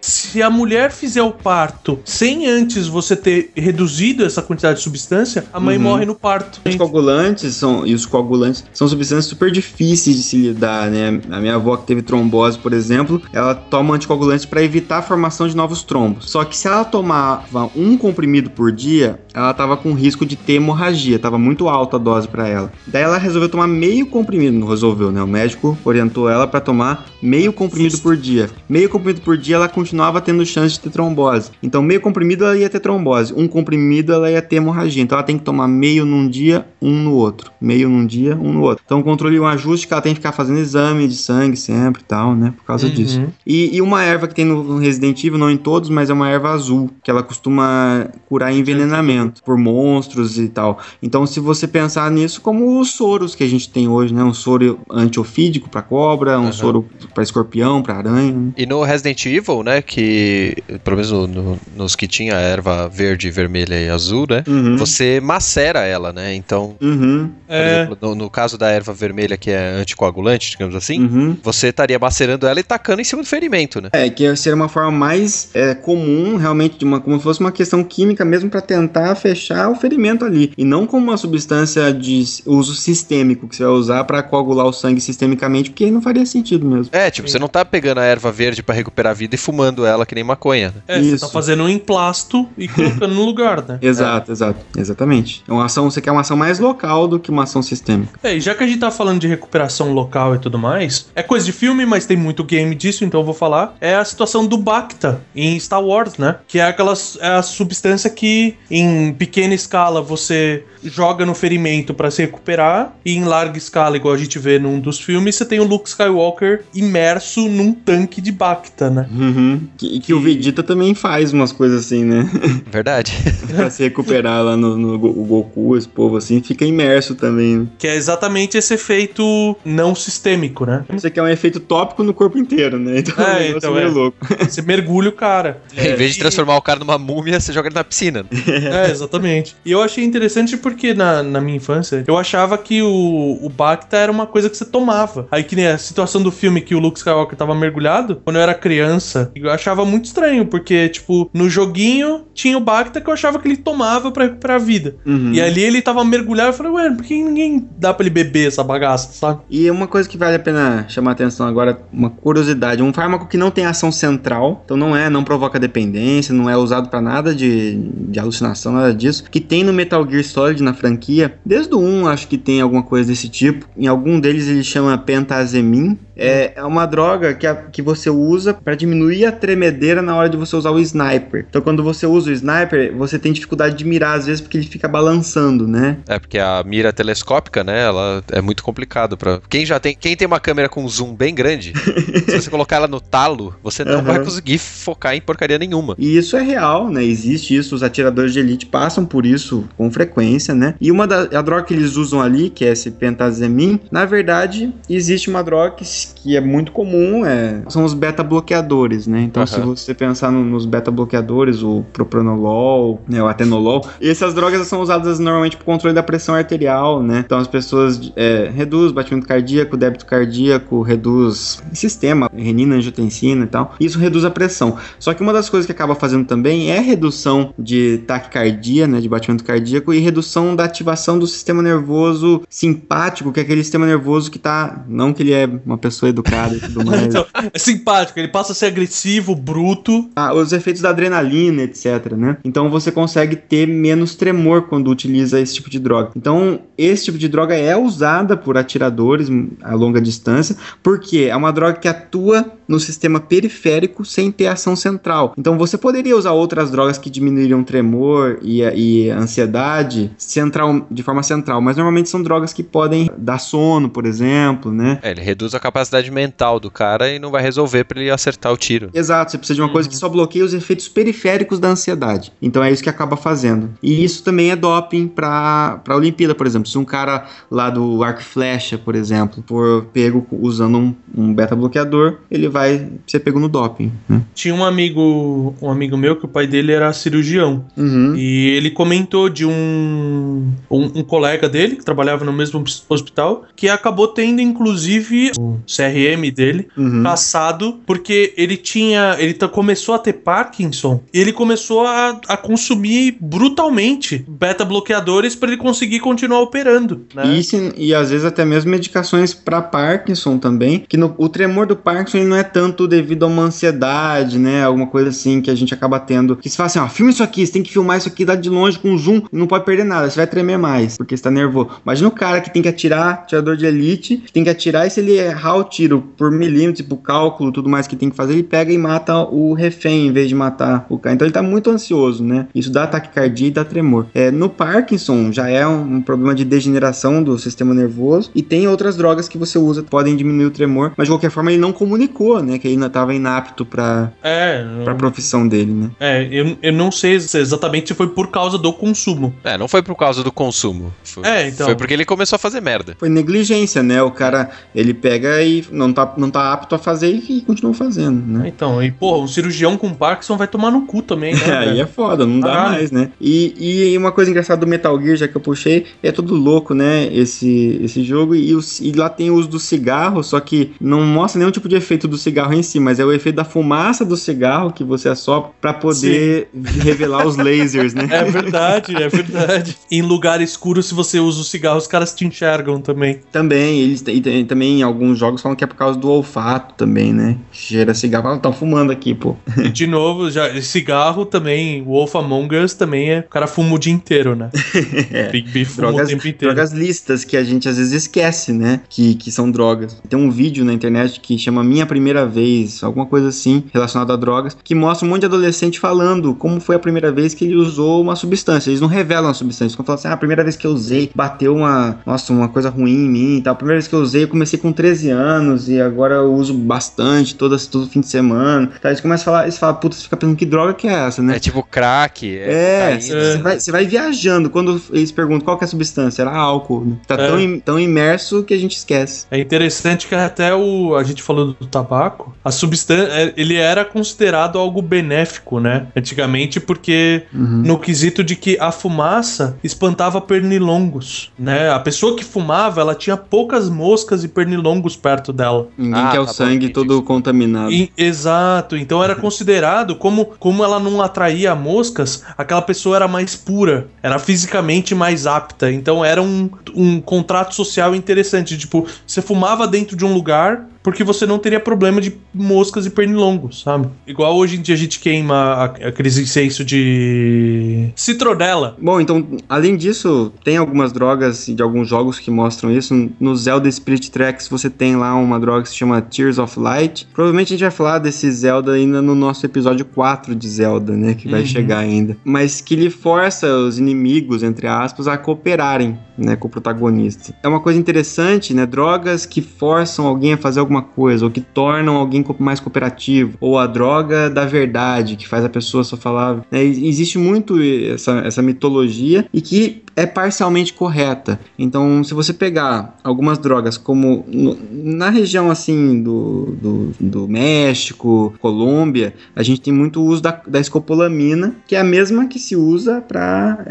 [0.00, 5.44] se a mulher fizer o parto sem antes você ter reduzido essa quantidade de substância,
[5.52, 5.82] a mãe Uhum.
[5.82, 6.60] morre no parto.
[6.64, 11.20] Os coagulantes são, e os coagulantes são substâncias super difíceis de se lidar, né?
[11.30, 15.46] A minha avó que teve trombose, por exemplo, ela toma anticoagulantes para evitar a formação
[15.48, 16.30] de novos trombos.
[16.30, 20.54] Só que se ela tomava um comprimido por dia, ela tava com risco de ter
[20.54, 22.72] hemorragia, tava muito alta a dose para ela.
[22.86, 25.22] Daí ela resolveu tomar meio comprimido, não resolveu, né?
[25.22, 28.48] O médico orientou ela para tomar meio comprimido por dia.
[28.66, 31.50] Meio comprimido por dia ela continuava tendo chance de ter trombose.
[31.62, 35.02] Então meio comprimido ela ia ter trombose, um comprimido ela ia ter hemorragia.
[35.02, 37.50] Então ela tem que tomar meio num dia, um no outro.
[37.60, 38.82] Meio num dia, um no outro.
[38.86, 41.58] Então o controle e um ajuste que ela tem que ficar fazendo exame de sangue
[41.58, 42.54] sempre e tal, né?
[42.56, 42.92] Por causa Uhum.
[42.94, 43.22] disso.
[43.46, 46.30] E, e uma erva que tem no Resident Evil, não em todos, mas é uma
[46.30, 50.78] erva azul, que ela costuma curar envenenamento por monstros e tal.
[51.02, 54.22] Então, se você pensar nisso como os soros que a gente tem hoje, né?
[54.22, 56.52] Um soro antiofídico pra cobra, um Aham.
[56.52, 58.32] soro pra escorpião, pra aranha.
[58.32, 58.52] né?
[58.56, 60.54] E no Resident Evil, né, que
[60.84, 64.76] pelo menos no- no- nos que tinha erva verde, vermelha e azul, né, Uhum.
[64.76, 67.30] você macera ela, né, então, Uhum.
[67.46, 71.36] por É, exemplo, no, no caso da erva vermelha que é anticoagulante, digamos assim, Uhum.
[71.42, 73.88] você estaria macerando ela e tacando em cima do ferimento, né.
[73.92, 77.52] É, que seria uma forma mais é, comum, realmente, de uma, como se fosse uma
[77.52, 80.52] questão química mesmo para tentar fechar o ferimento ali.
[80.56, 84.72] E não como uma substância de uso sistêmico que você vai usar para coagular o
[84.72, 86.90] sangue sistemicamente, porque aí não faria sentido mesmo.
[86.92, 89.84] É, tipo, você não tá pegando a erva verde pra recuperar a vida e fumando
[89.86, 90.82] ela que nem maconha, né?
[90.86, 91.26] é, você Isso.
[91.26, 93.78] tá fazendo um emplasto e colocando no lugar, né?
[93.80, 94.60] Exato, exato.
[94.76, 95.42] Exatamente.
[95.48, 98.18] É uma ação, você quer uma ação mais local do que uma ação sistêmica.
[98.22, 101.22] É, e já que a gente tá falando de recuperação local e tudo mais, é
[101.22, 103.76] coisa de filme, mas tem muito game disso, então eu vou falar.
[103.80, 106.36] É a situação do Bacta em Star Wars, né?
[106.46, 112.10] Que é aquela é a substância que em pequena escala você joga no ferimento pra
[112.10, 115.58] se recuperar e em larga escala, igual a gente vê num dos filmes, você tem
[115.58, 119.06] o Luke Skywalker imerso num tanque de Bacta, né?
[119.10, 119.60] Uhum.
[119.76, 122.28] Que, que o Vegeta também faz umas coisas assim, né?
[122.70, 123.12] Verdade.
[123.54, 127.58] pra se recuperar lá no, no Goku, esse povo assim, fica imerso também.
[127.58, 127.66] né?
[127.78, 130.84] Que é exatamente esse efeito não sistêmico, né?
[130.94, 133.02] Isso aqui é um efeito tópico no corpo inteiro, né?
[133.06, 133.86] Então é, É, então é.
[133.86, 134.16] louco.
[134.40, 135.60] Você mergulha o cara.
[135.76, 138.22] em vez de e- transformar o cara numa múmia, você joga ele na piscina.
[138.22, 138.85] né?
[138.85, 139.56] É, É, exatamente.
[139.64, 143.96] E eu achei interessante porque na, na minha infância, eu achava que o, o Bacta
[143.96, 145.26] era uma coisa que você tomava.
[145.30, 148.42] Aí que nem a situação do filme que o Luke Skywalker tava mergulhado, quando eu
[148.42, 153.14] era criança, eu achava muito estranho, porque, tipo, no joguinho tinha o Bacta que eu
[153.14, 154.96] achava que ele tomava pra, pra vida.
[155.04, 155.32] Uhum.
[155.32, 158.48] E ali ele tava mergulhado, eu falei, ué, por que ninguém dá pra ele beber
[158.48, 159.40] essa bagaça, sabe?
[159.50, 163.26] E uma coisa que vale a pena chamar a atenção agora, uma curiosidade, um fármaco
[163.26, 167.00] que não tem ação central, então não é, não provoca dependência, não é usado pra
[167.00, 167.76] nada de,
[168.08, 172.06] de alucinação, nada disso, que tem no Metal Gear Solid na franquia, desde o 1
[172.06, 176.64] acho que tem alguma coisa desse tipo, em algum deles ele chama pentazemin, é, é
[176.64, 180.56] uma droga que, a- que você usa pra diminuir a tremedeira na hora de você
[180.56, 181.46] usar o sniper.
[181.48, 184.66] Então quando você usa o sniper, você tem dificuldade de mirar às vezes porque ele
[184.66, 185.98] fica balançando, né?
[186.08, 190.16] É, porque a mira telescópica, né, ela é muito complicado para Quem já tem, quem
[190.16, 191.72] tem uma câmera com zoom bem grande,
[192.28, 194.02] se você colocar ela no talo, você não Aham.
[194.02, 195.94] vai conseguir focar em porcaria nenhuma.
[195.98, 197.04] E isso é real, né?
[197.04, 200.74] Existe isso, os atiradores de elite passam por isso com frequência, né?
[200.80, 204.72] E uma da a droga que eles usam ali, que é esse pentazemin, na verdade,
[204.88, 205.84] existe uma droga que,
[206.14, 209.22] que é muito comum, é, são os beta-bloqueadores, né?
[209.22, 209.66] Então, se Aham.
[209.66, 215.56] você pensar no- nos beta-bloqueadores, o propranolol, né, o atenolol, essas drogas são usadas normalmente
[215.56, 217.22] para controle da pressão arterial, né?
[217.24, 223.74] Então, as pessoas é, reduz batimento cardíaco, débito cardíaco, reduz sistema, renina, angiotensina e tal.
[223.80, 224.76] Isso reduz a pressão.
[224.98, 229.08] Só que uma das coisas que acaba fazendo também é redução de taquicardia, né, de
[229.08, 234.30] batimento cardíaco e redução da ativação do sistema nervoso simpático, que é aquele sistema nervoso
[234.30, 237.06] que tá, não que ele é uma pessoa educada e tudo mais.
[237.06, 240.10] Então, é simpático, ele passa a ser agressivo, bruto.
[240.16, 242.36] Ah, os efeitos da adrenalina, etc, né?
[242.44, 246.10] Então você consegue ter menos tremor quando utiliza esse tipo de droga.
[246.16, 249.28] Então, esse tipo de droga é usada por atiradores
[249.62, 254.74] a longa distância, porque é uma droga que atua no sistema periférico sem ter ação
[254.74, 255.34] central.
[255.38, 261.22] Então você poderia usar outras drogas que diminuiriam tremor e, e ansiedade central, de forma
[261.22, 264.98] central, mas normalmente são drogas que podem dar sono, por exemplo, né?
[265.02, 268.52] É, ele reduz a capacidade mental do cara e não vai resolver pra ele acertar
[268.52, 268.90] o tiro.
[268.92, 272.32] Exato, você precisa de uma coisa que só bloqueia os efeitos periféricos da ansiedade.
[272.40, 273.70] Então é isso que acaba fazendo.
[273.82, 276.68] E isso também é doping pra, pra Olimpíada, por exemplo.
[276.68, 281.34] Se um cara lá do arco e flecha, por exemplo, for pego usando um, um
[281.34, 283.92] beta-bloqueador, ele vai ser pego no doping.
[284.08, 284.22] Né?
[284.34, 287.64] Tinha um amigo, um amigo meu que o pai dele era cirurgião.
[287.76, 288.14] Uhum.
[288.16, 293.68] E ele comentou de um, um, um colega dele que trabalhava no mesmo hospital que
[293.68, 295.32] acabou tendo, inclusive,
[295.76, 297.02] CRM dele Uhum.
[297.02, 299.16] caçado porque ele tinha.
[299.18, 305.56] Ele começou a ter Parkinson e ele começou a, a consumir brutalmente beta-bloqueadores para ele
[305.56, 307.06] conseguir continuar operando.
[307.14, 307.40] Né?
[307.76, 311.76] E, e às vezes até mesmo medicações para Parkinson também, que no- o tremor do
[311.76, 315.72] Parkinson não é tanto devido a uma ansiedade, né, alguma coisa assim que a gente
[315.74, 318.08] acaba tendo, que se fala assim, ó, filma isso aqui, você tem que filmar isso
[318.08, 321.16] aqui, dá de longe com zoom, não pode perder nada, você vai tremer mais, porque
[321.16, 321.70] você tá nervoso.
[321.84, 324.90] Imagina o cara que tem que atirar, atirador de elite, que tem que atirar e
[324.90, 328.32] se ele errar o tiro por milímetro, tipo cálculo, tudo mais que tem que fazer,
[328.34, 331.14] ele pega e mata o refém em vez de matar o cara.
[331.14, 332.46] Então ele tá muito ansioso, né?
[332.54, 334.06] Isso dá taquicardia e dá tremor.
[334.14, 338.66] É, no Parkinson já é um, um problema de degeneração do sistema nervoso e tem
[338.68, 341.60] outras drogas que você usa que podem diminuir o tremor, mas de qualquer forma ele
[341.60, 342.58] não comunicou, né?
[342.58, 345.90] Que ele ainda tava inapto pra, É, pra profissão dele, né?
[346.00, 349.34] é eu, eu não sei se- exatamente se foi por causa do consumo.
[349.44, 350.92] É, não foi por causa do consumo.
[351.04, 351.66] Foi, É, então.
[351.66, 352.96] foi porque ele começou a fazer merda.
[352.98, 354.02] Foi negligência, né?
[354.02, 357.72] O cara, ele pega e não tá, não tá apto a fazer e, e continua
[357.74, 358.48] fazendo, né?
[358.48, 361.40] Então, e porra, um cirurgião com Parkinson vai tomar no cu também, né?
[361.58, 361.80] Aí velho?
[361.82, 362.70] é foda, não dá Caralho.
[362.72, 363.10] mais, né?
[363.20, 366.74] E, e uma coisa engraçada do Metal Gear, já que eu puxei, é tudo louco,
[366.74, 367.08] né?
[367.12, 368.34] Esse, esse jogo.
[368.34, 371.68] E, o- e lá tem o uso do cigarro, só que não mostra nenhum tipo
[371.68, 374.82] de efeito do cigarro em si, mas é o efeito da fumaça do cigarro que
[374.84, 376.48] você assopra pra poder
[376.82, 378.06] revelar os lasers, né?
[378.10, 379.76] É verdade, é verdade.
[379.90, 383.20] Em lugar escuro, se você usa o cigarro, os caras te enxergam também.
[383.32, 386.74] Também, eles têm- e também em alguns jogos falam que é por causa do olfato
[386.74, 387.36] também, né?
[387.52, 388.28] Cheira cigarro.
[388.28, 389.36] Ah, tão fumando aqui, pô.
[389.58, 393.20] E de novo, já cigarro também, Wolf Among Us também é.
[393.20, 394.50] O cara fuma o dia inteiro, né?
[395.30, 396.54] Big Beef fuma o drogas, tempo inteiro.
[396.54, 398.80] drogas listas que a gente às vezes esquece, né?
[398.88, 400.02] Que, que são drogas.
[400.08, 404.16] Tem um vídeo na internet que chama Minha Primeira Vez, alguma coisa assim, relacionado a
[404.16, 407.54] drogas, que mostra um monte de adolescente falando como foi a primeira vez que ele
[407.54, 408.70] usou uma substância.
[408.70, 410.72] Eles não revelam a substância, eles falam assim, ah, a primeira vez vez que eu
[410.72, 413.52] usei, bateu uma, nossa, uma coisa ruim em mim e tal.
[413.52, 415.25] A primeira vez que eu usei, eu comecei com 13 anos
[415.68, 418.70] e agora eu uso bastante, todas, todo fim de semana.
[418.80, 420.92] Tá, eles começam a falar, eles falam, puta, você fica pensando que droga que é
[421.06, 421.36] essa, né?
[421.36, 422.38] É tipo crack.
[422.38, 423.00] É, cocaína.
[423.00, 424.50] você vai, você vai viajando.
[424.50, 426.84] Quando eles perguntam qual que é a substância, era álcool.
[426.84, 426.96] Né?
[427.06, 427.26] Tá É.
[427.28, 429.26] tão, im- tão imerso que a gente esquece.
[429.30, 430.94] É interessante que até o.
[430.96, 432.34] A gente falou do tabaco.
[432.44, 433.32] A substância.
[433.36, 435.86] Ele era considerado algo benéfico, né?
[435.96, 437.62] Antigamente, porque Uhum.
[437.64, 441.70] no quesito de que a fumaça espantava pernilongos, né?
[441.70, 445.68] A pessoa que fumava, ela tinha poucas moscas e pernilongos perto dela.
[445.76, 447.72] Ninguém Ah, quer o tá bom, sangue todo contaminado.
[447.72, 453.34] E- exato, então era considerado como, como ela não atraía moscas, aquela pessoa era mais
[453.36, 455.70] pura, era fisicamente mais apta.
[455.72, 458.56] Então era um, um contrato social interessante.
[458.56, 462.90] Tipo, você fumava dentro de um lugar porque você não teria problema de moscas e
[462.90, 463.88] pernilongos, sabe?
[464.06, 468.76] Igual hoje em dia a gente queima aqueles incêncio de citronela.
[468.80, 473.10] Bom, então, além disso, tem algumas drogas de alguns jogos que mostram isso.
[473.18, 477.08] No Zelda Spirit Tracks você tem lá uma droga que se chama Tears of Light.
[477.12, 481.14] Provavelmente a gente vai falar desse Zelda ainda no nosso episódio 4 de Zelda, né?
[481.14, 481.46] Que vai Uhum.
[481.46, 482.16] chegar ainda.
[482.24, 486.36] Mas que lhe força os inimigos, entre aspas, a cooperarem, né?
[486.36, 487.34] Com o protagonista.
[487.42, 488.64] É uma coisa interessante, né?
[488.66, 493.36] Drogas que forçam alguém a fazer alguma coisa, ou que tornam alguém mais cooperativo.
[493.40, 496.44] Ou a droga da verdade, que faz a pessoa só falar.
[496.52, 501.40] E- Existe muito essa, essa mitologia e que é parcialmente correta.
[501.58, 508.34] Então, se você pegar algumas drogas, como no- na região assim do, do, do México,
[508.40, 512.54] Colômbia, a gente tem muito uso da, da escopolamina, que é a mesma que se
[512.54, 513.64] usa para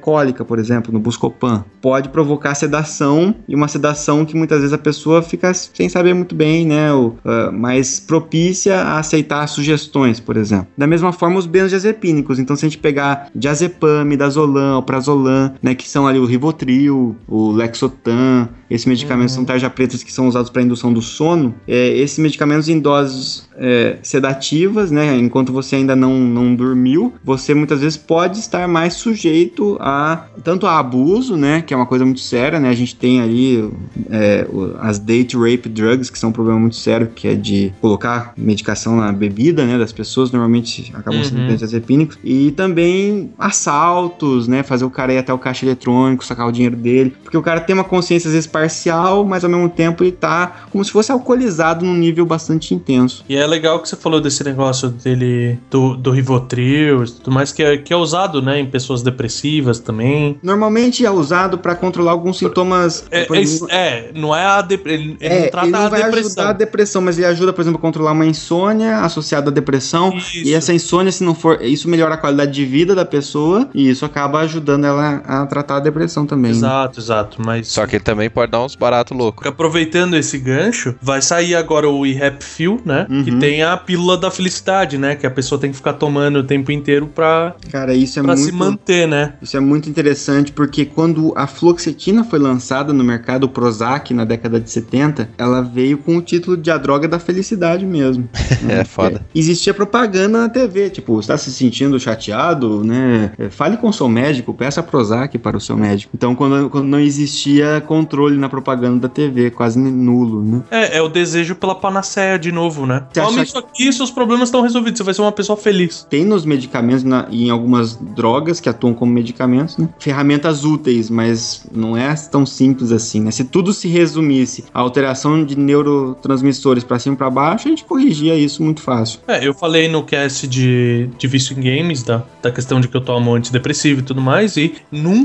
[0.00, 1.64] cólica, por exemplo, no Buscopan.
[1.80, 6.34] Pode provocar sedação e uma sedação que muitas vezes a pessoa fica sem saber muito
[6.34, 6.92] bem, né?
[6.92, 10.66] O, ah, mais propícia a aceitar sugestões, por exemplo.
[10.76, 12.38] Da mesma forma, os benzodiazepínicos.
[12.38, 17.50] Então, se a gente pegar diazepam, midazolam, prazolam, né, que são ali o Rivotril, o
[17.50, 21.54] Lexotan, esses medicamentos são tarja pretas que são usados para indução do sono.
[21.66, 27.52] É, esses medicamentos em doses é, sedativas, né, enquanto você ainda não, não dormiu, você
[27.52, 32.04] muitas vezes pode estar mais sujeito a tanto a abuso, né, que é uma coisa
[32.04, 33.68] muito séria, né, a gente tem ali
[34.10, 34.46] é,
[34.80, 38.96] as date rape drugs, que são um problema muito sério, que é de colocar medicação
[38.96, 41.46] na bebida, né, das pessoas, normalmente acabam sendo Uhum.
[41.48, 46.52] benzodiazepínicos, e também assaltos, né, fazer o cara ir até o caixa eletrônico, sacar o
[46.52, 50.02] dinheiro dele, porque o cara tem uma consciência às vezes parcial, mas ao mesmo tempo
[50.04, 53.24] ele tá como se fosse alcoolizado num nível bastante intenso.
[53.28, 57.52] E é legal que você falou desse negócio dele, do, do Rivotril e tudo mais,
[57.52, 60.38] que é, que é usado, né, em pessoas depressivas também.
[60.42, 63.04] Normalmente é usado para controlar alguns sintomas.
[63.10, 65.80] É, por é, é, não é a dep- ele, ele É, não trata ele não
[65.80, 66.26] a vai depressão.
[66.28, 70.16] ajudar a depressão, mas ele ajuda, por exemplo, a controlar uma insônia associada à depressão.
[70.16, 70.36] Isso.
[70.38, 71.62] E essa insônia, se não for.
[71.62, 75.76] Isso melhora a qualidade de vida da pessoa e isso acaba ajudando ela a tratar
[75.76, 76.50] a depressão também.
[76.52, 76.56] né?
[76.56, 77.42] Exato, exato.
[77.44, 79.46] Mas Só que ele também pode dar uns baratos loucos.
[79.46, 83.06] aproveitando esse gancho, vai sair agora o eHap Feel, né?
[83.08, 83.24] Uhum.
[83.24, 85.14] Que tem a pílula da felicidade, né?
[85.16, 88.34] Que a pessoa tem que ficar tomando o tempo inteiro pra, Cara, isso é pra
[88.34, 88.46] muito.
[88.46, 89.34] se manter, né?
[89.40, 94.24] Isso é muito interessante porque quando a fluoxetina foi lançada no mercado, o Prozac, na
[94.24, 98.28] década de 70, ela veio com o título de a droga da felicidade mesmo.
[98.68, 99.24] É foda.
[99.34, 103.30] Existia propaganda na TV, tipo, está se sentindo chateado, né?
[103.38, 106.12] É, Fale com o seu médico, peça Prozac para o seu médico.
[106.14, 110.62] Então, quando, quando não existia controle na propaganda da TV, quase nulo, né?
[110.70, 113.04] É, é o desejo pela panaceia de novo, né?
[113.12, 114.98] Tome isso aqui e seus problemas estão resolvidos.
[114.98, 116.06] Você vai ser uma pessoa feliz.
[116.08, 119.88] Tem nos medicamentos na- e em algumas drogas que atuam como medicamentos, né?
[119.98, 123.30] Ferramentas úteis, mas não é tão simples assim, né?
[123.30, 127.84] Se tudo se resumisse a alteração de neurotransmissores para cima e para baixo, a gente
[127.84, 129.20] corrigia isso muito fácil.
[129.26, 132.96] É, eu falei no cast de, de vício em games, da, da questão de que
[132.96, 135.15] eu tomo antidepressivo e tudo mais, e nunca,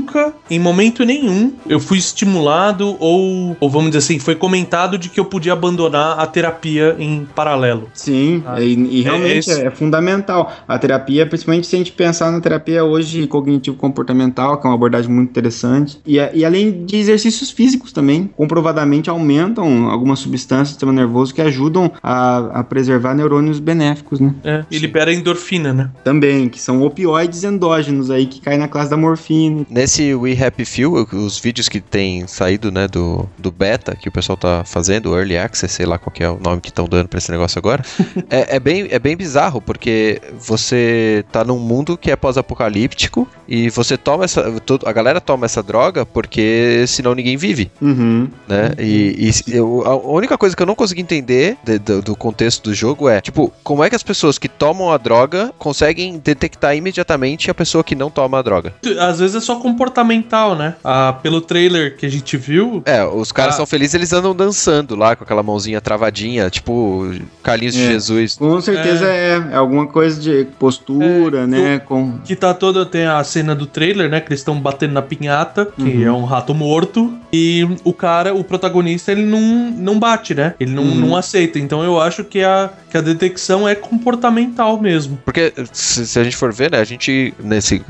[0.50, 5.18] em momento nenhum, eu fui estimulado ou, ou vamos dizer assim, foi comentado de que
[5.20, 7.88] eu podia abandonar a terapia em paralelo.
[7.94, 10.52] Sim, Ah, e, e realmente esse- é, é fundamental.
[10.66, 15.10] A terapia, principalmente se a gente pensar na terapia hoje cognitivo-comportamental, que é uma abordagem
[15.10, 20.92] muito interessante, e, e além de exercícios físicos também, comprovadamente aumentam algumas substâncias do sistema
[20.92, 24.34] nervoso que ajudam a, a preservar neurônios benéficos, né?
[24.44, 25.90] É, e libera endorfina, né?
[26.04, 29.64] Também, que são opioides endógenos aí, que caem na classe da morfina.
[29.82, 34.12] Nesse We Happy Few, os vídeos que tem saído, né, do, do beta, que o
[34.12, 36.86] pessoal tá fazendo, o Early Access, sei lá qual que é o nome que estão
[36.86, 37.82] dando pra esse negócio agora,
[38.30, 43.70] é, é bem, é bem bizarro, porque você tá num mundo que é pós-apocalíptico e
[43.70, 44.52] você toma essa.
[44.60, 48.28] todo- a galera toma essa droga porque senão ninguém vive, Uhum.
[48.46, 48.74] né?
[48.78, 52.62] E, e eu- a única coisa que eu não consegui entender de- do, do contexto
[52.70, 56.76] do jogo é, tipo, como é que as pessoas que tomam a droga conseguem detectar
[56.76, 58.72] imediatamente a pessoa que não toma a droga?
[59.00, 60.74] Às vezes é só comportamental, né?
[60.84, 62.82] Ah, pelo trailer que a gente viu.
[62.84, 63.56] É, os caras Ah.
[63.58, 67.10] são felizes, eles andam dançando lá com aquela mãozinha travadinha, tipo
[67.42, 67.86] Carlinhos de É.
[67.92, 68.36] Jesus.
[68.36, 71.78] Com certeza é, é alguma coisa de postura, É, né?
[71.80, 72.18] Com...
[72.24, 72.84] Que tá toda.
[72.86, 74.20] Tem a cena do trailer, né?
[74.20, 77.12] Que eles estão batendo na pinhata, que é um rato morto.
[77.32, 80.54] E o cara, o protagonista, ele não, não bate, né?
[80.60, 81.58] Ele não, não aceita.
[81.58, 85.18] Então eu acho que a, que a detecção é comportamental mesmo.
[85.24, 87.82] Porque se, se a gente for ver, né, a gente, nesse,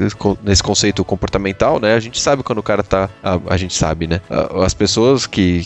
[0.43, 3.09] nesse conceito comportamental, né, a gente sabe quando o cara tá.
[3.23, 4.21] A, a gente sabe, né?
[4.65, 5.63] As pessoas que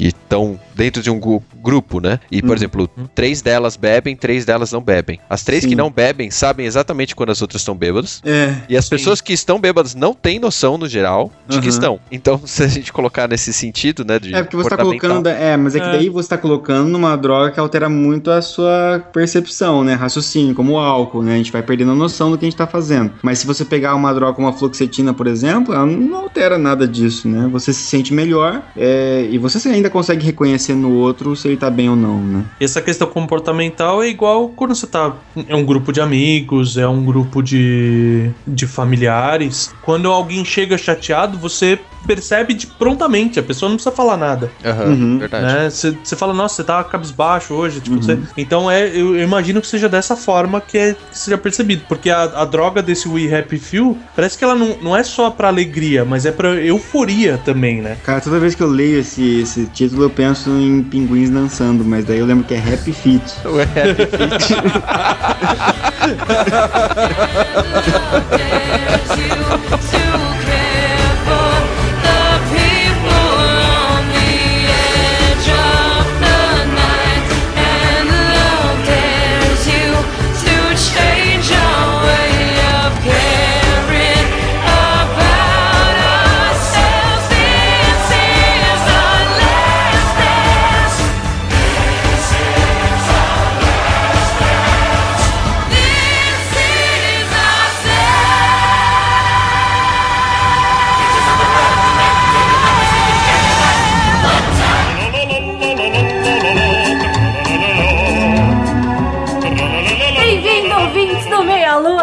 [0.00, 1.20] estão dentro de um
[1.62, 2.18] grupo, né?
[2.30, 5.20] E, por exemplo, três delas bebem, três delas não bebem.
[5.28, 5.76] As três que Sim.
[5.76, 8.22] não bebem sabem exatamente quando as outras estão bêbadas.
[8.24, 8.54] É.
[8.68, 11.70] E as pessoas que estão bêbadas não têm noção, no geral, de que Uhum.
[11.74, 12.00] estão.
[12.10, 14.18] Então, se a gente colocar nesse sentido, né?
[14.18, 15.28] De É porque você tá colocando.
[15.28, 15.92] É, mas é que É.
[15.92, 19.94] daí você tá colocando numa droga que altera muito a sua percepção, né?
[19.94, 21.34] Raciocínio, como o álcool, né?
[21.34, 23.12] A gente vai perdendo a noção do que a gente tá fazendo.
[23.22, 26.86] Mas se você pegar uma droga como a fluoxetina, por exemplo, ela não altera nada
[26.86, 27.48] disso, né?
[27.52, 31.70] Você se sente melhor é, e você ainda consegue reconhecer no outro se ele tá
[31.70, 32.44] bem ou não, né?
[32.60, 35.12] Essa questão comportamental é igual quando você tá.
[35.48, 39.74] É um grupo de amigos, é um grupo de, de familiares.
[39.82, 44.50] Quando alguém chega chateado, você percebe de prontamente, a pessoa não precisa falar nada.
[44.64, 45.18] Aham, Uhum.
[45.18, 45.44] verdade.
[45.44, 45.70] Né?
[45.70, 47.80] Você você fala, nossa, você tá cabisbaixo hoje.
[47.80, 48.02] Tipo, Uhum.
[48.02, 51.82] você- Então é, eu, eu imagino que seja dessa forma que, é, que seja percebido.
[51.88, 55.29] Porque a, a droga desse We Happy Few parece que ela não, não é só
[55.30, 57.96] pra alegria, mas é pra euforia também, né?
[58.04, 62.04] Cara, toda vez que eu leio esse, esse título eu penso em pinguins dançando, mas
[62.04, 63.22] daí eu lembro que é Happy Feet.
[63.44, 64.90] O Happy Feet.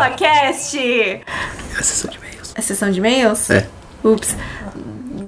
[0.08, 0.78] Meia Lua Cast!
[0.78, 1.24] É
[1.78, 2.54] a sessão de e-mails.
[2.56, 3.50] É a sessão de e-mails?
[3.50, 3.68] É.
[4.04, 4.36] Ups.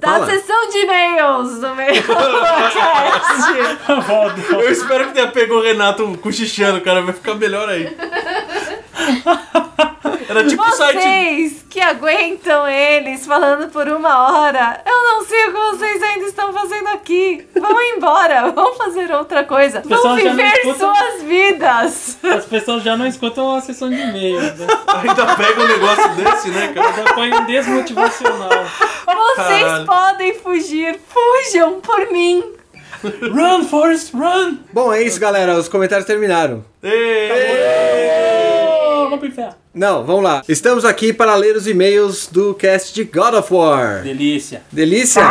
[0.00, 0.26] Da Fala.
[0.26, 4.54] sessão de e-mails do Meia Lua Cast!
[4.54, 7.02] Eu espero que tenha pego o Renato cochichando, cara.
[7.02, 7.94] Vai ficar melhor aí.
[10.30, 10.98] Era tipo o site.
[10.98, 16.26] Vocês que aguentam eles falando por uma hora, eu não sei o que vocês ainda
[16.26, 17.46] estão fazendo aqui.
[17.54, 19.82] Vão embora, vão fazer outra coisa.
[19.84, 22.18] Vão viver escuta- suas vidas.
[22.22, 24.54] As pessoas já não escutam a sessão de e-mail, né?
[25.02, 26.92] Ainda pega um negócio desse, né, cara?
[26.92, 28.48] Já põe um desmotivacional.
[29.06, 29.86] Vocês Caralho.
[29.86, 32.44] podem fugir, fujam por mim.
[33.02, 34.58] Run, Forrest, run!
[34.72, 35.54] Bom, é isso, galera.
[35.56, 36.64] Os comentários terminaram.
[36.84, 38.49] Oh,
[39.10, 39.54] vamos pro inferno.
[39.74, 40.42] Não, vamos lá.
[40.48, 44.02] Estamos aqui para ler os e-mails do cast de God of War.
[44.02, 44.62] Delícia.
[44.72, 45.22] Delícia!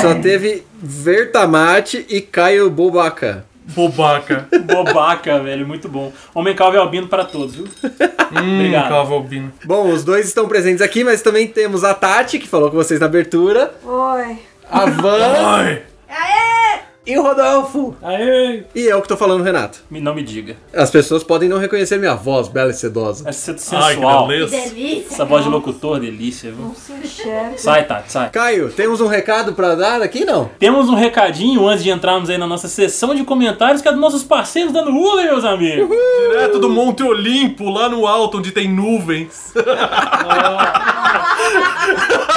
[0.00, 3.44] Só teve Vertamate e Caio Bobaca.
[3.74, 4.48] Bobaca.
[4.64, 6.10] Bobaca, velho, muito bom.
[6.34, 7.66] Homem calvo e albino para todos, viu?
[8.32, 8.88] Hum, Obrigado.
[8.88, 9.52] Cavalbino.
[9.64, 12.98] Bom, os dois estão presentes aqui, mas também temos a Tati, que falou com vocês
[12.98, 14.38] na abertura, Oi.
[14.70, 15.82] a Van Ai.
[17.08, 17.96] E o Rodolfo.
[18.02, 18.64] Aê!
[18.74, 19.80] E eu que tô falando, Renato.
[19.90, 20.56] Me- Não me diga.
[20.74, 23.24] As pessoas podem não reconhecer minha voz bela e sedosa.
[23.24, 24.26] Vai ser Ai, que sensual.
[24.28, 24.50] beleza.
[24.56, 25.14] Delícia.
[25.14, 26.66] Essa voz de locutor, delícia, viu?
[26.66, 27.56] Não se enxerga.
[27.58, 28.30] Sai, Tati, sai.
[28.30, 30.50] Caio, temos um recado pra dar aqui, não?
[30.58, 34.00] Temos um recadinho antes de entrarmos aí na nossa sessão de comentários, que é dos
[34.00, 35.88] nossos parceiros da Nuvem, meus amigos.
[36.30, 39.52] Direto do Monte Olimpo, lá no alto, onde tem nuvens.
[41.88, 42.27] É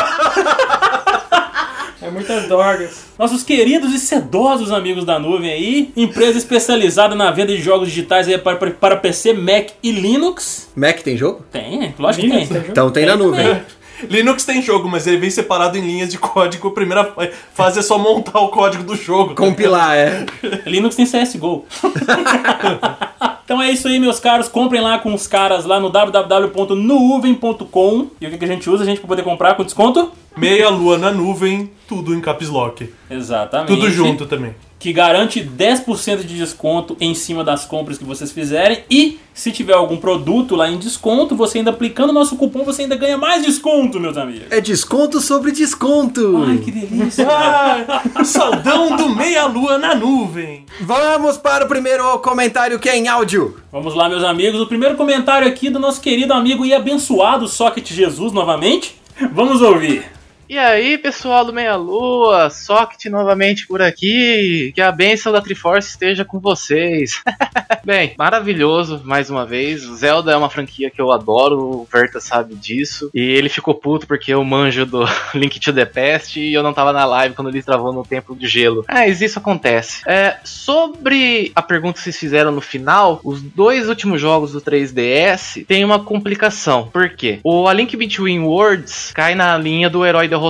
[2.11, 3.05] muitas drogas.
[3.17, 8.27] Nossos queridos e sedosos amigos da nuvem aí, empresa especializada na venda de jogos digitais
[8.27, 10.69] aí para, para- PC, Mac e Linux.
[10.75, 11.43] Mac tem jogo?
[11.51, 12.41] Tem, lógico né?
[12.41, 12.63] que tem.
[12.69, 13.61] Então tem na nuvem.
[14.09, 16.69] Linux tem jogo, mas ele vem separado em linhas de código.
[16.69, 19.35] A primeira fa- fase é só montar o código do jogo.
[19.35, 20.25] Compilar, é.
[20.65, 21.65] Linux tem CSGO.
[23.51, 24.47] então é isso aí, meus caros.
[24.47, 28.07] Comprem lá com os caras lá no www.nuvem.com.
[28.21, 30.09] E o que, que a gente usa, a gente, para poder comprar com desconto?
[30.37, 32.89] Meia lua na nuvem, tudo em caps lock.
[33.09, 33.67] Exatamente.
[33.67, 34.55] Tudo junto também.
[34.81, 38.83] Que garante 10% de desconto em cima das compras que vocês fizerem.
[38.89, 42.81] E se tiver algum produto lá em desconto, você ainda aplicando o nosso cupom, você
[42.81, 44.47] ainda ganha mais desconto, meus amigos.
[44.49, 46.43] É desconto sobre desconto.
[46.47, 47.27] Ai, que delícia.
[47.29, 50.65] Ah, saudão do meia lua na nuvem.
[50.81, 53.57] Vamos para o primeiro comentário que é em áudio.
[53.71, 54.59] Vamos lá, meus amigos.
[54.59, 58.95] O primeiro comentário aqui do nosso querido amigo e abençoado Socket Jesus, novamente.
[59.31, 60.20] Vamos ouvir.
[60.51, 64.73] E aí, pessoal do Meia Lua, Socket novamente por aqui.
[64.75, 67.23] Que a bênção da Triforce esteja com vocês.
[67.85, 69.87] Bem, maravilhoso mais uma vez.
[69.87, 73.09] O Zelda é uma franquia que eu adoro, o Verta sabe disso.
[73.13, 76.73] E ele ficou puto porque eu manjo do Link to the Past e eu não
[76.73, 78.83] tava na live quando ele travou no Templo de Gelo.
[78.89, 80.01] Mas isso acontece.
[80.05, 85.65] É, sobre a pergunta que vocês fizeram no final, os dois últimos jogos do 3DS
[85.65, 86.89] têm uma complicação.
[86.91, 87.39] Por quê?
[87.41, 90.40] O A Link Between Worlds cai na linha do herói derrotado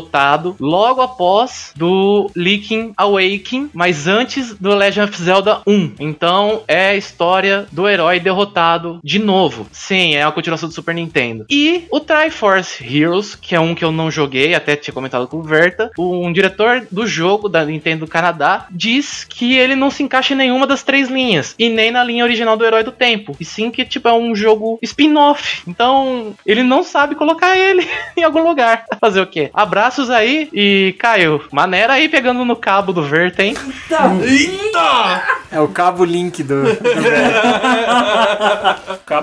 [0.60, 5.94] logo após do Link's Awakening, mas antes do Legend of Zelda 1.
[6.00, 9.68] Então é a história do herói derrotado de novo.
[9.72, 11.46] Sim, é a continuação do Super Nintendo.
[11.50, 15.38] E o Triforce Heroes, que é um que eu não joguei, até tinha comentado com
[15.38, 20.34] o Verta, um diretor do jogo da Nintendo Canadá diz que ele não se encaixa
[20.34, 23.36] em nenhuma das três linhas e nem na linha original do Herói do Tempo.
[23.40, 25.64] E sim que tipo é um jogo spin-off.
[25.68, 28.86] Então, ele não sabe colocar ele em algum lugar.
[29.00, 29.50] Fazer o quê?
[29.82, 33.56] Abraços aí e Caio, maneira aí pegando no cabo do Verta, hein?
[34.24, 35.24] Eita!
[35.52, 36.62] É o cabo link do.
[36.64, 36.70] do-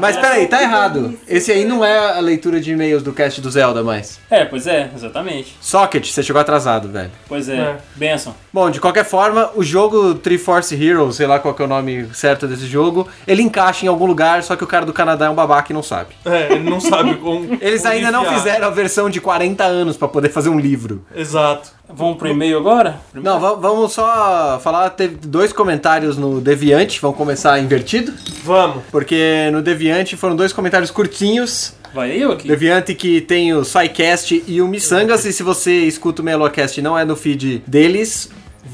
[0.00, 1.16] Mas peraí, tá errado.
[1.28, 4.18] Esse aí não é a leitura de e-mails do cast do Zelda mais.
[4.28, 5.56] É, pois é, exatamente.
[5.60, 7.10] Socket, você chegou atrasado, velho.
[7.28, 7.76] Pois é, É.
[7.94, 8.34] benção.
[8.58, 12.08] Bom, de qualquer forma, o jogo Triforce Heroes, sei lá qual que é o nome
[12.12, 15.30] certo desse jogo, ele encaixa em algum lugar, só que o cara do Canadá é
[15.30, 16.16] um babaca e não sabe.
[16.24, 17.56] É, ele não sabe como.
[17.60, 18.34] Eles como ainda não enfiar.
[18.38, 21.04] fizeram a versão de 40 anos pra poder fazer um livro.
[21.14, 21.70] Exato.
[21.88, 22.98] Vamos pro e-mail agora?
[23.14, 28.12] Não, va- vamos só falar, teve dois comentários no Deviante, vamos começar invertido,
[28.42, 28.82] Vamos.
[28.90, 32.46] porque no Deviante foram dois comentários curtinhos, Vai eu aqui?
[32.48, 36.82] Deviante que tem o SciCast e o Missangas, e se você escuta o Melocast e
[36.82, 38.28] não é no feed deles,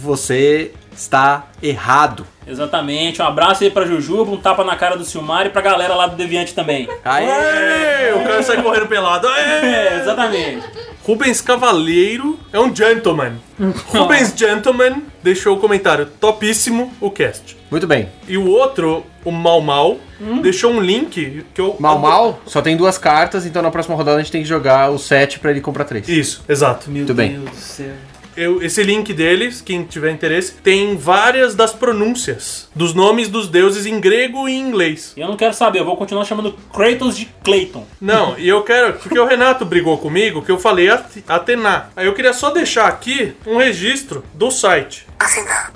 [0.05, 2.26] você está errado.
[2.47, 3.22] Exatamente.
[3.22, 6.06] Um abraço aí pra Jujuba, um tapa na cara do Silmar e pra galera lá
[6.06, 6.89] do Deviante também.
[7.05, 8.09] Aê!
[8.09, 9.26] Ei, o cara sai correndo pelado.
[9.26, 9.64] Aê!
[9.74, 10.64] É, exatamente.
[11.05, 13.35] Rubens Cavaleiro é um gentleman.
[13.89, 17.56] Rubens Gentleman deixou o comentário topíssimo o cast.
[17.70, 18.09] Muito bem.
[18.28, 19.98] E o outro, o Mal Mal,
[20.43, 21.76] deixou um link que eu.
[21.78, 24.90] Mal Mal só tem duas cartas, então na próxima rodada a gente tem que jogar
[24.90, 26.09] o 7 pra ele comprar 3.
[26.09, 26.89] Isso, exato.
[26.90, 27.32] Meu Muito bem.
[27.32, 27.93] Deus do céu.
[28.36, 33.86] Eu- esse link deles, quem tiver interesse, tem várias das pronúncias dos nomes dos deuses
[33.86, 35.12] em grego e em inglês.
[35.16, 37.86] E eu não quero saber, eu vou continuar chamando Kratos de Clayton.
[38.01, 38.94] Não, e eu quero.
[38.94, 41.90] Porque o Renato brigou comigo que eu falei Ate- Atena.
[41.97, 45.03] Aí eu queria só deixar aqui um registro do site.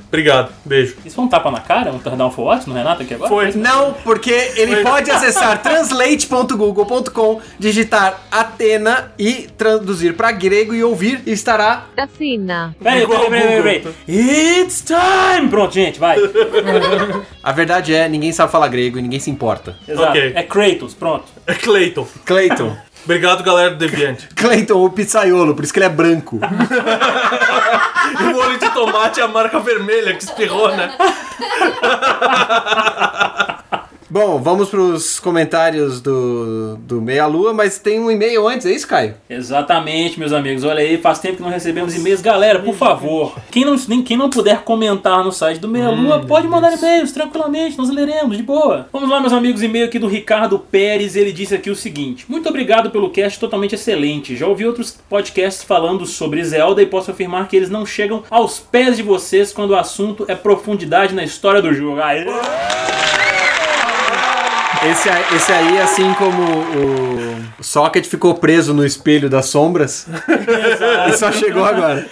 [0.09, 0.97] Obrigado, beijo.
[1.05, 1.93] Isso foi um tapa na cara?
[1.93, 3.29] Um turn down for what no Renato aqui agora?
[3.29, 3.53] Foi.
[3.53, 4.85] Não, porque ele Foi.
[4.85, 12.75] pode acessar translate.google.com, digitar Atena e traduzir pra grego e ouvir e estará Tacina.
[12.83, 13.95] Peraí, peraí, peraí, peraí.
[14.09, 15.49] It's time!
[15.49, 16.17] Pronto, gente, vai.
[17.43, 19.77] A verdade é, ninguém sabe falar grego e ninguém se importa.
[19.87, 20.11] Exato.
[20.11, 20.33] Ok.
[20.35, 21.25] É Kratos, pronto.
[21.47, 22.07] É Clayton.
[22.25, 22.77] Clayton.
[23.09, 24.29] Obrigado, galera do Deviante.
[24.37, 26.39] Clayton, o pizzaiolo, por isso que ele é branco.
[28.09, 30.97] E o molho de tomate é a marca vermelha que espirrou, né?
[34.11, 38.89] Bom, vamos pros comentários do, do Meia Lua, mas tem um e-mail antes, é isso,
[38.89, 39.15] Caio?
[39.29, 40.65] Exatamente, meus amigos.
[40.65, 42.23] Olha aí, faz tempo que não recebemos e-mails.
[42.23, 46.21] Galera, por favor, quem não, nem, quem não puder comentar no site do Meia Lua,
[46.21, 48.89] pode mandar e-mails tranquilamente, nós leremos, de boa.
[48.91, 51.15] Vamos lá, meus amigos, e-mail aqui do Ricardo Pérez.
[51.15, 54.37] Ele disse aqui o seguinte: Muito obrigado pelo cast totalmente excelente.
[54.37, 58.59] Já ouvi outros podcasts falando sobre Zelda e posso afirmar que eles não chegam aos
[58.59, 62.01] pés de vocês quando o assunto é profundidade na história do jogo.
[62.01, 62.25] Aê!
[64.87, 67.28] Esse, esse aí, assim como o
[67.61, 70.07] Socket ficou preso no espelho das sombras,
[71.09, 72.07] e só chegou agora.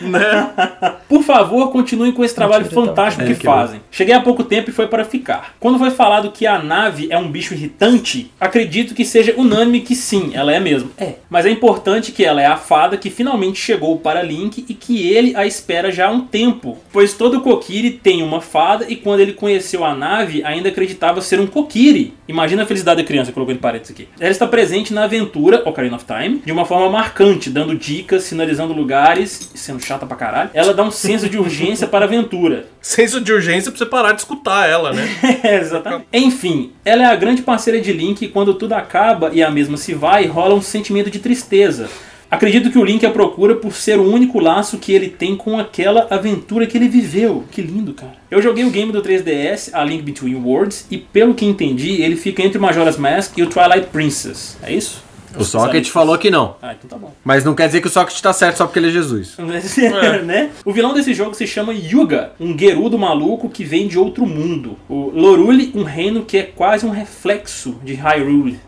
[1.09, 3.53] Por favor, continuem com esse trabalho fantástico É, que, que bom.
[3.53, 3.81] fazem.
[3.91, 5.55] Cheguei há pouco tempo e foi para ficar.
[5.61, 9.95] Quando foi falado que a nave é um bicho irritante, acredito que seja unânime que
[9.95, 10.91] sim, ela é mesmo.
[10.99, 11.15] É.
[11.31, 15.09] Mas é importante que ela é a fada que finalmente chegou para Link e que
[15.09, 16.79] ele a espera já há um tempo.
[16.93, 21.41] Pois todo Kokiri tem uma fada e quando ele conheceu a nave ainda acreditava ser
[21.41, 22.15] um Kokiri.
[22.29, 24.09] Imagina a felicidade da criança, colocou em parênteses aqui.
[24.19, 28.73] Ela está presente na aventura Ocarina of Time de uma forma marcante, dando dicas, sinalizando
[28.73, 30.51] lugares, sendo chata pra caralho.
[30.53, 32.67] Ela dá um senso de urgência para a aventura.
[32.87, 35.09] Senso de urgência pra você parar de escutar ela, né?
[35.61, 36.07] Exatamente.
[36.13, 39.77] Enfim, ela é a grande parceira de Link e quando tudo acaba e a mesma
[39.77, 41.89] se vai, rola um sentimento de tristeza.
[42.29, 45.59] Acredito que o Link a procura por ser o único laço que ele tem com
[45.59, 47.45] aquela aventura que ele viveu.
[47.51, 48.15] Que lindo, cara.
[48.29, 52.17] Eu joguei o game do 3DS, A Link Between Worlds, e pelo que entendi, ele
[52.17, 54.57] fica entre o Majora's Mask e o Twilight Princess.
[54.63, 55.06] É isso?
[55.39, 56.57] O Socket falou que não.
[56.63, 57.13] Ah, então tá bom.
[57.25, 59.37] Mas não quer dizer que o Socket tá certo só porque ele é Jesus.
[60.25, 60.51] né?
[60.65, 64.77] O vilão desse jogo se chama Yuga, um Gerudo maluco que vem de outro mundo.
[64.89, 68.61] O Lorule, um reino que é quase um reflexo de Hyrule.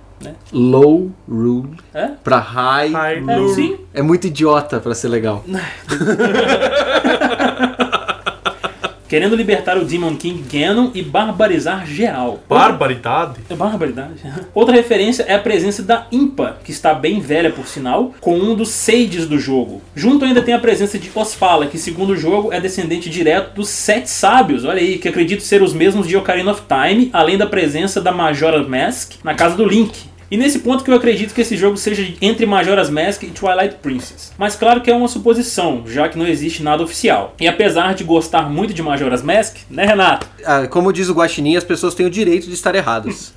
[0.52, 2.08] Low rule É?
[2.24, 3.54] pra high, High É, rule.
[3.54, 3.76] sim.
[3.94, 5.44] É muito idiota pra ser legal.
[9.08, 12.40] Querendo libertar o Demon King Ganon e barbarizar geral.
[12.46, 13.40] Barbaridade.
[13.48, 14.20] É barbaridade.
[14.54, 18.54] Outra referência é a presença da Impa, que está bem velha por sinal, com um
[18.54, 19.80] dos Sages do jogo.
[19.94, 23.70] Junto ainda tem a presença de Osfala, que segundo o jogo é descendente direto dos
[23.70, 27.46] Sete Sábios, olha aí, que acredito ser os mesmos de Ocarina of Time, além da
[27.46, 30.17] presença da Majora's Mask na casa do Link.
[30.30, 33.76] E nesse ponto que eu acredito que esse jogo seja entre Majora's Mask e Twilight
[33.76, 34.32] Princess.
[34.36, 37.34] Mas claro que é uma suposição, já que não existe nada oficial.
[37.40, 40.26] E apesar de gostar muito de Majora's Mask, né Renato?
[40.44, 43.32] Ah, como diz o Guaxinim, as pessoas têm o direito de estar erradas.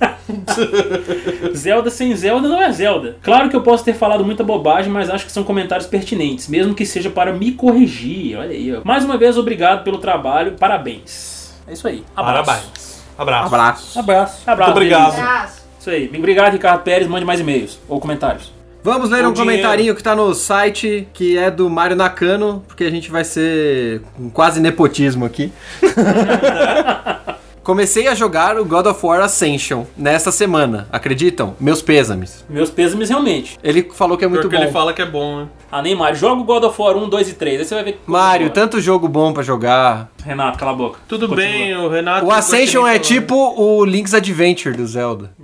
[1.56, 3.16] Zelda sem Zelda não é Zelda.
[3.22, 6.74] Claro que eu posso ter falado muita bobagem, mas acho que são comentários pertinentes, mesmo
[6.74, 8.36] que seja para me corrigir.
[8.36, 8.80] Olha aí, ó.
[8.84, 11.54] Mais uma vez, obrigado pelo trabalho, parabéns.
[11.66, 12.04] É isso aí.
[12.14, 12.44] Abraço.
[12.44, 13.02] Parabéns.
[13.18, 13.46] Abraço.
[13.46, 13.98] Abraço.
[13.98, 14.42] Abraço.
[14.46, 14.70] Abraço.
[14.70, 15.14] Muito obrigado.
[15.14, 15.61] Abraço.
[15.82, 16.08] Isso aí.
[16.16, 17.08] Obrigado, Ricardo Pérez.
[17.08, 18.52] Mande mais e-mails ou comentários.
[18.84, 19.50] Vamos ler Com um dinheiro.
[19.50, 24.00] comentarinho que tá no site, que é do Mário Nakano, porque a gente vai ser
[24.32, 25.52] quase nepotismo aqui.
[27.62, 31.54] Comecei a jogar o God of War Ascension nesta semana, acreditam?
[31.60, 32.44] Meus pêsames.
[32.50, 33.56] Meus pêsames realmente.
[33.62, 34.62] Ele falou que é muito Pior que bom.
[34.64, 35.46] ele fala que é bom, né?
[35.70, 37.60] Ah, Neymar, joga o God of War 1, 2 e 3.
[37.60, 37.92] Aí você vai ver.
[37.92, 40.10] que- Mário, tanto jogo bom pra jogar.
[40.24, 40.98] Renato, cala a boca.
[41.06, 41.48] Tudo Continua.
[41.50, 42.26] bem, o Renato.
[42.26, 45.30] O Ascension é tipo o Link's Adventure do Zelda.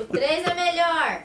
[0.00, 1.20] O 3 é melhor.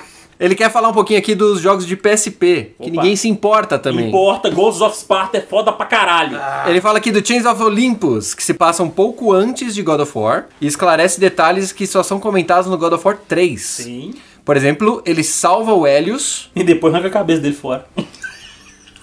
[0.41, 2.89] Ele quer falar um pouquinho aqui dos jogos de PSP, que Opa.
[2.89, 4.07] ninguém se importa também.
[4.07, 6.39] Importa, Ghosts of Sparta é foda pra caralho.
[6.65, 9.99] Ele fala aqui do Chains of Olympus, que se passa um pouco antes de God
[9.99, 13.61] of War e esclarece detalhes que só são comentados no God of War 3.
[13.61, 14.15] Sim.
[14.43, 17.85] Por exemplo, ele salva o Helios E depois arranca a cabeça dele fora.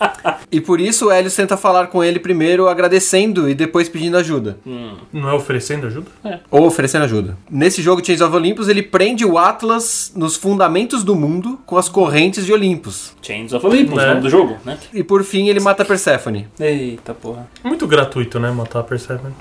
[0.51, 4.59] e por isso o Helios tenta falar com ele primeiro agradecendo e depois pedindo ajuda.
[5.13, 6.07] Não é oferecendo ajuda?
[6.51, 7.37] Ou oferecendo ajuda.
[7.51, 11.89] Nesse jogo Chains of Olympus, ele prende o Atlas nos fundamentos do mundo com as
[11.89, 13.13] correntes de Olympus.
[13.23, 14.05] Chains of Olympus, É.
[14.05, 14.79] o nome do jogo, né?
[14.93, 16.47] E por fim, ele mata Persephone.
[16.59, 17.49] Eita porra.
[17.65, 18.51] Muito gratuito, né?
[18.51, 19.35] Matar a Persephone.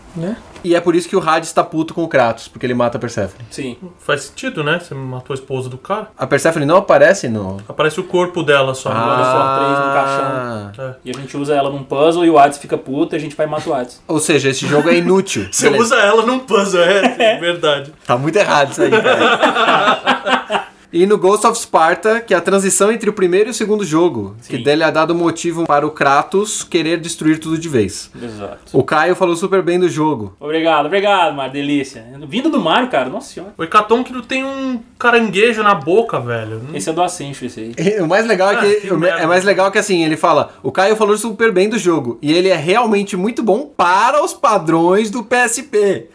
[0.68, 2.98] E é por isso que o Hades tá puto com o Kratos, porque ele mata
[2.98, 3.46] a Persephone.
[3.50, 3.78] Sim.
[4.00, 4.80] Faz sentido, né?
[4.80, 6.10] Você matou a esposa do cara.
[6.18, 7.56] A Persephone não aparece no...
[7.70, 8.90] Aparece o corpo dela só.
[8.92, 9.08] Ah.
[9.34, 10.96] War 3 no caixão.
[11.06, 13.34] E a gente usa ela num puzzle e o Hades fica puto e a gente
[13.34, 14.02] vai e mata o Hades.
[14.10, 15.48] Ou seja, esse jogo é inútil.
[15.50, 15.86] Você Beleza.
[15.86, 17.94] usa ela num puzzle, é verdade.
[18.06, 20.68] Tá muito errado isso aí, cara.
[20.92, 23.84] E no Ghost of Sparta, que é a transição entre o primeiro e o segundo
[23.84, 28.10] jogo, que dele é dado motivo para o Kratos querer destruir tudo de vez.
[28.22, 28.58] Exato.
[28.78, 30.36] O Caio falou super bem do jogo.
[30.40, 31.52] Obrigado, obrigado, Mário.
[31.54, 32.06] Delícia.
[32.28, 33.54] Vindo do Mario, cara, nossa senhora.
[33.58, 36.62] O Hecaton que não tem um caranguejo na boca, velho.
[36.74, 38.00] Esse é do Ascension, esse aí.
[38.02, 38.88] O mais legal é Ah, que,
[39.22, 42.32] é mais legal que assim, ele fala, o Caio falou super bem do jogo e
[42.34, 46.08] ele é realmente muito bom para os padrões do PSP.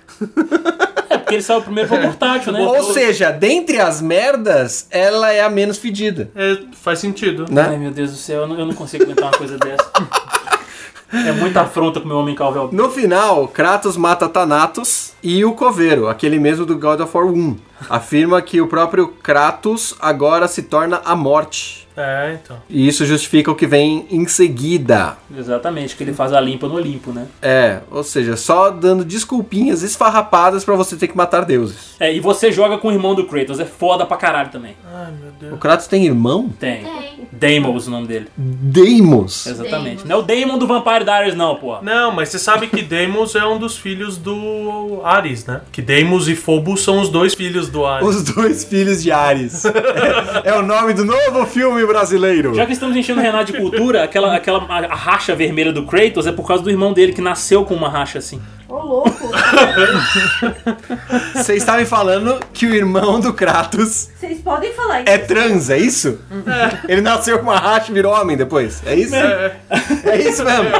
[1.10, 2.60] É porque ele saiu primeiro pro portátil, né?
[2.60, 7.46] Ou seja, dentre as merdas, ela é a menos fedida, É, faz sentido.
[7.50, 7.66] né?
[7.70, 9.90] Ai, meu Deus do céu, eu não, eu não consigo aguentar uma coisa dessa.
[11.14, 12.70] É muita afronta com o meu homem calvel.
[12.72, 17.58] No final, Kratos mata Thanatos e o Coveiro, aquele mesmo do God of War 1.
[17.90, 21.81] Afirma que o próprio Kratos agora se torna a morte.
[21.96, 22.56] É, então.
[22.68, 25.16] E isso justifica o que vem em seguida.
[25.36, 27.26] Exatamente, que ele faz a limpa no Olimpo, né?
[27.40, 31.94] É, ou seja, só dando desculpinhas esfarrapadas pra você ter que matar deuses.
[32.00, 34.76] É, e você joga com o irmão do Kratos, é foda pra caralho também.
[34.92, 35.52] Ai, meu Deus.
[35.52, 36.48] O Kratos tem irmão?
[36.58, 36.82] Tem.
[36.82, 37.12] Tem.
[37.32, 38.28] Deimos o nome dele.
[38.36, 39.46] Deimos.
[39.46, 40.06] Exatamente.
[40.06, 41.80] Não é o Daemon do Vampire Diaries, não, porra.
[41.82, 45.60] Não, mas você sabe que Deimos é um dos filhos do Ares, né?
[45.72, 48.06] Que Deimos e Phobos são os dois filhos do Ares.
[48.06, 49.64] Os dois filhos de Ares.
[50.44, 52.54] é o nome do novo filme brasileiro.
[52.54, 55.84] Já que estamos enchendo o Renato de cultura, aquela, aquela a, a racha vermelha do
[55.84, 58.40] Kratos é por causa do irmão dele que nasceu com uma racha assim.
[58.68, 59.30] Ô, louco.
[61.34, 65.10] Você está me falando que o irmão do Kratos Vocês podem falar isso.
[65.10, 66.18] é trans, é isso?
[66.88, 68.82] Ele nasceu com uma racha e virou homem depois.
[68.86, 69.14] É isso?
[69.14, 70.70] É, isso mesmo.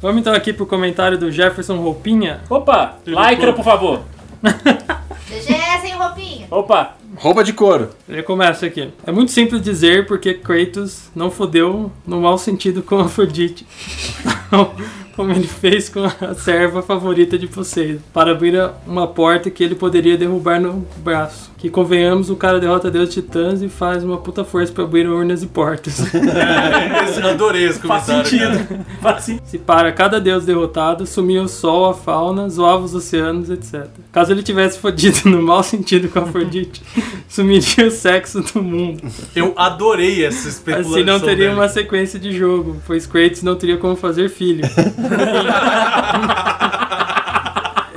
[0.00, 2.40] Vamos então aqui pro comentário do Jefferson Roupinha.
[2.50, 4.02] Opa, lycra, por favor.
[5.32, 6.46] DGS, hein, roupinha?
[6.50, 7.90] Opa, Roupa de couro.
[8.08, 8.88] Ele começa aqui.
[9.06, 13.66] É muito simples dizer porque Kratos não fodeu no mau sentido com Afrodite.
[15.14, 18.00] Como ele fez com a serva favorita de Poseidon.
[18.14, 21.51] Para abrir a- uma porta que ele poderia derrubar no braço.
[21.62, 25.44] Que convenhamos, o cara derrota Deus titãs e faz uma puta força para abrir urnas
[25.44, 26.00] e portas.
[27.22, 28.40] Eu adorei esse faz comentário.
[28.40, 28.56] cara.
[28.56, 28.86] sentido.
[29.00, 29.46] Faz sentido.
[29.46, 33.86] Se para cada deus derrotado, sumia o sol, a fauna, zoava os oceanos, etc.
[34.10, 36.82] Caso ele tivesse fodido no mau sentido com Afrodite,
[37.30, 39.00] sumiria o sexo do mundo.
[39.36, 40.94] Eu adorei essa especulação.
[40.94, 41.54] Assim não teria dele.
[41.54, 44.64] uma sequência de jogo, pois Kratos não teria como fazer filho.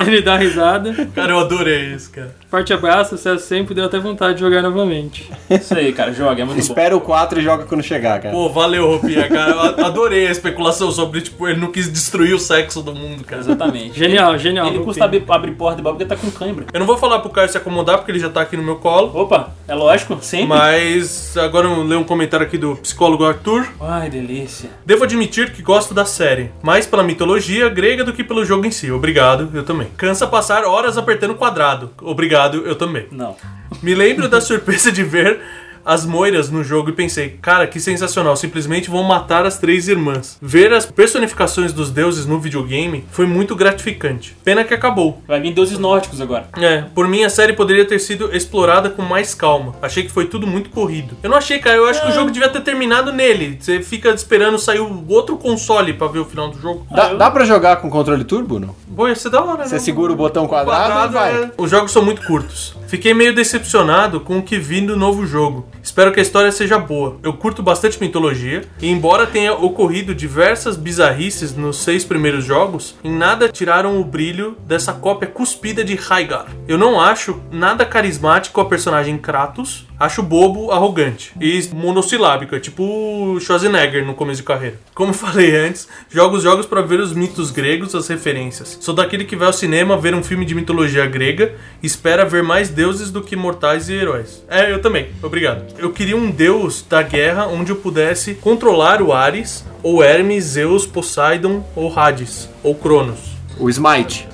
[0.07, 0.94] Ele dá risada.
[1.14, 2.34] Cara, eu adorei isso, cara.
[2.49, 3.73] Forte abraço, sucesso sempre.
[3.73, 5.30] Deu até vontade de jogar novamente.
[5.49, 6.61] Isso aí, cara, joga, é muito bom.
[6.61, 8.34] Espera o 4 e joga quando chegar, cara.
[8.34, 9.52] Pô, valeu, Roupinha, cara.
[9.52, 13.41] Eu adorei a especulação sobre, tipo, ele não quis destruir o sexo do mundo, cara.
[13.41, 13.98] Exatamente.
[14.06, 14.68] Genial, genial.
[14.68, 16.65] Ele custa abrir, abrir porta de baú porque tá com cãibra.
[16.72, 18.76] Eu não vou falar pro Caio se acomodar, porque ele já tá aqui no meu
[18.76, 19.11] colo.
[19.14, 20.48] Opa, é lógico, sempre.
[20.48, 23.68] Mas agora eu leio um comentário aqui do psicólogo Arthur.
[23.82, 24.69] Ai, delícia.
[24.86, 28.72] Devo admitir que gosto da série, mais pela mitologia grega do que pelo jogo em
[28.72, 28.91] si.
[28.91, 29.88] Obrigado, eu também.
[29.97, 31.91] Cansa passar horas apertando quadrado.
[32.01, 33.07] Obrigado, eu também.
[33.11, 33.35] Não.
[33.81, 35.41] Me lembro da surpresa de ver
[35.86, 40.38] as moiras no jogo e pensei, cara, que sensacional, simplesmente vão matar as três irmãs.
[40.41, 44.36] Ver as personificações dos deuses no videogame foi muito gratificante.
[44.44, 45.22] Pena que acabou.
[45.28, 46.48] Vai vir deuses nórdicos agora.
[46.57, 49.76] É, por mim a série poderia ter sido explorada com mais calma.
[49.82, 51.16] Achei que foi tudo muito corrido.
[51.22, 53.57] Eu não achei, cara, eu acho que o jogo devia ter terminado nele.
[53.60, 56.88] Você fica esperando sair o outro console pra ver o final do jogo.
[56.90, 58.76] Dá, dá pra jogar com controle turbo, não?
[58.95, 59.68] Pô, ia ser da hora, né?
[59.68, 61.44] Você segura o botão quadrado, Quadrado, e vai.
[61.44, 61.52] é.
[61.57, 62.76] Os jogos são muito curtos.
[62.88, 65.68] Fiquei meio decepcionado com o que vi no novo jogo.
[65.86, 67.18] Espero que a história seja boa.
[67.22, 73.16] Eu curto bastante mitologia, e embora tenha ocorrido diversas bizarrices nos seis primeiros jogos, em
[73.16, 76.48] nada tiraram o brilho dessa cópia cuspida de Rhaegar.
[76.68, 83.38] Eu não acho nada carismático a personagem Kratos, acho bobo, arrogante e monossilábico, é tipo
[83.40, 84.80] Schwarzenegger no começo de carreira.
[84.94, 88.80] Como falei antes, jogo os jogos para ver os mitos gregos, as referências.
[88.82, 92.41] Sou daquele que vai ao cinema ver um filme de mitologia grega e espera ver
[92.41, 94.44] mais deuses do que mortais e heróis.
[94.49, 95.10] É, eu também.
[95.22, 95.74] Obrigado.
[95.77, 100.85] Eu queria um deus da guerra onde eu pudesse controlar o Ares, ou Hermes, Zeus,
[100.85, 103.19] Poseidon, ou Hades, ou Cronos.
[103.60, 104.27] O Smite.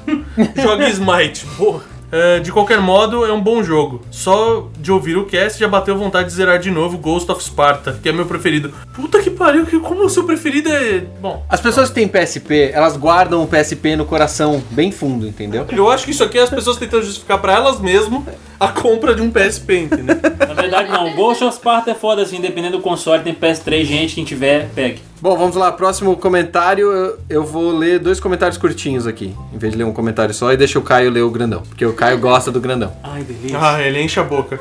[0.55, 1.90] Jogue Smite, porra.
[2.11, 4.01] É, de qualquer modo, é um bom jogo.
[4.11, 7.97] Só de ouvir o cast já bateu vontade de zerar de novo Ghost of Sparta,
[8.01, 8.73] que é meu preferido.
[8.93, 11.03] Puta que pariu, que como o seu preferido é.
[11.21, 15.65] Bom, As pessoas que têm PSP, elas guardam o PSP no coração bem fundo, entendeu?
[15.71, 18.25] eu acho que isso aqui é as pessoas tentando justificar pra elas mesmo
[18.59, 20.17] a compra de um PSP, entendeu?
[20.47, 21.15] Na verdade, não.
[21.15, 25.01] Ghost of Sparta é foda assim, dependendo do console, tem PS3, gente, quem tiver, pegue.
[25.22, 26.91] Bom, vamos lá, próximo comentário.
[27.30, 30.57] eu- vou ler dois comentários curtinhos aqui, em vez de ler um comentário só, e
[30.57, 32.91] deixa o Caio ler o grandão, porque o Caio gosta do grandão.
[33.03, 33.57] Ai, delícia.
[33.61, 34.60] ah, ele enche a boca.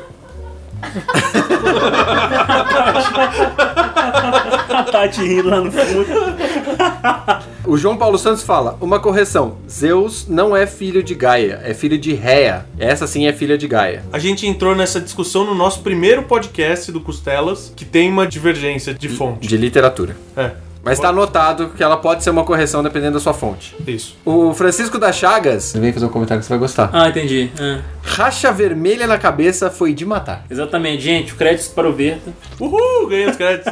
[4.69, 6.05] A Tati rindo lá no fundo.
[7.65, 9.57] O João Paulo Santos fala: uma correção.
[9.69, 12.65] Zeus não é filho de Gaia, é filho de Réa.
[12.79, 14.03] Essa sim é filha de Gaia.
[14.11, 18.93] A gente entrou nessa discussão no nosso primeiro podcast do Costelas, que tem uma divergência
[18.93, 19.47] de fonte.
[19.47, 20.17] De literatura.
[20.35, 20.51] É,
[20.83, 23.75] Mas tá anotado que ela pode ser uma correção dependendo da sua fonte.
[23.87, 24.15] isso.
[24.25, 26.89] O Francisco das Chagas vem fazer um comentário que você vai gostar.
[26.91, 27.51] Ah, entendi.
[27.59, 30.43] Ah, Racha vermelha na cabeça foi de matar.
[30.49, 31.35] exatamente, gente.
[31.35, 32.31] Créditos para o Verta.
[32.59, 33.71] Uhul, ganhei os créditos.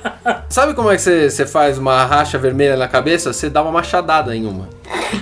[0.50, 3.32] Sabe como é que você, faz uma racha vermelha na cabeça?
[3.32, 4.68] Você dá uma machadada em uma.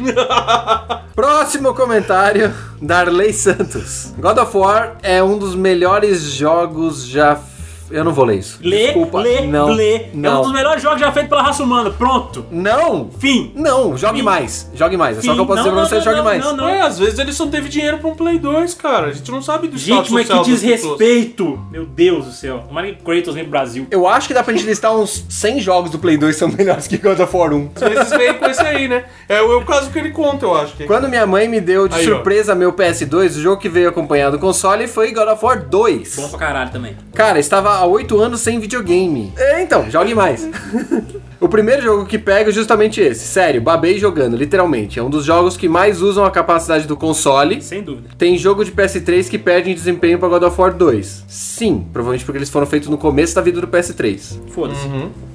[1.15, 4.13] Próximo comentário, Darley Santos.
[4.19, 7.33] God of War é um dos melhores jogos já.
[7.33, 7.58] f-
[7.91, 8.59] Eu não vou ler isso.
[8.63, 9.21] Lê, Desculpa.
[9.21, 9.95] lê, não, lê.
[9.95, 10.43] É um Não.
[10.43, 11.91] dos melhores jogos já feitos pela raça humana.
[11.91, 12.47] Pronto.
[12.51, 13.11] Não!
[13.19, 13.53] Fim.
[13.55, 14.25] Não, jogue Fim.
[14.25, 14.71] mais.
[14.75, 15.19] Jogue mais.
[15.19, 15.35] É só Fim.
[15.35, 16.45] que eu posso Não, dizer pra não, você, não, jogue não, mais.
[16.45, 16.65] não, não.
[16.67, 19.07] Ué, às vezes eles só teve dinheiro pra um Play 2, cara.
[19.09, 21.59] A gente não sabe do Gente, mas que desrespeito.
[21.71, 22.65] Meu Deus do céu.
[22.69, 23.87] Que Kratos vem pro Brasil.
[23.91, 26.49] Eu acho que dá pra gente listar uns 100 jogos do Play 2 que são
[26.57, 27.71] melhores que God of War 1.
[27.75, 29.05] Às vezes vem com esse aí, né?
[29.29, 30.77] É o, é o caso que ele conta, eu acho.
[30.77, 30.85] Que...
[30.85, 32.15] Quando minha mãe me deu de Aí, ó.
[32.17, 36.17] surpresa meu PS2, o jogo que veio acompanhado do console foi God of War 2.
[36.17, 36.97] Bom pra caralho também.
[37.15, 39.33] Cara, estava há 8 anos sem videogame.
[39.37, 40.49] É, então, jogue mais.
[41.41, 43.27] o primeiro jogo que pega é justamente esse.
[43.27, 44.99] Sério, babei jogando, literalmente.
[44.99, 47.63] É um dos jogos que mais usam a capacidade do console.
[47.63, 48.09] Sem dúvida.
[48.19, 51.25] Tem jogo de PS3 que perde em desempenho para God of War 2.
[51.29, 54.39] Sim, provavelmente porque eles foram feitos no começo da vida do PS3.
[54.51, 54.89] Foda-se.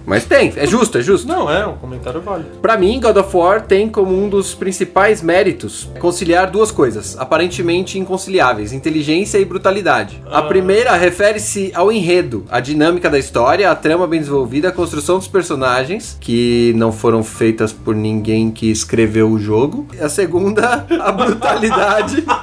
[0.05, 1.27] Mas tem, é justo, é justo.
[1.27, 2.43] Não, é, o comentário vale.
[2.61, 7.97] Pra mim, God of War tem como um dos principais méritos conciliar duas coisas, aparentemente
[7.97, 10.21] inconciliáveis: inteligência e brutalidade.
[10.30, 15.17] A primeira refere-se ao enredo, a dinâmica da história, a trama bem desenvolvida, a construção
[15.17, 19.87] dos personagens, que não foram feitas por ninguém que escreveu o jogo.
[19.99, 22.23] A segunda, a brutalidade.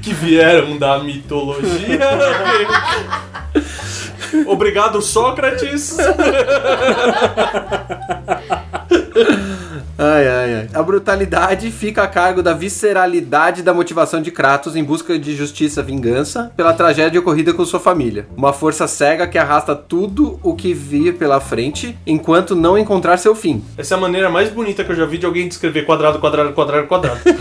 [0.00, 2.00] Que vieram da mitologia.
[4.46, 5.96] Obrigado, Sócrates.
[9.98, 10.68] Ai, ai, ai.
[10.72, 15.80] A brutalidade fica a cargo da visceralidade da motivação de Kratos em busca de justiça
[15.80, 18.26] e vingança pela tragédia ocorrida com sua família.
[18.36, 23.34] Uma força cega que arrasta tudo o que vir pela frente enquanto não encontrar seu
[23.34, 23.62] fim.
[23.76, 26.52] Essa é a maneira mais bonita que eu já vi de alguém descrever quadrado, quadrado,
[26.52, 27.20] quadrado, quadrado.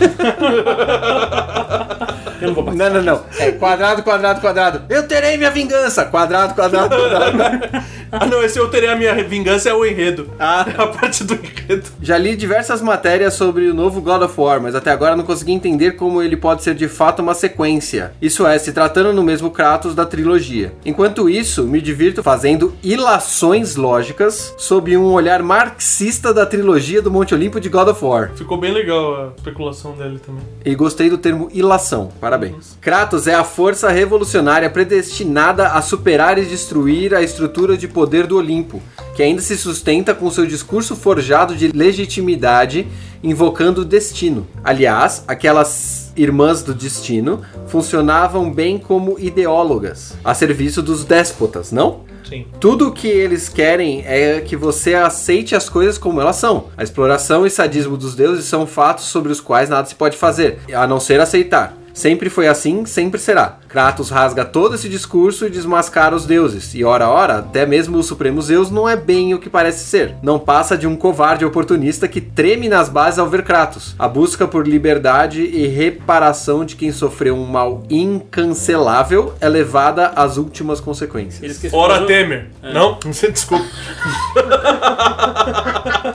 [2.41, 2.89] Eu não vou participar.
[2.89, 3.23] Não, não, não.
[3.37, 4.81] É quadrado, quadrado, quadrado.
[4.89, 6.05] Eu terei minha vingança.
[6.05, 7.37] Quadrado, quadrado, quadrado.
[8.11, 10.29] Ah, não, esse eu terei a minha vingança é o enredo.
[10.37, 11.87] Ah, a parte do enredo.
[12.01, 15.53] Já li diversas matérias sobre o novo God of War, mas até agora não consegui
[15.53, 18.11] entender como ele pode ser de fato uma sequência.
[18.21, 20.73] Isso é, se tratando no mesmo Kratos da trilogia.
[20.85, 27.33] Enquanto isso, me divirto fazendo ilações lógicas sob um olhar marxista da trilogia do Monte
[27.33, 28.31] Olimpo de God of War.
[28.35, 30.43] Ficou bem legal a especulação dele também.
[30.65, 32.11] E gostei do termo ilação.
[32.19, 32.77] Parabéns.
[32.81, 38.37] Kratos é a força revolucionária predestinada a superar e destruir a estrutura de poder do
[38.37, 38.81] Olimpo,
[39.15, 42.87] que ainda se sustenta com seu discurso forjado de legitimidade,
[43.23, 44.47] invocando o destino.
[44.63, 52.01] Aliás, aquelas irmãs do destino funcionavam bem como ideólogas, a serviço dos déspotas, não?
[52.27, 52.45] Sim.
[52.59, 56.67] Tudo o que eles querem é que você aceite as coisas como elas são.
[56.77, 60.59] A exploração e sadismo dos deuses são fatos sobre os quais nada se pode fazer,
[60.73, 61.80] a não ser aceitar.
[61.93, 63.57] Sempre foi assim, sempre será.
[63.67, 68.03] Kratos rasga todo esse discurso e desmascara os deuses, e ora ora, até mesmo o
[68.03, 70.15] Supremo Zeus não é bem o que parece ser.
[70.21, 73.95] Não passa de um covarde oportunista que treme nas bases ao ver Kratos.
[73.97, 80.37] A busca por liberdade e reparação de quem sofreu um mal incancelável é levada às
[80.37, 81.73] últimas consequências.
[81.73, 82.49] Ora de mais um- Temer.
[82.73, 82.99] Não?
[83.05, 83.65] Você desculpa.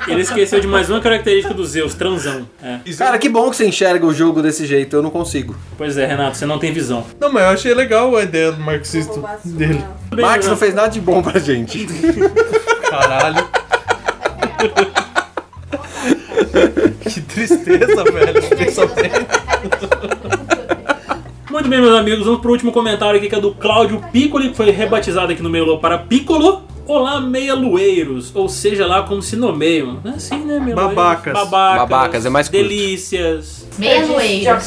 [0.08, 2.46] ele esqueceu de mais uma característica do Zeus, transão.
[2.62, 2.78] É.
[2.96, 5.54] Cara, que bom que você enxerga o jogo desse jeito, eu não consigo.
[5.76, 7.04] Pois é, Renato, você não tem visão.
[7.20, 9.84] Não, mas eu achei legal a ideia do marxista dele.
[10.10, 11.86] Max não fez nada de bom pra gente.
[12.88, 13.46] Caralho.
[17.00, 18.42] que tristeza, velho.
[18.42, 19.26] Fiquei sabendo.
[21.50, 24.56] Muito bem, meus amigos, vamos pro último comentário aqui que é do Cláudio Piccoli, que
[24.56, 26.64] foi rebatizado aqui no Meio para Piccolo.
[26.86, 29.98] Olá, meia-lueiros, ou seja lá como se nomeiam.
[30.04, 31.32] É assim, né, meia Babacas.
[31.32, 31.78] Babacas.
[31.78, 32.62] Babacas, é mais curto.
[32.62, 33.66] Delícias.
[33.76, 34.60] Meia-noeira.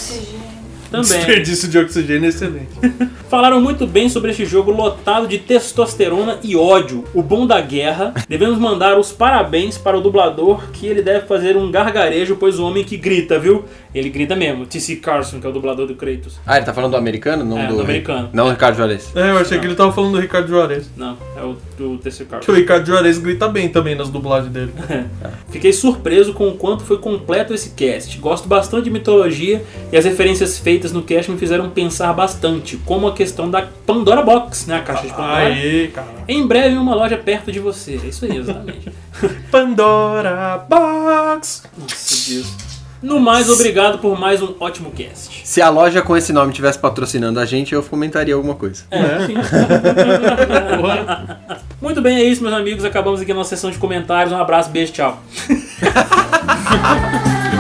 [0.90, 1.08] Também.
[1.08, 2.70] Desperdício de oxigênio é excelente.
[3.30, 7.04] Falaram muito bem sobre este jogo lotado de testosterona e ódio.
[7.14, 8.14] O bom da guerra.
[8.28, 12.66] Devemos mandar os parabéns para o dublador, que ele deve fazer um gargarejo, pois o
[12.66, 13.66] homem que grita, viu?
[13.94, 14.66] Ele grita mesmo.
[14.66, 14.96] T.C.
[14.98, 16.40] Carson, que é o dublador do Kratos.
[16.46, 17.46] Ah, ele tá falando do americano?
[17.46, 18.30] Não É, do, do americano.
[18.34, 19.12] Não do Ricardo Juarez.
[19.16, 20.90] É, eu achei que ele tava falando do Ricardo Juarez.
[20.98, 22.24] Não, é o do T.C.
[22.24, 22.52] Que Carson.
[22.52, 24.74] o Ricardo Juarez grita bem também nas dublagens dele.
[25.50, 28.18] Fiquei surpreso com o quanto foi completo esse cast.
[28.18, 33.08] Gosto bastante de mitologia e as referências feitas no cast me fizeram pensar bastante, como
[33.08, 34.78] a questão da Pandora Box, né?
[34.78, 35.46] A caixa de Pandora.
[35.46, 36.08] Aê, cara.
[36.28, 38.00] Em breve, uma loja perto de você.
[38.04, 38.92] É isso aí, exatamente.
[39.52, 41.64] Pandora Box.
[41.78, 42.70] Nossa Deus.
[43.02, 45.42] No mais, obrigado por mais um ótimo cast.
[45.46, 48.84] Se a loja com esse nome tivesse patrocinando a gente, eu comentaria alguma coisa.
[48.92, 49.36] É, sim.
[51.82, 52.84] Muito bem, é isso, meus amigos.
[52.84, 54.34] Acabamos aqui a nossa sessão de comentários.
[54.34, 55.24] Um abraço, beijo, tchau.